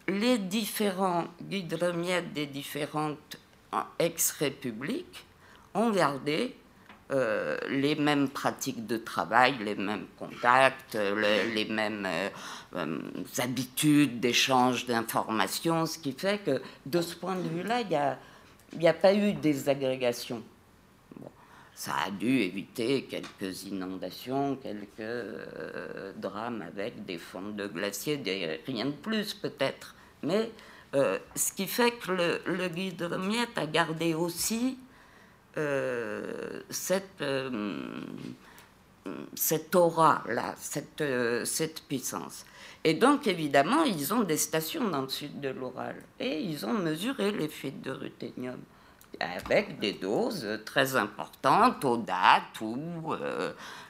[0.09, 3.39] les différents guidromiettes des différentes
[3.99, 5.25] ex-républiques
[5.75, 6.55] ont gardé
[7.11, 12.09] euh, les mêmes pratiques de travail, les mêmes contacts, les, mêmes
[12.75, 12.99] euh,
[13.39, 18.95] habitudes d'échange d'informations, ce qui fait que de ce point de vue-là, il n'y a,
[18.95, 20.43] pas eu des agrégations.
[21.75, 28.21] Ça a dû éviter quelques inondations, quelques euh, drames avec des fonds de glaciers,
[28.67, 29.95] rien de plus peut-être.
[30.23, 30.51] Mais
[30.93, 34.79] ce qui fait que le, le guide Miette a gardé aussi
[35.57, 38.01] euh, cette, euh,
[39.75, 42.45] aura-là, cette, euh, cette puissance.
[42.83, 46.73] Et donc, évidemment, ils ont des stations dans le sud de l'Oural et ils ont
[46.73, 48.59] mesuré les fuites de ruthénium
[49.21, 53.15] avec des doses très importantes aux dates où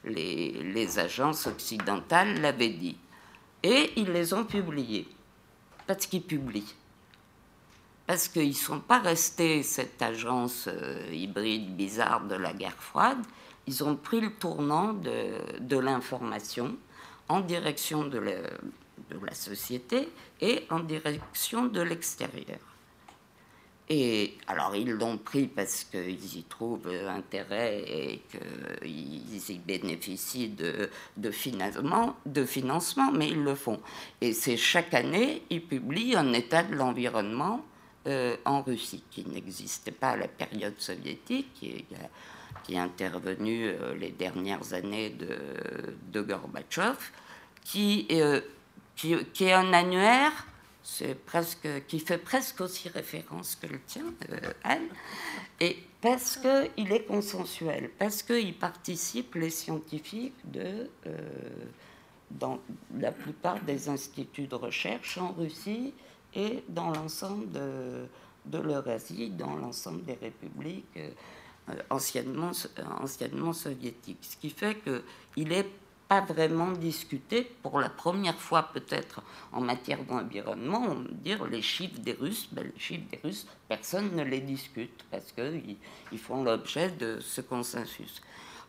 [0.05, 2.97] les, agences occidentales l'avaient dit.
[3.63, 5.09] Et ils les ont publiées,
[5.87, 6.75] parce qu'ils publient
[8.07, 13.19] parce qu'ils ne sont pas restés cette agence euh, hybride bizarre de la guerre froide,
[13.67, 16.77] ils ont pris le tournant de, l'information
[17.29, 20.11] en direction de la, société
[20.41, 22.59] et en direction de l'extérieur.
[23.91, 31.31] Et alors ils l'ont pris parce qu'ils y trouvent intérêt et qu'ils y bénéficient de,
[31.31, 32.17] financement,
[33.13, 33.81] mais ils le font.
[34.21, 37.65] Et c'est chaque année, ils publient un état de l'environnement
[38.07, 41.85] euh, en Russie, qui n'existait pas à la période soviétique, qui
[42.71, 45.37] est, intervenue euh, les dernières années de,
[46.11, 46.97] de Gorbatchev,
[47.77, 48.41] euh,
[48.97, 50.33] qui, est un annuaire
[51.27, 54.05] presque, qui fait presque aussi référence que le tien,
[54.63, 54.89] Anne,
[55.61, 60.91] et parce qu'il est consensuel, parce qu'il participe les scientifiques de,
[62.31, 62.59] dans
[62.99, 65.95] la plupart des instituts de recherche en Russie
[66.35, 68.07] et dans l'ensemble de,
[68.47, 71.11] de l'Eurasie, dans l'ensemble des républiques euh,
[71.91, 72.51] anciennement,
[73.01, 74.19] anciennement soviétiques.
[74.21, 75.67] Ce qui fait qu'il n'est
[76.09, 79.23] pas vraiment discuté, pour la première fois peut-être
[79.53, 83.47] en matière d'environnement, on va dire les chiffres des Russes, ben, les chiffres des Russes,
[83.69, 85.77] personne ne les discute parce qu'ils
[86.13, 88.21] ils font l'objet de ce consensus.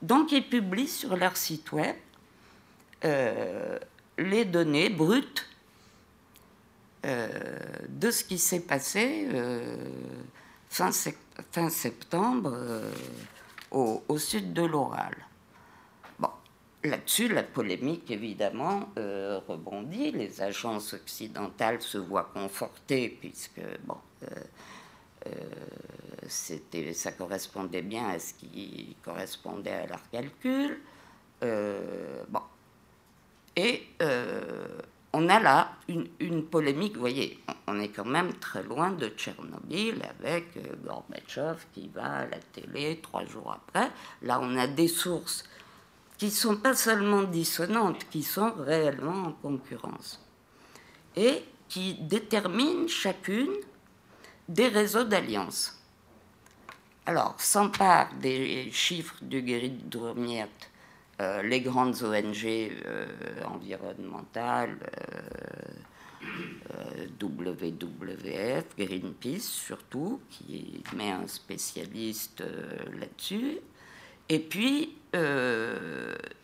[0.01, 1.95] Donc ils publient sur leur site web
[3.03, 3.77] euh,
[4.17, 5.45] les données brutes
[7.05, 7.27] euh,
[7.89, 9.75] de ce qui s'est passé euh,
[10.69, 10.91] fin,
[11.69, 12.57] septembre
[13.71, 15.15] au, au, sud de l'Oral.
[16.85, 20.11] Là-dessus, la polémique, évidemment, euh, rebondit.
[20.11, 25.31] Les agences occidentales se voient confortées, puisque, bon, euh,
[26.27, 30.79] c'était, ça correspondait bien à ce qui correspondait à leur calcul.
[31.41, 32.41] bon.
[33.57, 33.87] Et
[35.17, 40.01] on a là une, polémique, vous voyez, on est quand même très loin de Tchernobyl
[40.19, 43.89] avec euh, Gorbatchev qui va à la télé trois jours après.
[44.23, 45.45] Là, on a des sources
[46.17, 50.21] qui sont pas seulement dissonantes, qui sont réellement en concurrence
[51.15, 53.53] et qui déterminent chacune
[54.47, 55.81] des réseaux d'alliance.
[57.05, 57.35] Alors,
[57.69, 59.99] part des chiffres du Guérit de
[61.21, 63.05] euh, les grandes ONG euh,
[63.45, 64.77] environnementales,
[66.77, 72.43] euh, WWF, Greenpeace surtout, qui met un spécialiste
[72.99, 73.59] là-dessus,
[74.29, 74.95] et puis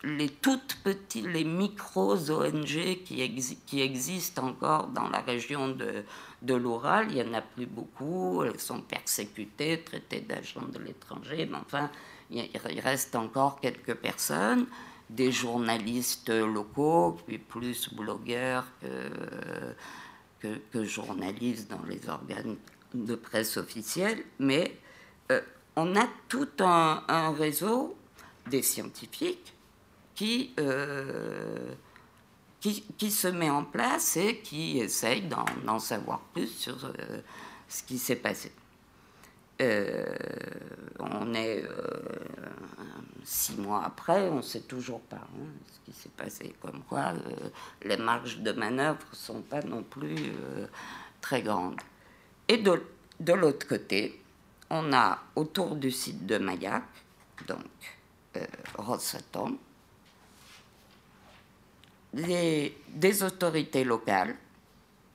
[0.04, 6.04] les toutes petites, les micros ONG qui, existent encore dans la région de,
[6.40, 11.46] de l'Oural, il n'y en a plus beaucoup, elles sont persécutées, traitées d'agents de l'étranger,
[11.50, 11.90] mais enfin,
[12.30, 14.66] il reste encore quelques personnes,
[15.10, 18.64] des journalistes locaux, puis plus blogueurs
[20.40, 22.56] que, que, journalistes dans les organes
[22.94, 24.78] de presse officiels, mais
[25.30, 25.40] euh,
[25.76, 27.96] on a tout un, réseau
[28.48, 29.54] des scientifiques
[30.14, 31.72] qui, euh,
[32.60, 35.22] qui, se met en place et qui essaye
[35.64, 37.20] d'en savoir plus sur euh,
[37.68, 38.52] ce qui s'est passé.
[39.60, 40.04] Euh,
[40.98, 41.64] on est
[43.22, 46.54] six mois après, on ne sait toujours pas hein, ce qui s'est passé.
[46.60, 47.12] Comme quoi,
[47.82, 50.32] les marges de manœuvre ne sont pas non plus
[51.20, 51.80] très grandes.
[52.48, 54.21] Et de l'autre côté,
[54.72, 56.82] on a autour du site de Mayak,
[57.46, 57.58] donc
[58.76, 59.58] Rosatom,
[62.14, 64.34] des autorités locales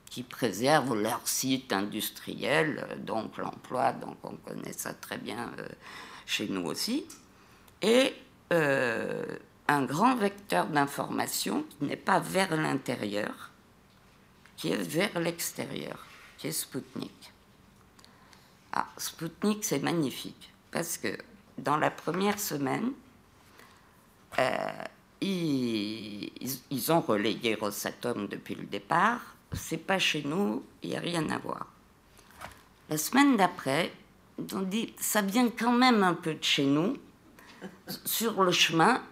[0.08, 5.68] qui préservent leur site industriel, euh, donc l'emploi, donc on connaît ça très bien euh,
[6.26, 7.04] chez nous aussi,
[7.82, 8.14] et
[8.52, 9.24] euh,
[9.68, 13.50] un grand vecteur d'information qui n'est pas vers l'intérieur,
[14.56, 16.06] qui est vers l'extérieur,
[16.38, 17.32] qui est Spoutnik.
[18.72, 21.16] Ah, Spoutnik, c'est magnifique, parce que
[21.56, 22.92] dans la première semaine,
[25.20, 26.30] ils,
[26.70, 29.20] ils, ont relayé Rosatom depuis le départ,
[29.52, 31.66] c'est pas chez nous, il n'y a rien à voir.
[32.88, 33.92] La semaine d'après,
[34.52, 36.96] on dit, ça vient quand même un peu de chez nous,
[38.04, 39.02] sur le chemin,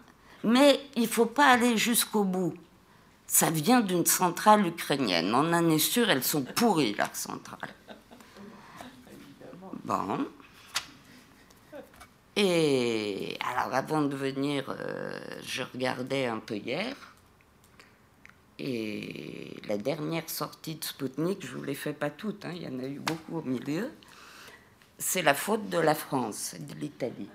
[0.45, 2.55] mais il faut pas aller jusqu'au bout.
[3.27, 5.35] Ça vient d'une centrale ukrainienne.
[5.35, 7.74] On en est sûr, elles sont pourries, leurs centrales.
[9.87, 10.27] Bon.
[12.35, 16.97] Et alors, avant de venir, euh, je regardais un peu hier.
[18.59, 22.63] Et la dernière sortie de Spoutnik, je ne vous les fais pas toutes, hein, il
[22.63, 23.93] y en a eu beaucoup au milieu,
[24.99, 27.31] c'est la faute de la France, de l'Italie.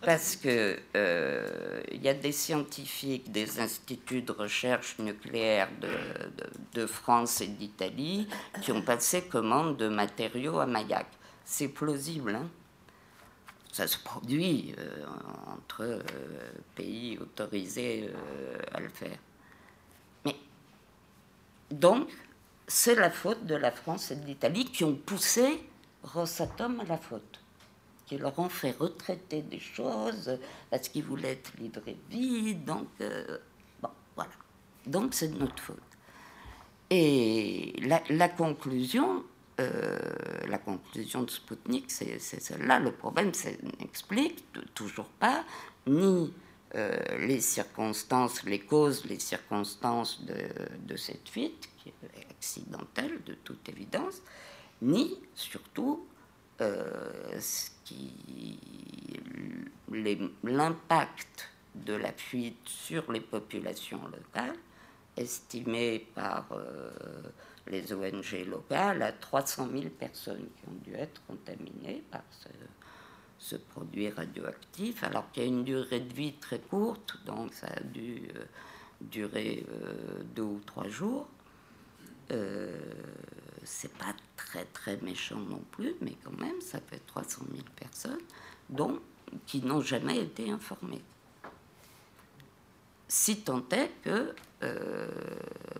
[0.00, 6.86] Parce que euh, il y a des scientifiques des instituts de recherche nucléaire de, de,
[6.86, 8.28] France et d'Italie
[8.62, 11.06] qui ont passé commande de matériaux à Mayak.
[11.44, 12.48] C'est plausible, hein
[13.72, 15.04] ça se produit euh,
[15.52, 16.00] entre euh,
[16.74, 18.10] pays autorisés
[18.72, 19.18] à le faire.
[21.70, 22.08] Donc,
[22.66, 25.60] c'est la faute de la France et de l'Italie qui ont poussé
[26.02, 27.40] Rosatom à la faute,
[28.06, 30.38] qui leur ont fait retraiter des choses
[30.70, 32.64] parce qu'ils voulaient être livrés vite.
[32.64, 33.38] Donc, euh,
[33.82, 34.30] bon, voilà.
[34.86, 35.82] Donc, c'est de notre faute.
[36.88, 37.74] Et
[38.08, 39.24] la, conclusion,
[39.58, 39.98] euh,
[40.48, 42.78] la conclusion de Sputnik, c'est celle-là.
[42.78, 45.44] Le problème, c'est n'explique toujours pas
[45.88, 46.32] ni
[46.76, 46.96] euh,
[47.26, 54.22] les circonstances, les causes, les circonstances de, cette fuite, qui est accidentelle de toute évidence,
[54.82, 56.06] ni surtout
[56.60, 57.40] euh,
[60.44, 64.56] l'impact de la fuite sur les populations locales,
[65.16, 66.90] estimé par euh,
[67.66, 72.22] les ONG locales à 300 000 personnes qui ont dû être contaminées par
[73.38, 77.68] ce, produit radioactif, alors qu'il y a une durée de vie très courte, donc ça
[77.68, 78.44] a dû euh,
[79.00, 81.28] durer euh, deux ou trois jours.
[83.66, 88.20] C'est pas très très méchant non plus, mais quand même, ça fait 300 000 personnes
[88.70, 89.00] dont,
[89.46, 91.02] qui n'ont jamais été informées.
[93.08, 95.08] Si tant est que euh,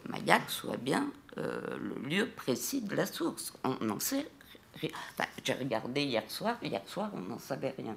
[0.09, 3.53] Mayak soit bien le lieu précis de la source.
[3.63, 4.27] On n'en sait
[5.45, 7.97] j'ai regardé hier soir, hier soir on n'en savait rien.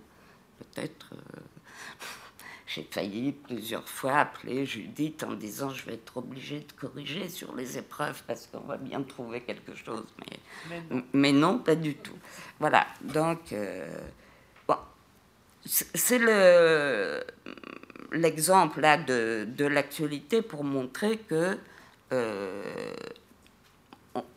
[0.59, 1.41] Peut-être, euh,
[2.69, 7.55] j'ai failli plusieurs fois appeler Judith en disant je vais être obligée de corriger sur
[7.55, 10.05] les épreuves parce qu'on va bien trouver quelque chose.
[10.19, 11.57] Mais, mais, non.
[11.57, 12.17] pas du tout.
[12.59, 13.55] Voilà, donc,
[14.67, 14.75] bon,
[15.65, 17.23] c'est le
[18.11, 21.57] l'exemple là de, de l'actualité pour montrer que
[22.11, 22.63] euh,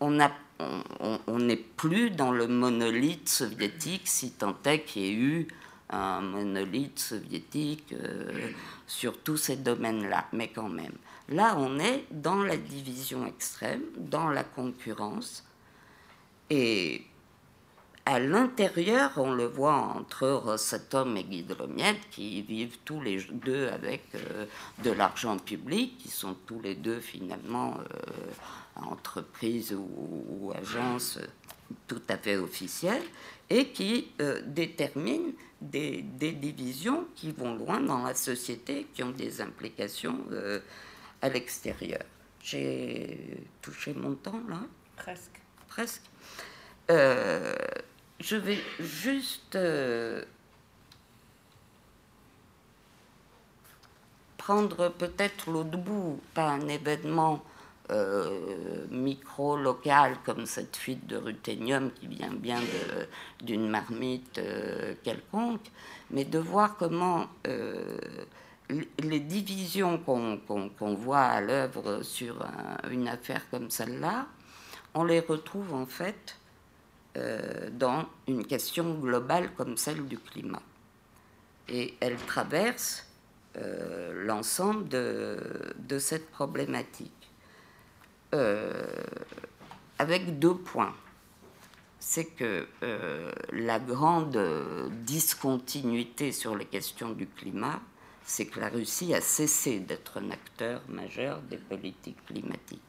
[0.01, 0.31] on n'est
[1.27, 5.49] on, plus dans le monolithe soviétique, si tant est qu'il y ait eu
[5.93, 8.51] un monolithe soviétique euh,
[8.86, 10.94] sur tous ces domaines-là, mais quand même.
[11.28, 15.44] Là, on est dans la division extrême, dans la concurrence,
[16.51, 17.06] et
[18.05, 24.02] à l'intérieur, on le voit entre Rosatom et Guidromiet, qui vivent tous les deux avec
[24.14, 24.47] euh,
[24.82, 31.20] de l'argent public, qui sont tous les deux finalement euh, entreprises ou, agences
[31.86, 33.05] tout à fait officielles,
[33.53, 39.11] et qui euh, déterminent des, des, divisions qui vont loin dans la société, qui ont
[39.11, 40.19] des implications
[41.20, 42.03] à l'extérieur.
[42.43, 44.61] J'ai touché mon temps là
[44.97, 45.41] Presque.
[45.69, 46.03] Presque
[48.23, 50.24] je vais juste euh,
[54.39, 57.43] prendre peut-être l'autre bout, pas un événement
[57.91, 62.61] euh, micro-local comme cette fuite de ruthénium qui vient bien
[63.41, 65.71] d'une marmite euh, quelconque,
[66.11, 67.27] mais de voir comment
[68.99, 72.47] les divisions qu'on voit à l'œuvre sur
[72.91, 74.27] une affaire comme celle-là,
[74.95, 76.37] on les retrouve en fait
[77.19, 80.63] euh, dans une question globale comme celle du climat.
[81.69, 83.07] Et elle traverse
[83.59, 87.22] euh, l'ensemble de, cette problématique.
[88.35, 88.91] Euh,
[89.99, 90.95] avec deux points.
[92.01, 92.67] C'est que
[93.53, 94.37] la grande
[95.05, 97.81] discontinuité sur les questions du climat,
[98.25, 102.81] c'est que la Russie a cessé d'être un acteur majeur des politiques climatiques.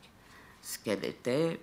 [0.64, 1.60] Ce qu'elle était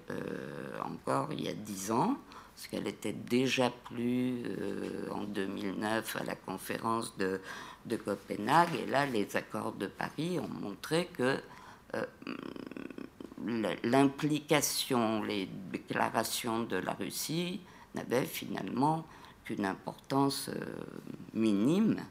[0.84, 2.16] encore il y a dix ans,
[2.60, 7.40] parce qu'elle était déjà plus euh, en 2009 à la conférence de,
[7.86, 11.38] de, Copenhague, et là les accords de Paris ont montré que
[11.94, 12.04] euh,
[13.84, 17.60] l'implication, les déclarations de la Russie
[17.94, 19.06] n'avaient finalement
[19.44, 20.64] qu'une importance euh,
[21.34, 22.04] minime.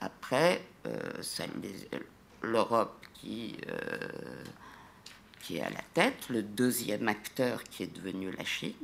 [0.00, 0.62] Après,
[2.42, 3.56] l'Europe qui,
[5.40, 8.74] qui est à la tête, le deuxième acteur qui est devenu la Chine,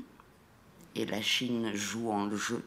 [0.94, 2.64] et la Chine joue en jeu,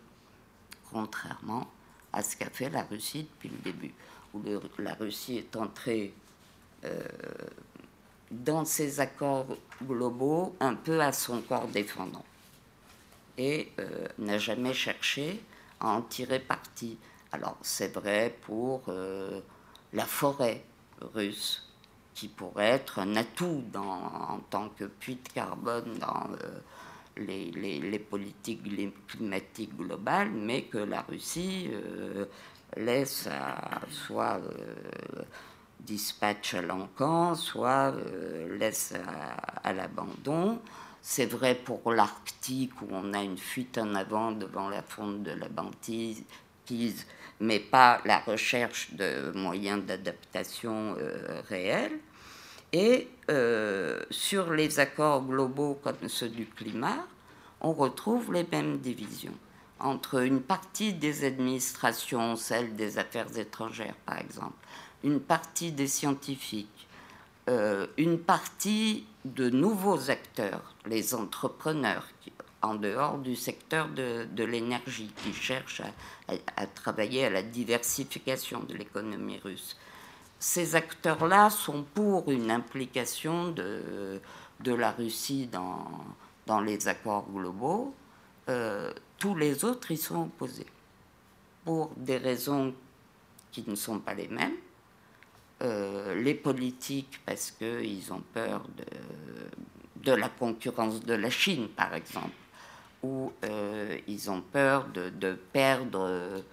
[0.91, 1.67] contrairement
[2.11, 3.93] à ce qu'a fait la Russie depuis le début,
[4.33, 4.41] où
[4.79, 6.13] la Russie est entrée
[6.85, 7.01] euh,
[8.33, 12.25] dans ces accords globaux un peu à son corps défendant
[13.37, 15.41] et euh, n'a jamais cherché
[15.79, 16.97] à en tirer parti.
[17.31, 19.39] Alors c'est vrai pour euh,
[19.93, 20.63] la forêt
[21.13, 21.67] russe,
[22.13, 26.29] qui pourrait être un atout en tant que puits de carbone dans
[27.17, 28.61] les, politiques
[29.07, 32.25] climatiques globales, mais que la Russie euh,
[32.77, 34.39] laisse à, soit
[35.83, 38.93] euh, dispatch à l'encan, soit euh, laisse
[39.63, 40.59] à, l'abandon.
[41.01, 45.31] C'est vrai pour l'Arctique où on a une fuite en avant devant la fonte de
[45.31, 46.23] la banquise,
[47.39, 50.95] mais pas la recherche de moyens d'adaptation
[51.49, 51.99] réels.
[52.73, 57.05] Et euh, sur les accords globaux comme ceux du climat,
[57.61, 59.37] on retrouve les mêmes divisions
[59.79, 64.55] entre une partie des administrations, celle des affaires étrangères par exemple,
[65.03, 66.87] une partie des scientifiques,
[67.49, 72.07] euh, une partie de nouveaux acteurs, les entrepreneurs,
[72.61, 75.81] en dehors du secteur de, l'énergie, qui cherchent
[76.55, 79.75] à, travailler à la diversification de l'économie russe
[80.43, 84.19] ces acteurs-là sont pour une implication de,
[84.65, 85.87] la Russie dans,
[86.45, 87.95] dans les accords globaux.
[88.49, 90.65] Euh, tous les autres y sont opposés,
[91.63, 92.73] pour des raisons
[93.53, 94.57] qui ne sont pas les mêmes.
[95.63, 98.65] Euh, les politiques, parce qu'ils ont peur
[100.03, 102.35] de, la concurrence de la Chine, par exemple,
[103.01, 106.43] ou euh, ils ont peur de, perdre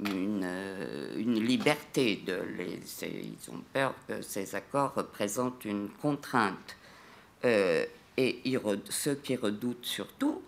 [0.00, 0.46] une,
[1.18, 2.24] liberté.
[2.26, 6.76] Ils ont peur que ces accords représentent une contrainte.
[7.44, 7.84] Euh,
[8.16, 8.40] et
[8.88, 10.40] ce qu'ils redoutent surtout,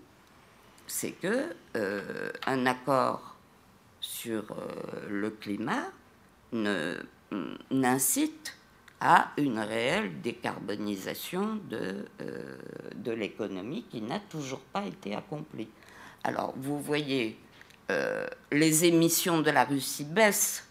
[0.87, 1.55] c'est que
[2.47, 3.37] un accord
[4.01, 4.57] sur
[5.07, 5.91] le climat
[7.71, 8.57] n'incite
[9.01, 12.07] à une réelle décarbonisation de,
[12.95, 15.69] de l'économie qui n'a toujours pas été accomplie.
[16.25, 17.39] Alors, vous voyez
[17.91, 20.67] euh, les émissions de la Russie baissent,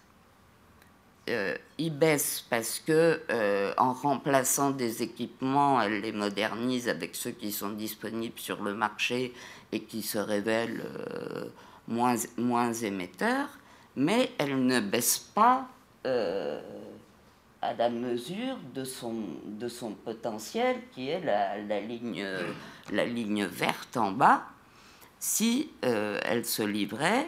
[1.30, 7.32] euh, ils baissent parce que euh, en remplaçant des équipements, elle les modernise avec ceux
[7.32, 9.34] qui sont disponibles sur le marché
[9.72, 11.45] et qui se révèlent euh,
[11.88, 13.49] moins, moins émetteurs,
[13.95, 15.69] mais elle ne baisse pas
[17.61, 19.15] à la mesure de son,
[19.45, 22.26] de son potentiel qui est la, la ligne,
[22.91, 24.44] la ligne verte en bas
[25.19, 27.27] si elle se livrait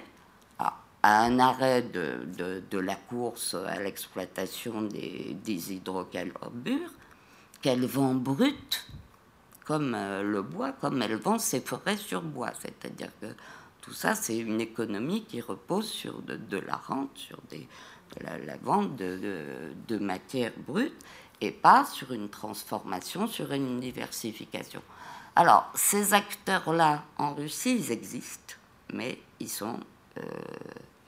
[1.03, 6.91] à un arrêt de, de, la course à l'exploitation des, des, hydrocarbures,
[7.61, 8.85] qu'elle vend brut,
[9.65, 12.51] comme euh, le bois, comme elle vend ses forêts sur bois.
[12.59, 13.27] C'est-à-dire que
[13.81, 17.67] tout ça, c'est une économie qui repose sur de la rente, sur des,
[18.21, 21.03] la, vente de, de, matières brutes,
[21.41, 24.81] et pas sur une transformation, sur une diversification.
[25.35, 28.55] Alors, ces acteurs-là, en Russie, ils existent,
[28.91, 29.79] mais ils sont
[30.17, 30.21] euh,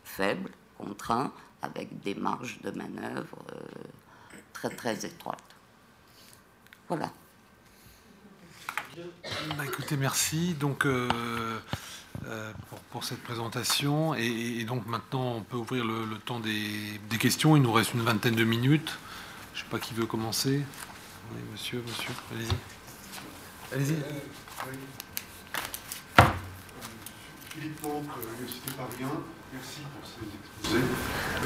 [0.04, 1.32] faibles, contraints,
[1.62, 3.60] avec des marges de manœuvre euh,
[4.54, 5.56] très très étroites.
[6.88, 7.12] Voilà.
[9.58, 11.60] Bah, écoutez, merci donc euh,
[12.92, 14.16] pour, cette présentation.
[14.16, 17.56] Et, donc maintenant, on peut ouvrir le, temps des, questions.
[17.56, 18.98] Il nous reste une vingtaine de minutes.
[19.54, 20.64] Je ne sais pas qui veut commencer.
[21.32, 23.76] Oui, monsieur, monsieur, allez-y.
[23.76, 23.96] Allez-y.
[27.50, 28.06] Philippe Monk,
[28.38, 29.12] Université Paris
[29.52, 30.86] Merci pour ces exposés.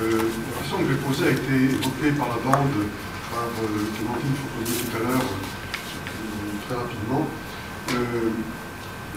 [0.02, 2.86] Euh, la question que je vais poser a été évoquée par la bande
[3.32, 7.28] par euh, Clémentine tout à l'heure, euh, très rapidement.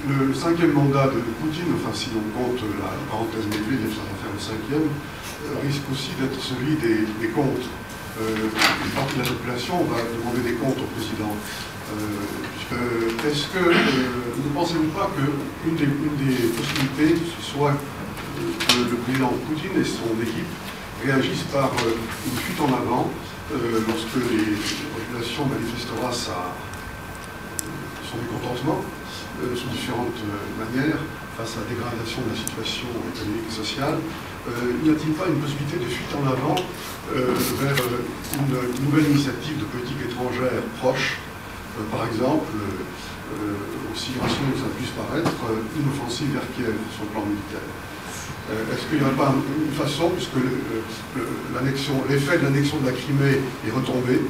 [0.06, 4.32] Le, cinquième mandat de Poutine, enfin si on compte la parenthèse Medvedev, ça va faire
[4.32, 4.88] le cinquième,
[5.66, 7.66] risque aussi d'être celui des, comptes.
[8.20, 11.34] une partie de la population va demander des comptes au président.
[13.26, 17.74] Est-ce que ne pensez-vous pas qu'une des, une des possibilités soit
[18.68, 20.52] que le président Poutine et son équipe
[21.04, 21.96] réagissent par euh,
[22.26, 23.10] une fuite en avant
[23.52, 24.56] euh, lorsque les
[24.94, 26.54] populations manifestera sa,
[28.10, 28.82] son mécontentement?
[29.42, 30.20] Euh, sous différentes
[30.58, 31.00] manières
[31.36, 33.98] face à la dégradation de la situation économique et sociale.
[34.82, 36.56] n'y a-t-il pas une possibilité de fuite en avant
[37.12, 41.18] vers une nouvelle initiative de politique étrangère proche,
[41.92, 42.48] par exemple,
[43.92, 45.36] aussi rationnel que ça puisse paraître,
[45.76, 47.68] une offensive vers Kiev sur le plan militaire?
[48.50, 50.38] Euh, est-ce qu'il n'y a pas une façon, puisque
[52.08, 54.20] l'effet de l'annexion de la Crimée est retombé,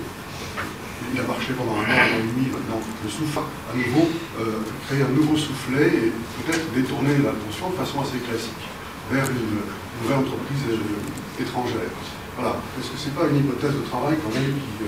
[1.12, 4.08] il a marché pendant un an, un an et demi, maintenant le souffle à nouveau,
[4.40, 6.12] euh, créer un nouveau soufflet et
[6.42, 8.64] peut-être détourner l'attention de façon assez classique
[9.10, 9.62] vers une
[10.02, 11.92] nouvelle entreprise euh, étrangère.
[12.36, 12.56] Voilà.
[12.78, 14.84] Est-ce que ce n'est pas une hypothèse de travail quand même qui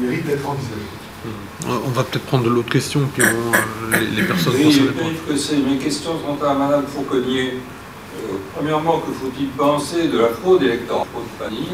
[0.00, 1.00] mérite d'être envisagée
[1.66, 3.22] on va peut-être prendre de l'autre question, puis
[4.16, 4.82] les, personnes oui,
[5.28, 7.58] que Mes questions sont à Mme Fauconnier.
[8.16, 11.68] Euh, premièrement, que faut-il penser de la fraude électorale, fraude panier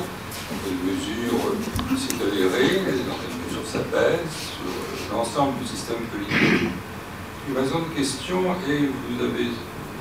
[1.91, 4.53] mesures s'est tolérée Dans quelles mesures ça pèse
[5.07, 6.71] sur l'ensemble du système politique
[7.55, 9.47] Ma seconde question est, vous avez,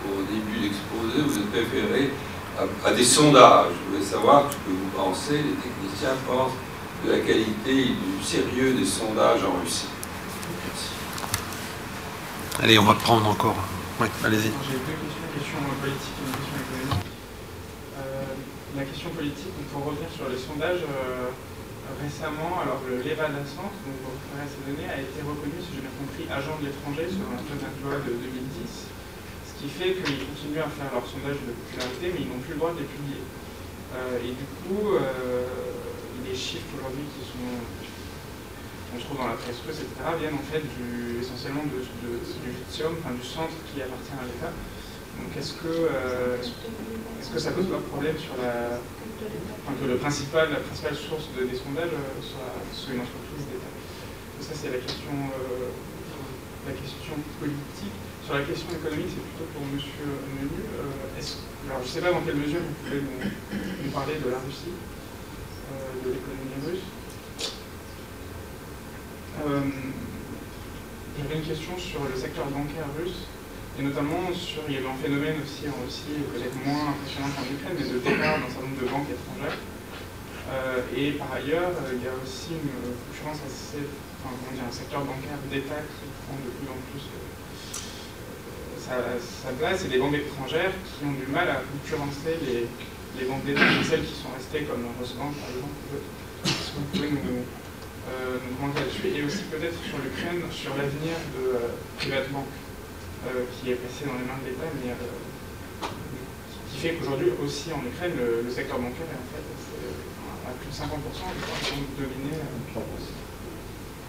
[0.10, 2.10] au début d'exposer, vous êtes préféré
[2.58, 3.68] à, à, des sondages.
[3.70, 6.58] Je voulais savoir ce que vous pensez, les techniciens pensent
[7.06, 9.86] de la qualité et du sérieux des sondages en Russie.
[10.66, 10.90] Merci.
[12.64, 13.56] Allez, on va prendre encore.
[14.02, 14.42] Oui, allez-y.
[14.42, 17.06] J'ai deux questions, une question politique et une question économique.
[18.00, 18.24] Euh,
[18.76, 21.30] la question politique, pour revenir sur les sondages, euh,
[22.02, 25.96] récemment, alors l'EVA Centre, donc pour récupérer ces données, a été reconnu, si j'ai bien
[25.96, 27.40] compris, agent de l'étranger sur un
[27.86, 28.90] loi de 2010,
[29.46, 32.58] ce qui fait qu'ils continuent à faire leur sondage de popularité, mais ils n'ont plus
[32.58, 33.24] le droit de les publier.
[33.96, 34.98] Euh, et du coup,
[36.26, 37.54] les chiffres aujourd'hui qui sont
[38.96, 42.96] qu'on trouve dans la presse russe, etc., viennent en fait du, essentiellement de, du lithium,
[43.00, 44.54] enfin, du centre qui appartient à l'État.
[45.20, 48.80] Donc est-ce que, euh, est-ce que ça pose pas problème sur la,
[49.20, 53.72] que le principal, la principale source de, des sondages euh, soit, une entreprise d'État
[54.42, 55.72] Ça c'est la question, euh,
[56.68, 57.96] la question politique.
[58.26, 59.78] Sur la question économique, c'est plutôt pour M.
[59.78, 60.50] Menu.
[61.70, 64.74] alors je ne sais pas dans quelle mesure vous pouvez nous parler de la Russie
[66.04, 66.86] de l'économie russe.
[69.46, 69.62] Euh,
[71.18, 73.28] J'avais une question sur le secteur bancaire russe,
[73.78, 77.44] et notamment sur, il y avait un phénomène aussi en Russie, peut-être moins impressionnant qu'en
[77.44, 79.60] Ukraine, mais de départ d'un certain nombre de banques étrangères.
[80.48, 83.84] Euh, et par ailleurs, il y a aussi une concurrence assez,
[84.22, 87.20] enfin, comment dire, un secteur bancaire d'État qui prend de plus en plus euh,
[89.20, 92.70] sa, place, et des banques étrangères qui ont du mal à concurrencer les,
[93.20, 95.74] les banques d'État, celles qui sont restées comme Rosbank par exemple,
[96.46, 97.44] est-ce que vous pouvez nous,
[98.06, 99.08] euh, nous là-dessus.
[99.16, 102.65] Et aussi peut-être sur l'Ukraine, sur l'avenir de euh, Private Bank, euh,
[103.52, 105.88] qui est passé dans les mains de l'État, mais euh,
[106.72, 109.46] qui fait qu'aujourd'hui aussi en Ukraine, le, secteur bancaire est en fait
[110.48, 112.38] à plus de 50%, je crois, sont dominés.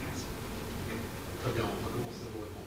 [0.05, 0.25] Merci.
[1.43, 2.67] Très bien, on va commencer à vous répondre.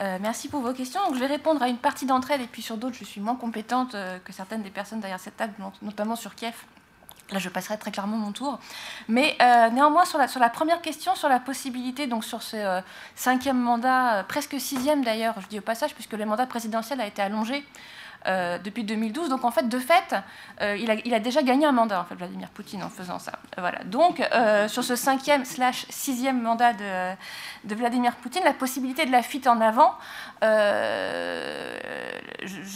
[0.00, 1.00] Euh, merci pour vos questions.
[1.06, 3.20] Donc, je vais répondre à une partie d'entre elles et puis sur d'autres, je suis
[3.20, 6.54] moins compétente euh, que certaines des personnes derrière cette table, notamment sur Kiev.
[7.30, 8.58] Là, je passerai très clairement mon tour.
[9.08, 12.80] Mais euh, néanmoins, sur la, première question, sur la possibilité, donc sur ce euh,
[13.16, 17.06] cinquième mandat, euh, presque sixième d'ailleurs, je dis au passage, puisque le mandat présidentiel a
[17.06, 17.64] été allongé
[18.26, 19.28] euh, depuis 2012.
[19.28, 20.14] Donc en fait, de fait,
[20.62, 23.32] euh, il, a, déjà gagné un mandat, en fait, Vladimir Poutine, en faisant ça.
[23.58, 23.84] Voilà.
[23.84, 29.22] Donc euh, sur ce cinquième slash sixième mandat de, Vladimir Poutine, la possibilité de la
[29.22, 29.92] fuite en avant,
[30.40, 30.48] je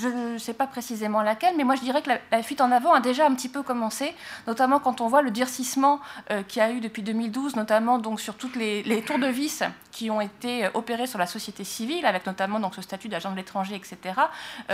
[0.08, 3.00] ne sais pas précisément laquelle, mais moi je dirais que la, fuite en avant a
[3.00, 4.14] déjà un petit peu commencé,
[4.46, 6.00] notamment quand on voit le durcissement
[6.48, 9.62] qu'il y a eu depuis 2012, notamment donc sur toutes les, tours de vis
[9.92, 13.36] qui ont été opérés sur la société civile, avec notamment donc ce statut d'agent de
[13.36, 14.14] l'étranger, etc.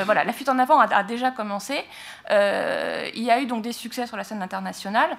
[0.05, 1.85] voilà, la fuite en avant a, a déjà commencé.
[2.31, 5.17] Euh, il y a eu donc des succès sur la scène internationale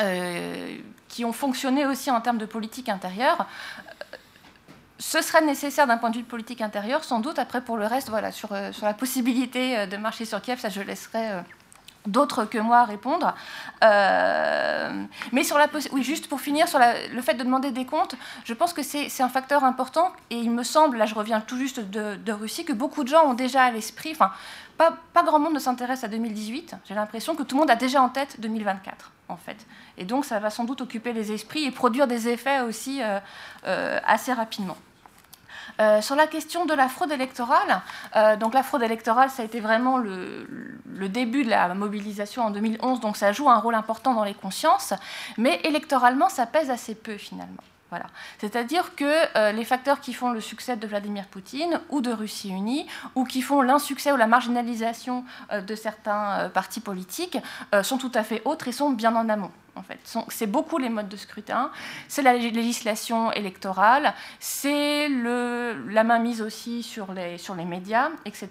[0.00, 0.76] euh,
[1.08, 3.46] qui ont fonctionné aussi en termes de politique intérieure.
[4.98, 7.38] Ce serait nécessaire d'un point de vue de politique intérieure, sans doute.
[7.38, 10.80] Après, pour le reste, voilà, sur, sur la possibilité de marcher sur Kiev, ça je
[10.80, 11.42] laisserai
[12.06, 13.34] d'autres que moi répondre.
[13.84, 18.16] Euh, mais sur la oui, juste pour finir sur le fait de demander des comptes,
[18.44, 21.56] je pense que c'est un facteur important et il me semble, là je reviens tout
[21.56, 24.32] juste de, Russie, que beaucoup de gens ont déjà à l'esprit, enfin
[24.78, 27.76] pas, pas, grand monde ne s'intéresse à 2018, j'ai l'impression que tout le monde a
[27.76, 29.66] déjà en tête 2024 en fait.
[29.98, 33.18] Et donc ça va sans doute occuper les esprits et produire des effets aussi euh,
[33.66, 34.76] euh, assez rapidement.
[35.80, 37.80] Euh, sur la question de la fraude électorale,
[38.16, 40.46] euh, donc la fraude électorale, ça a été vraiment le,
[41.08, 44.94] début de la mobilisation en 2011, donc ça joue un rôle important dans les consciences,
[45.36, 47.62] mais électoralement, ça pèse assez peu finalement.
[47.90, 48.06] Voilà.
[48.38, 52.48] C'est-à-dire que euh, les facteurs qui font le succès de Vladimir Poutine ou de Russie
[52.48, 57.36] unie, ou qui font l'insuccès ou la marginalisation de certains partis politiques,
[57.82, 59.50] sont tout à fait autres et sont bien en amont.
[59.74, 59.98] En fait.
[60.28, 61.70] C'est beaucoup les modes de scrutin,
[62.06, 68.50] c'est la législation électorale, c'est la mainmise aussi sur les, sur les médias, etc.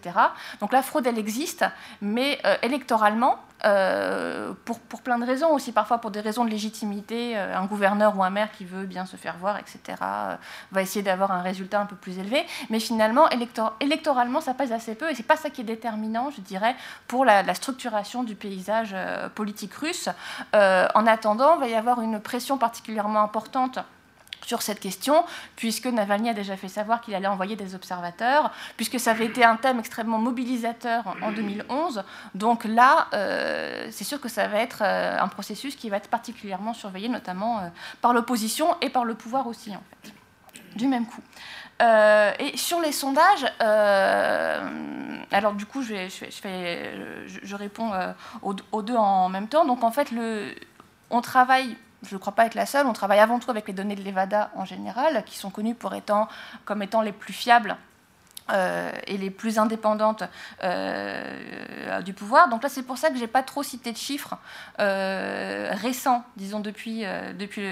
[0.60, 1.64] Donc la fraude, elle existe,
[2.02, 7.38] mais euh, électoralement, euh, pour, plein de raisons, aussi parfois pour des raisons de légitimité,
[7.38, 10.35] euh, un gouverneur ou un maire qui veut bien se faire voir, etc., euh,
[10.71, 12.45] va essayer d'avoir un résultat un peu plus élevé.
[12.69, 16.31] Mais finalement, élector électoralement, ça pèse assez peu, et c'est pas ça qui est déterminant,
[16.31, 16.75] je dirais,
[17.07, 18.95] pour la, structuration du paysage
[19.35, 20.09] politique russe.
[20.53, 23.79] En attendant, il va y avoir une pression particulièrement importante
[24.45, 25.23] sur cette question,
[25.55, 29.43] puisque Navalny a déjà fait savoir qu'il allait envoyer des observateurs, puisque ça avait été
[29.43, 32.03] un thème extrêmement mobilisateur en 2011.
[32.35, 36.09] Donc là, euh, c'est sûr que ça va être euh, un processus qui va être
[36.09, 37.68] particulièrement surveillé, notamment euh,
[38.01, 40.13] par l'opposition et par le pouvoir aussi, en fait,
[40.76, 41.22] du même coup.
[42.39, 43.43] Et sur les sondages,
[45.31, 47.91] alors du coup, je, réponds
[48.43, 49.65] aux, deux en même temps.
[49.65, 50.09] Donc en fait,
[51.09, 51.76] on travaille
[52.07, 54.02] je ne crois pas être la seule, on travaille avant tout avec les données de
[54.02, 55.94] l'EVADA en général, qui sont connues pour
[56.65, 57.78] comme étant les plus fiables
[58.52, 60.23] euh, et les plus indépendantes
[60.64, 62.49] euh, du pouvoir.
[62.49, 64.36] Donc là, c'est pour ça que je n'ai pas trop cité de chiffres
[64.80, 67.06] euh, récents, disons depuis,
[67.38, 67.64] depuis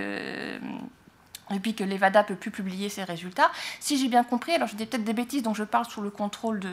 [1.51, 3.51] depuis que l'EVADA peut plus publier ses résultats.
[3.79, 6.09] Si j'ai bien compris, alors je dis peut-être des bêtises, donc je parle sous le
[6.09, 6.71] contrôle de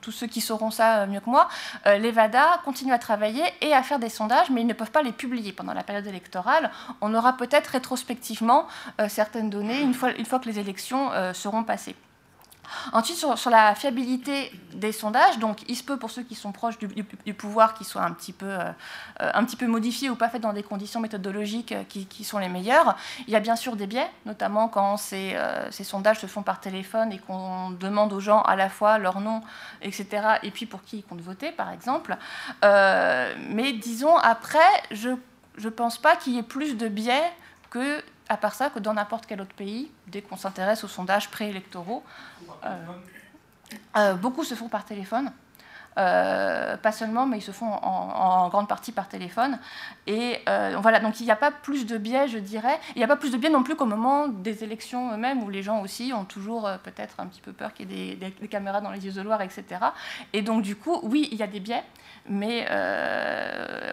[0.00, 1.48] tous ceux qui sauront ça mieux que moi,
[1.86, 5.02] euh, l'EVADA continue à travailler et à faire des sondages, mais ils ne peuvent pas
[5.02, 6.70] les publier pendant la période électorale.
[7.00, 8.66] On aura peut-être rétrospectivement
[9.00, 11.94] euh, certaines données une fois, que les élections euh, seront passées.
[12.92, 16.52] Ensuite, sur, sur, la fiabilité des sondages, donc il se peut pour ceux qui sont
[16.52, 18.72] proches du, pouvoir qu'ils soient un petit, peu, euh,
[19.20, 22.48] un petit peu modifiés ou pas faits dans des conditions méthodologiques qui, qui, sont les
[22.48, 22.96] meilleures.
[23.26, 26.42] Il y a bien sûr des biais, notamment quand ces, euh, ces sondages se font
[26.42, 29.42] par téléphone et qu'on demande aux gens à la fois leur nom,
[29.82, 30.06] etc.,
[30.42, 32.16] et puis pour qui ils comptent voter, par exemple.
[32.64, 34.58] Euh, mais disons, après,
[34.90, 35.10] je
[35.62, 37.32] ne pense pas qu'il y ait plus de biais
[37.70, 41.30] que à part ça que dans n'importe quel autre pays, dès qu'on s'intéresse aux sondages
[41.30, 42.02] préélectoraux,
[42.64, 42.86] euh,
[43.96, 45.32] euh, beaucoup se font par téléphone.
[45.98, 49.58] Euh, pas seulement, mais ils se font en, grande partie par téléphone.
[50.06, 52.78] Et euh, voilà, donc il n'y a pas plus de biais, je dirais.
[52.94, 55.48] Il n'y a pas plus de biais non plus qu'au moment des élections eux-mêmes, où
[55.48, 58.30] les gens aussi ont toujours euh, peut-être un petit peu peur qu'il y ait des,
[58.30, 59.64] des, caméras dans les isoloirs, etc.
[60.32, 61.82] Et donc du coup, oui, il y a des biais,
[62.28, 62.66] mais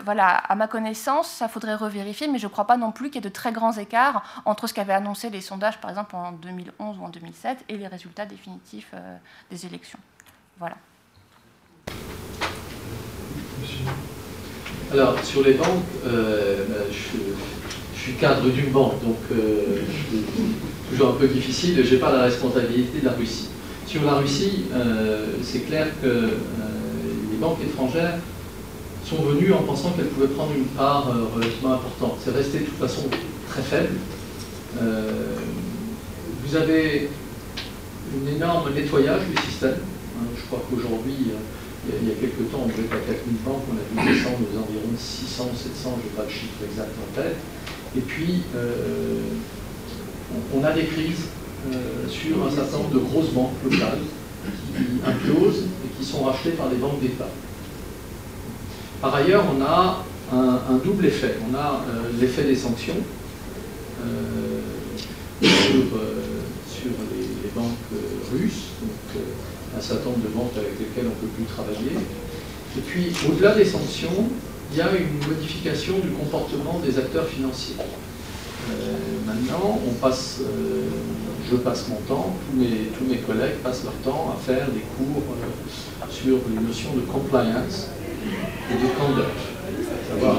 [0.03, 3.15] voilà, à ma connaissance, ça faudrait revérifier, mais je ne crois pas non plus qu'il
[3.15, 6.33] y ait de très grands écarts entre ce qu'avaient annoncé les sondages, par exemple en
[6.33, 8.93] 2011 ou en 2007, et les résultats définitifs
[9.49, 9.99] des élections.
[10.57, 10.75] Voilà.
[14.91, 15.67] Alors, sur les banques,
[16.05, 19.77] euh, ben, je, suis cadre d'une banque, donc euh,
[20.11, 21.81] c'est toujours un peu difficile.
[21.83, 23.47] Je n'ai pas la responsabilité de la Russie.
[23.87, 24.65] Sur la Russie,
[25.41, 28.15] c'est clair que les banques étrangères
[29.05, 32.17] sont venues en pensant qu'elles pouvaient prendre une part relativement importante.
[32.23, 33.03] C'est resté de toute façon
[33.49, 33.95] très faible.
[36.45, 37.09] vous avez
[38.13, 39.77] un énorme nettoyage du système.
[40.17, 41.37] Hein, je crois qu'aujourd'hui, euh,
[41.85, 44.37] il y a quelques temps, on devait être à 4000 banques, on a dû descendre
[44.39, 47.35] aux environs 600, 700, je n'ai pas le chiffre exact en tête.
[47.97, 49.19] Et puis, euh,
[50.55, 51.27] on a des crises
[51.71, 53.99] euh, sur un certain nombre de grosses banques locales
[54.45, 57.29] qui implosent et qui sont rachetées par les banques d'État.
[59.01, 61.35] Par ailleurs, on a un, double effet.
[61.51, 61.83] On a
[62.19, 62.95] l'effet des sanctions
[65.41, 65.73] sur,
[67.11, 67.77] les, banques
[68.31, 68.71] russes,
[69.77, 71.97] un certain nombre de banques avec lesquelles on ne peut plus travailler.
[72.77, 74.29] Et puis, au-delà des sanctions,
[74.71, 77.75] il y a une modification du comportement des acteurs financiers.
[77.77, 78.73] Euh,
[79.27, 80.81] maintenant, euh,
[81.51, 86.05] je passe mon temps, tous mes, collègues passent leur temps à faire des cours euh,
[86.09, 87.89] sur les notions de compliance
[88.71, 89.37] et de conduct.
[90.09, 90.37] Savoir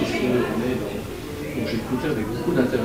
[2.05, 2.83] avec beaucoup d'intérêt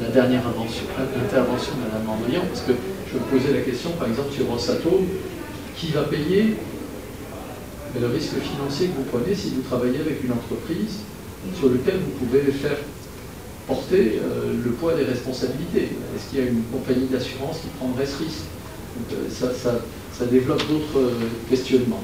[0.00, 2.72] la, dernière intervention de Mme Mandrian, parce que
[3.18, 5.06] me posais la question, par exemple, sur Rosatom,
[5.76, 6.56] qui va payer
[8.00, 10.98] le risque financier que vous prenez si vous travaillez avec une entreprise
[11.58, 12.78] sur laquelle vous pouvez faire
[13.66, 15.90] porter euh, le poids des responsabilités?
[16.14, 18.44] Est-ce qu'il y a une compagnie d'assurance qui prendrait ce risque?
[19.12, 19.50] Euh,
[20.12, 22.02] ça, développe d'autres euh, questionnements.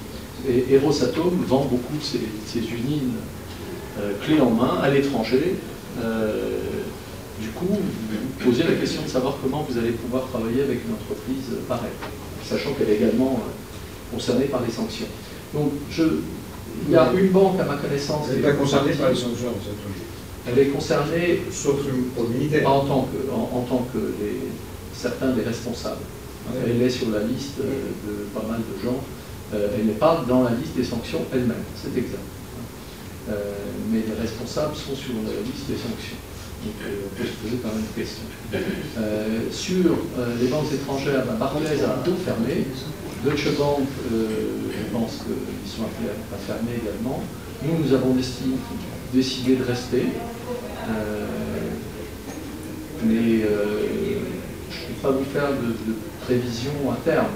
[0.49, 3.13] Et, Rosatom vend beaucoup ses, ses usines
[4.23, 5.57] clés en main à l'étranger
[7.41, 10.95] du coup, vous posez la question de savoir comment vous allez pouvoir travailler avec une
[10.95, 11.97] entreprise pareille,
[12.45, 15.07] sachant qu'elle est également euh, concernée par les sanctions.
[15.55, 18.27] Donc, il y a une banque, à ma connaissance...
[18.31, 19.53] Elle n'est pas concernée par les sanctions,
[20.47, 21.43] Elle est concernée...
[21.51, 21.81] Sauf
[22.15, 22.71] pour le militaire.
[22.71, 23.99] En tant que, en, tant que
[24.95, 26.03] certains des responsables.
[26.67, 29.01] Elle est sur la liste de pas mal de gens.
[29.53, 32.23] Euh, elle n'est pas dans la liste des sanctions elle-même, c'est exact.
[33.29, 33.55] Euh,
[33.91, 36.17] mais les responsables sont sur la liste des sanctions.
[36.65, 38.25] Donc euh, on peut se poser quand même une question.
[38.53, 42.67] Euh, sur euh, les banques étrangères, ben, Barclays a fermé.
[43.25, 47.23] Deutsche Bank, je pense qu'ils sont appelés à, fermer également.
[47.63, 48.15] Nous, nous avons
[49.13, 50.07] décidé de rester.
[53.05, 57.33] mais je ne peux pas vous faire de, prévision à terme.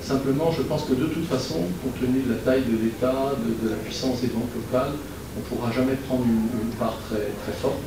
[0.00, 3.68] Simplement, je pense que de toute façon, compte tenu de la taille de l'État, de,
[3.68, 4.92] la puissance des banques locales,
[5.36, 7.82] on ne pourra jamais prendre une, une part très, très forte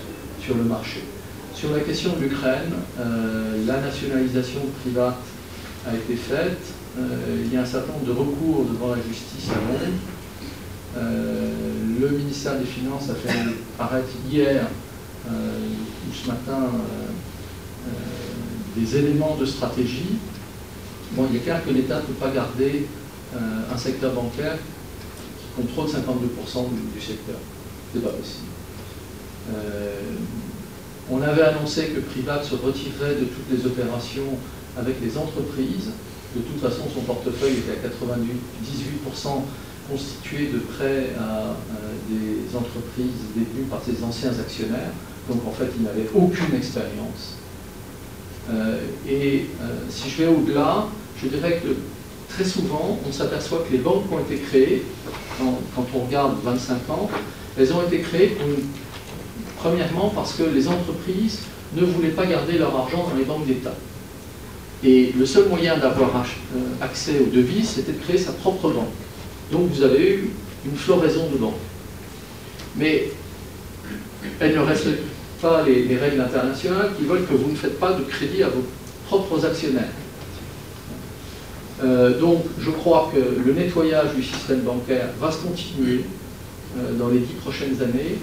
[0.47, 1.03] sur le marché.
[1.53, 5.19] Sur la question de l'Ukraine, euh, la nationalisation private
[5.85, 6.71] a été faite.
[6.97, 9.97] Euh, il y a un certain nombre de recours devant la justice à Londres.
[10.97, 11.51] Euh,
[11.99, 13.37] le ministère des Finances a fait
[13.77, 14.67] paraître hier
[15.29, 16.71] ou ce matin
[18.77, 20.17] des éléments de stratégie.
[21.11, 22.87] Bon, il est clair que l'État ne peut pas garder
[23.35, 27.35] un secteur bancaire qui contrôle 52% du, du secteur.
[27.91, 28.56] Ce n'est pas possible.
[29.55, 29.99] Euh,
[31.09, 34.37] on avait annoncé que Privat se retirerait de toutes les opérations
[34.77, 35.91] avec les entreprises.
[36.35, 39.43] De toute façon, son portefeuille était à 98%
[39.89, 41.55] constitué de prêts à
[42.09, 44.91] des entreprises détenues par ses anciens actionnaires.
[45.29, 47.37] Donc en fait, il n'avait aucune expérience.
[48.49, 50.87] Euh, et euh, si je vais au-delà,
[51.21, 51.75] je dirais que
[52.33, 54.83] très souvent, on s'aperçoit que les banques qui ont été créées,
[55.37, 57.09] quand, quand, on regarde 25 ans,
[57.57, 58.67] elles ont été créées pour une
[59.59, 61.39] Premièrement, parce que les entreprises
[61.75, 63.73] ne voulaient pas garder leur argent dans les banques d'État.
[64.83, 68.93] Et le seul moyen d'avoir euh, accès aux devises, c'était de créer sa propre banque.
[69.51, 70.29] Donc vous avez eu
[70.65, 71.55] une floraison de banques.
[72.75, 73.11] Mais
[74.39, 75.03] elles ne respectent
[75.41, 78.63] pas les, règles internationales qui veulent que vous ne faites pas de crédit à vos
[79.07, 79.89] propres actionnaires.
[81.83, 86.01] Euh, donc je crois que le nettoyage du système bancaire va se continuer
[86.77, 88.17] euh, dans les dix prochaines années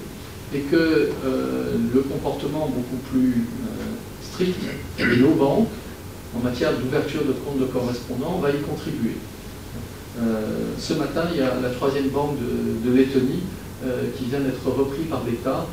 [0.55, 4.59] et que euh, le comportement beaucoup plus euh, strict
[4.99, 5.69] de nos banques
[6.37, 9.17] en matière d'ouverture de comptes de correspondants va y contribuer.
[10.21, 13.43] Euh, ce matin, il y a la troisième banque de, Lettonie
[14.17, 15.67] qui vient d'être repris par l'État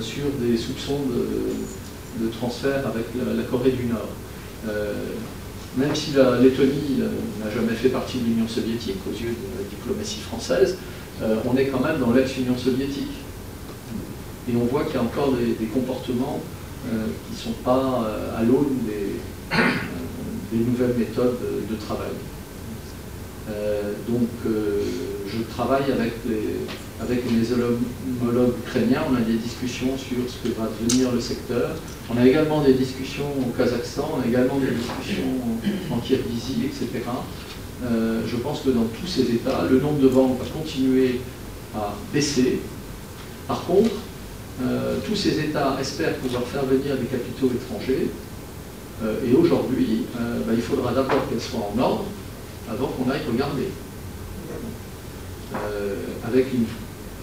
[0.00, 1.00] sur des soupçons
[2.20, 4.08] de, transfert avec la, Corée du Nord.
[5.76, 7.00] même si la Lettonie
[7.44, 10.78] n'a jamais fait partie de l'Union soviétique aux yeux de la diplomatie française,
[11.20, 13.12] on est quand même dans l'ex-Union soviétique.
[14.48, 16.40] Et on voit qu'il y a encore des, comportements
[16.92, 19.20] euh, qui ne sont pas euh, à l'aune des,
[19.54, 19.56] euh,
[20.52, 21.38] des, nouvelles méthodes
[21.70, 22.10] de, travail.
[24.08, 26.56] donc, je travaille avec, les,
[27.00, 29.02] avec mes homologues ukrainiens.
[29.10, 31.70] On a des discussions sur ce que va devenir le secteur.
[32.12, 35.32] On a également des discussions au Kazakhstan, on a également des discussions
[35.90, 37.04] en, Kirghizie, etc.
[38.26, 41.20] je pense que dans tous ces États, le nombre de ventes va continuer
[41.74, 42.60] à baisser.
[43.46, 43.90] Par contre,
[44.60, 48.10] euh, tous ces États espèrent pouvoir faire venir des capitaux étrangers.
[49.02, 52.04] Euh, et aujourd'hui, euh, bah, il faudra d'abord qu'elles soient en ordre
[52.70, 53.68] avant qu'on aille regarder.
[56.24, 56.46] avec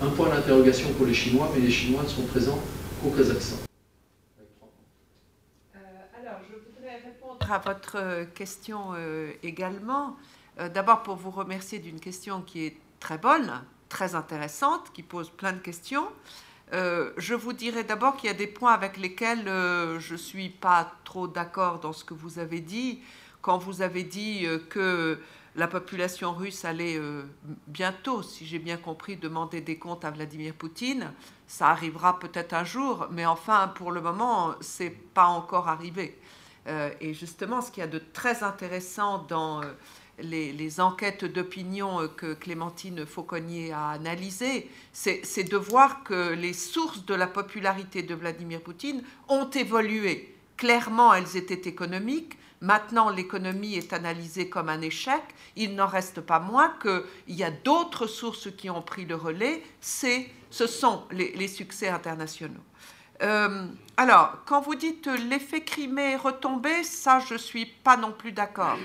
[0.01, 2.61] un point d'interrogation pour les Chinois, mais les Chinois ne sont présents
[3.01, 3.57] qu'au Kazakhstan.
[5.73, 8.93] alors, je voudrais répondre à votre question
[9.41, 10.15] également.
[10.73, 15.53] D'abord, pour vous remercier d'une question qui est très bonne, très intéressante, qui pose plein
[15.53, 16.06] de questions.
[16.71, 20.17] Euh, je vous dirais d'abord qu'il y a des points avec lesquels euh, je ne
[20.17, 23.01] suis pas trop d'accord dans ce que vous avez dit.
[23.41, 25.19] Quand vous avez dit euh, que
[25.55, 27.01] la population russe allait
[27.67, 31.11] bientôt, si j'ai bien compris, demander des comptes à Vladimir Poutine,
[31.47, 36.17] ça arrivera peut-être un jour, mais enfin, pour le moment, c'est pas encore arrivé.
[37.01, 39.61] et justement, ce qu'il y a de très intéressant dans
[40.21, 47.13] les, enquêtes d'opinion que Clémentine Fauconnier a analysées, c'est de voir que les sources de
[47.13, 50.35] la popularité de Vladimir Poutine ont évolué.
[50.57, 52.37] Clairement, elles étaient économiques.
[52.61, 55.21] Maintenant, l'économie est analysée comme un échec.
[55.55, 59.63] Il n'en reste pas moins qu'il y a d'autres sources qui ont pris le relais.
[59.79, 62.59] Ce sont les, succès internationaux.
[63.21, 68.11] Euh, alors, quand vous dites l'effet Crimée est retombé, ça, je ne suis pas non
[68.11, 68.77] plus d'accord.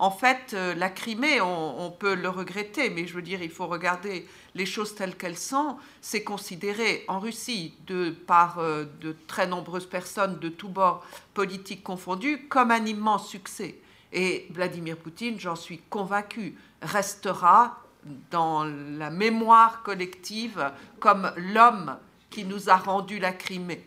[0.00, 3.66] En fait, euh, la Crimée, on, peut le regretter, mais je veux dire, il faut
[3.66, 5.76] regarder les choses telles qu'elles sont.
[6.00, 11.04] C'est considéré en Russie de, par euh, de très nombreuses personnes de tous bords
[11.34, 13.80] politiques confondus comme un immense succès.
[14.12, 17.82] Et Vladimir Poutine, j'en suis convaincu, restera
[18.30, 20.70] dans la mémoire collective
[21.00, 21.96] comme l'homme
[22.30, 23.84] qui nous a rendu la Crimée.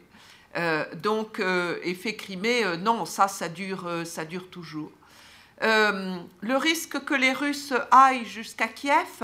[0.57, 1.41] Euh, donc,
[1.83, 4.91] effet Crimée, non, ça, ça dure, ça dure toujours.
[5.63, 9.23] Euh, le risque que les Russes aillent jusqu'à Kiev,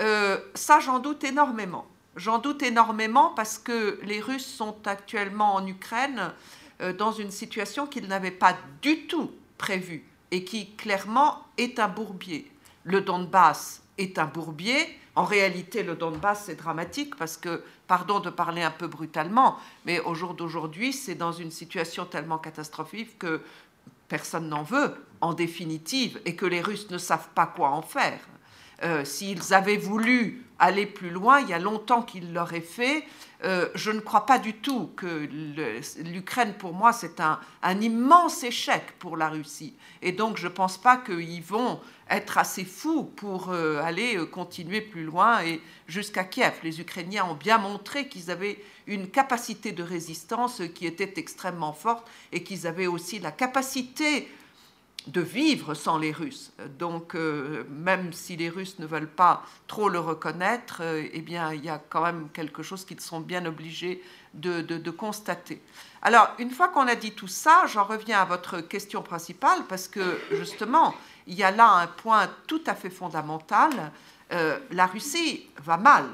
[0.00, 1.86] euh, ça j'en doute énormément.
[2.16, 6.32] J'en doute énormément parce que les Russes sont actuellement en Ukraine
[6.80, 11.88] euh, dans une situation qu'ils n'avaient pas du tout prévue et qui clairement est un
[11.88, 12.50] bourbier.
[12.84, 14.98] Le Donbass est un bourbier.
[15.14, 20.00] En réalité, le Donbass, c'est dramatique parce que, pardon de parler un peu brutalement, mais
[20.00, 23.42] au jour d'aujourd'hui, c'est dans une situation tellement catastrophique que
[24.10, 28.20] personne n'en veut, en définitive, et que les Russes ne savent pas quoi en faire.
[28.82, 33.04] Euh, s'ils avaient voulu aller plus loin, il y a longtemps qu'ils l'auraient fait.
[33.44, 35.28] Euh, je ne crois pas du tout que
[36.04, 37.40] l'Ukraine, pour moi, c'est un,
[37.80, 39.74] immense échec pour la Russie.
[40.02, 41.80] Et donc, je ne pense pas qu'ils vont
[42.10, 46.54] être assez fous pour euh, aller continuer plus loin et jusqu'à Kiev.
[46.62, 52.06] Les Ukrainiens ont bien montré qu'ils avaient une capacité de résistance qui était extrêmement forte
[52.32, 54.28] et qu'ils avaient aussi la capacité
[55.06, 56.52] de vivre sans les Russes.
[56.78, 61.52] Donc, euh, même si les Russes ne veulent pas trop le reconnaître, euh, eh bien,
[61.52, 64.02] il y a quand même quelque chose qu'ils sont bien obligés
[64.34, 65.60] de, constater.
[66.02, 69.88] Alors, une fois qu'on a dit tout ça, j'en reviens à votre question principale, parce
[69.88, 70.94] que justement,
[71.26, 73.92] il y a là un point tout à fait fondamental.
[74.32, 76.06] Euh, la Russie va mal.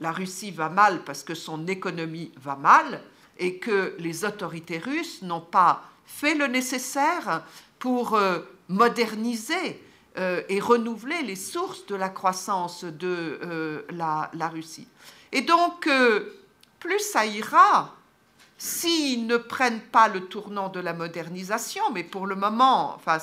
[0.00, 3.02] La Russie va mal parce que son économie va mal
[3.38, 7.44] et que les autorités russes n'ont pas fait le nécessaire
[7.82, 8.38] pour euh,
[8.68, 9.82] moderniser
[10.16, 14.86] euh, et renouveler les sources de la croissance de euh, la, Russie.
[15.32, 15.90] Et donc,
[16.78, 17.96] plus ça ira,
[18.56, 23.18] s'ils ne prennent pas le tournant de la modernisation, mais pour le moment, enfin,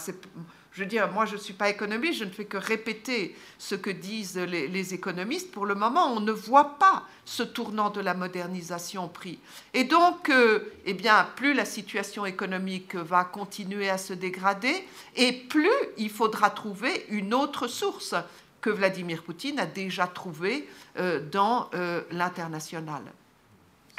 [0.80, 3.76] je veux dire, moi je ne suis pas économiste, je ne fais que répéter ce
[3.76, 5.52] que disent les, économistes.
[5.52, 9.40] Pour le moment, on ne voit pas ce tournant de la modernisation pris.
[9.74, 14.88] Et donc, euh, eh bien, plus la situation économique va continuer à se dégrader,
[15.18, 18.16] et plus il faudra trouver une autre source
[18.62, 20.66] que Vladimir Poutine a déjà trouvée
[20.98, 23.04] euh, dans euh, l'international.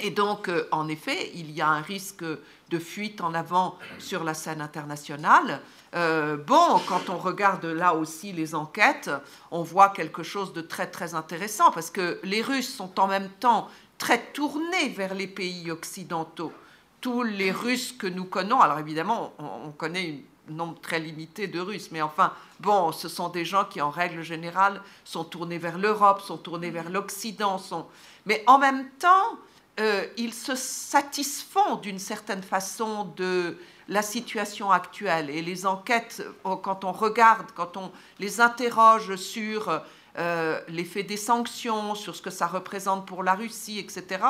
[0.01, 2.25] Et donc, en effet, il y a un risque
[2.71, 5.61] de fuite en avant sur la scène internationale.
[5.95, 9.11] Euh, bon, quand on regarde là aussi les enquêtes,
[9.51, 13.29] on voit quelque chose de très très intéressant parce que les Russes sont en même
[13.41, 13.69] temps
[13.99, 16.53] très tournés vers les pays occidentaux.
[17.01, 21.59] Tous les Russes que nous connaissons, alors évidemment, on, connaît un nombre très limité de
[21.59, 25.79] Russes, mais enfin, bon, ce sont des gens qui en règle générale sont tournés vers
[25.79, 27.87] l'Europe, sont tournés vers l'Occident, sont...
[28.27, 29.39] mais en même temps,
[29.79, 33.57] euh, ils se satisfont d'une certaine façon de
[33.91, 35.29] la situation actuelle.
[35.29, 39.83] Et les enquêtes, euh, quand on regarde, quand on les interroge sur
[40.17, 44.23] euh, l'effet des sanctions, sur ce que ça représente pour la Russie, etc.,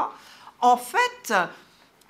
[0.62, 1.32] en fait,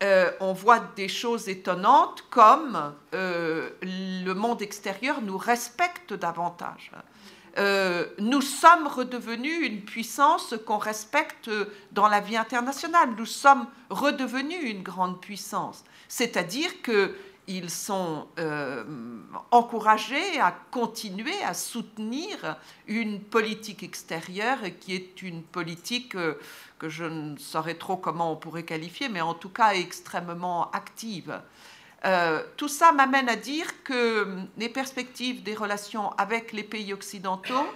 [0.02, 6.90] euh, on voit des choses étonnantes comme le monde extérieur nous respecte davantage.
[7.56, 11.50] Nous sommes redevenus une puissance qu'on respecte
[11.92, 13.10] dans la vie internationale.
[13.16, 15.84] Nous sommes redevenus une grande puissance.
[16.08, 17.14] C'est-à-dire que
[17.50, 18.84] ils sont euh,
[19.50, 22.56] encouragés à continuer à soutenir
[22.86, 26.34] une politique extérieure qui est une politique euh,
[26.78, 31.40] que je ne saurais trop comment on pourrait qualifier, mais en tout cas extrêmement active.
[32.04, 37.66] Euh, tout ça m'amène à dire que les perspectives des relations avec les pays occidentaux,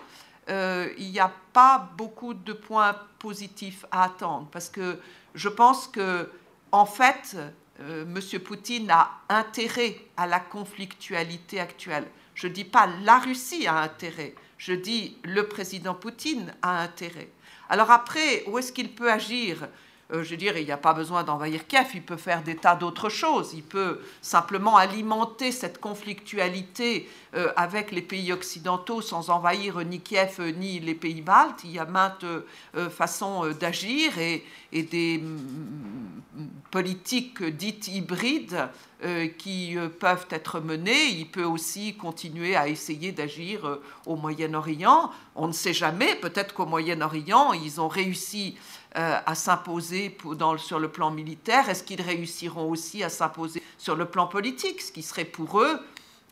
[0.48, 4.98] il n'y a pas beaucoup de points positifs à attendre, parce que
[5.34, 6.30] je pense que,
[6.72, 7.36] en fait,
[7.80, 8.40] euh, M.
[8.40, 12.06] Poutine a intérêt à la conflictualité actuelle.
[12.34, 17.30] Je ne dis pas la Russie a intérêt, je dis le président Poutine a intérêt.
[17.68, 19.68] Alors après, où est-ce qu'il peut agir?
[20.12, 22.56] Euh, je veux dire, il n'y a pas besoin d'envahir Kiev, il peut faire des
[22.56, 23.52] tas d'autres choses.
[23.54, 30.40] Il peut simplement alimenter cette conflictualité euh, avec les pays occidentaux sans envahir ni Kiev
[30.58, 31.60] ni les pays baltes.
[31.64, 38.68] Il y a maintes euh, façons d'agir et, des mm, politiques dites hybrides
[39.38, 41.08] qui peuvent être menées.
[41.10, 45.10] Il peut aussi continuer à essayer d'agir au Moyen-Orient.
[45.36, 48.56] On ne sait jamais, peut-être qu'au Moyen-Orient, ils ont réussi
[48.96, 50.16] euh, à s'imposer
[50.58, 51.68] sur le plan militaire?
[51.68, 54.80] Est-ce qu'ils réussiront aussi à s'imposer sur le plan politique?
[54.80, 55.80] Ce qui serait pour eux,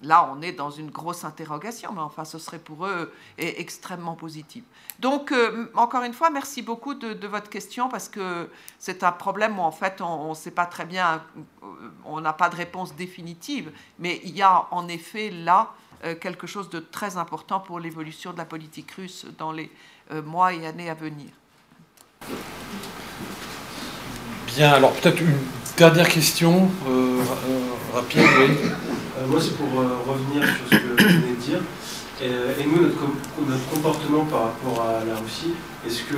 [0.01, 4.62] là on est dans une grosse interrogation, mais enfin ce serait pour eux extrêmement positif.
[5.01, 8.48] Donc euh, encore une fois, merci beaucoup de, votre question parce que
[8.78, 11.20] c'est un problème où en fait on ne sait pas très bien,
[11.64, 11.66] euh,
[12.05, 15.72] on n'a pas de réponse définitive, mais il y a en effet là
[16.20, 19.70] quelque chose de très important pour l'évolution de la politique russe dans les
[20.24, 21.30] mois et années à venir.
[24.55, 25.39] Bien, alors peut-être une
[25.78, 28.20] dernière question euh, euh, rapide.
[28.20, 31.61] Euh, moi, c'est pour revenir sur ce que vous venez de dire.
[32.20, 32.97] Et, nous, notre,
[33.70, 35.55] comportement par rapport à la Russie,
[35.86, 36.16] est-ce que,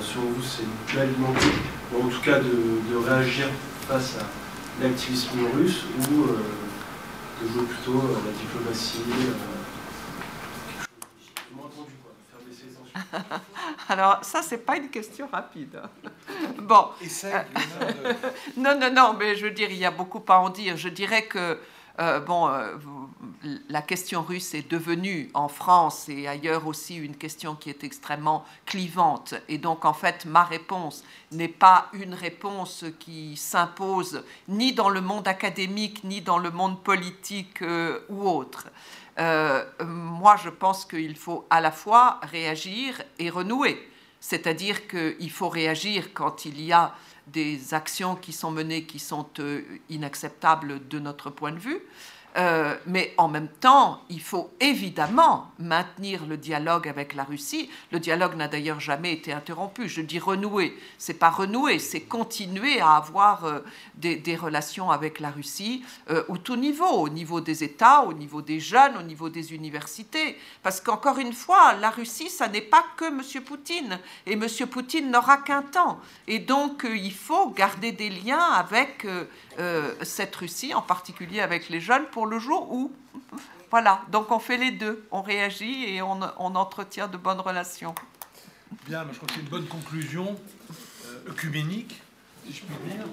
[0.00, 1.52] selon vous, c'est d'alimenter,
[1.92, 3.48] ou en tout cas de, réagir
[3.88, 9.02] face à l'activisme russe, ou de jouer plutôt la diplomatie
[13.88, 15.80] Alors, ça, c'est pas une question rapide.
[16.58, 16.88] Bon.
[18.56, 20.76] non, non, non, mais je veux dire, il y a beaucoup à en dire.
[20.78, 21.58] Je dirais que,
[22.00, 22.76] euh, bon, euh,
[23.68, 28.46] la question russe est devenue en France et ailleurs aussi une question qui est extrêmement
[28.64, 29.34] clivante.
[29.48, 35.02] Et donc, en fait, ma réponse n'est pas une réponse qui s'impose ni dans le
[35.02, 38.68] monde académique, ni dans le monde politique euh, ou autre.
[39.18, 43.88] Euh, moi, je pense qu'il faut à la fois réagir et renouer.
[44.20, 46.94] C'est-à-dire qu'il faut réagir quand il y a
[47.26, 51.80] des actions qui sont menées qui sont euh, inacceptables de notre point de vue,
[52.36, 57.70] euh, mais en même temps, il faut évidemment maintenir le dialogue avec la Russie.
[57.92, 59.88] Le dialogue n'a d'ailleurs jamais été interrompu.
[59.88, 60.76] Je dis renouer.
[60.98, 63.60] C'est pas renouer, c'est continuer à avoir euh,
[63.96, 68.42] des, relations avec la Russie euh, au tout niveau, au niveau des États, au niveau
[68.42, 70.36] des jeunes, au niveau des universités.
[70.62, 73.42] Parce qu'encore une fois, la Russie, ça n'est pas que M.
[73.44, 74.00] Poutine.
[74.26, 74.46] Et M.
[74.68, 76.00] Poutine n'aura qu'un temps.
[76.26, 79.06] Et donc, il faut garder des liens avec
[80.02, 82.92] cette Russie, en particulier avec les jeunes, pour le jour où.
[83.74, 87.92] Voilà, donc on fait les deux, on réagit et on, entretient de bonnes relations.
[88.86, 90.36] Bien, je crois que c'est une bonne conclusion
[91.06, 92.00] euh, œcuménique,
[92.46, 93.04] si je puis dire.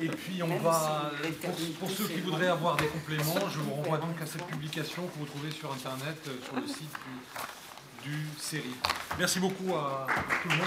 [0.00, 1.12] Et puis on va,
[1.78, 5.18] pour, ceux qui voudraient avoir des compléments, je vous renvoie donc à cette publication que
[5.20, 6.96] vous trouvez sur Internet, euh, sur le site
[8.02, 8.74] du, du série.
[9.20, 10.06] Merci beaucoup à,
[10.42, 10.66] tout le monde.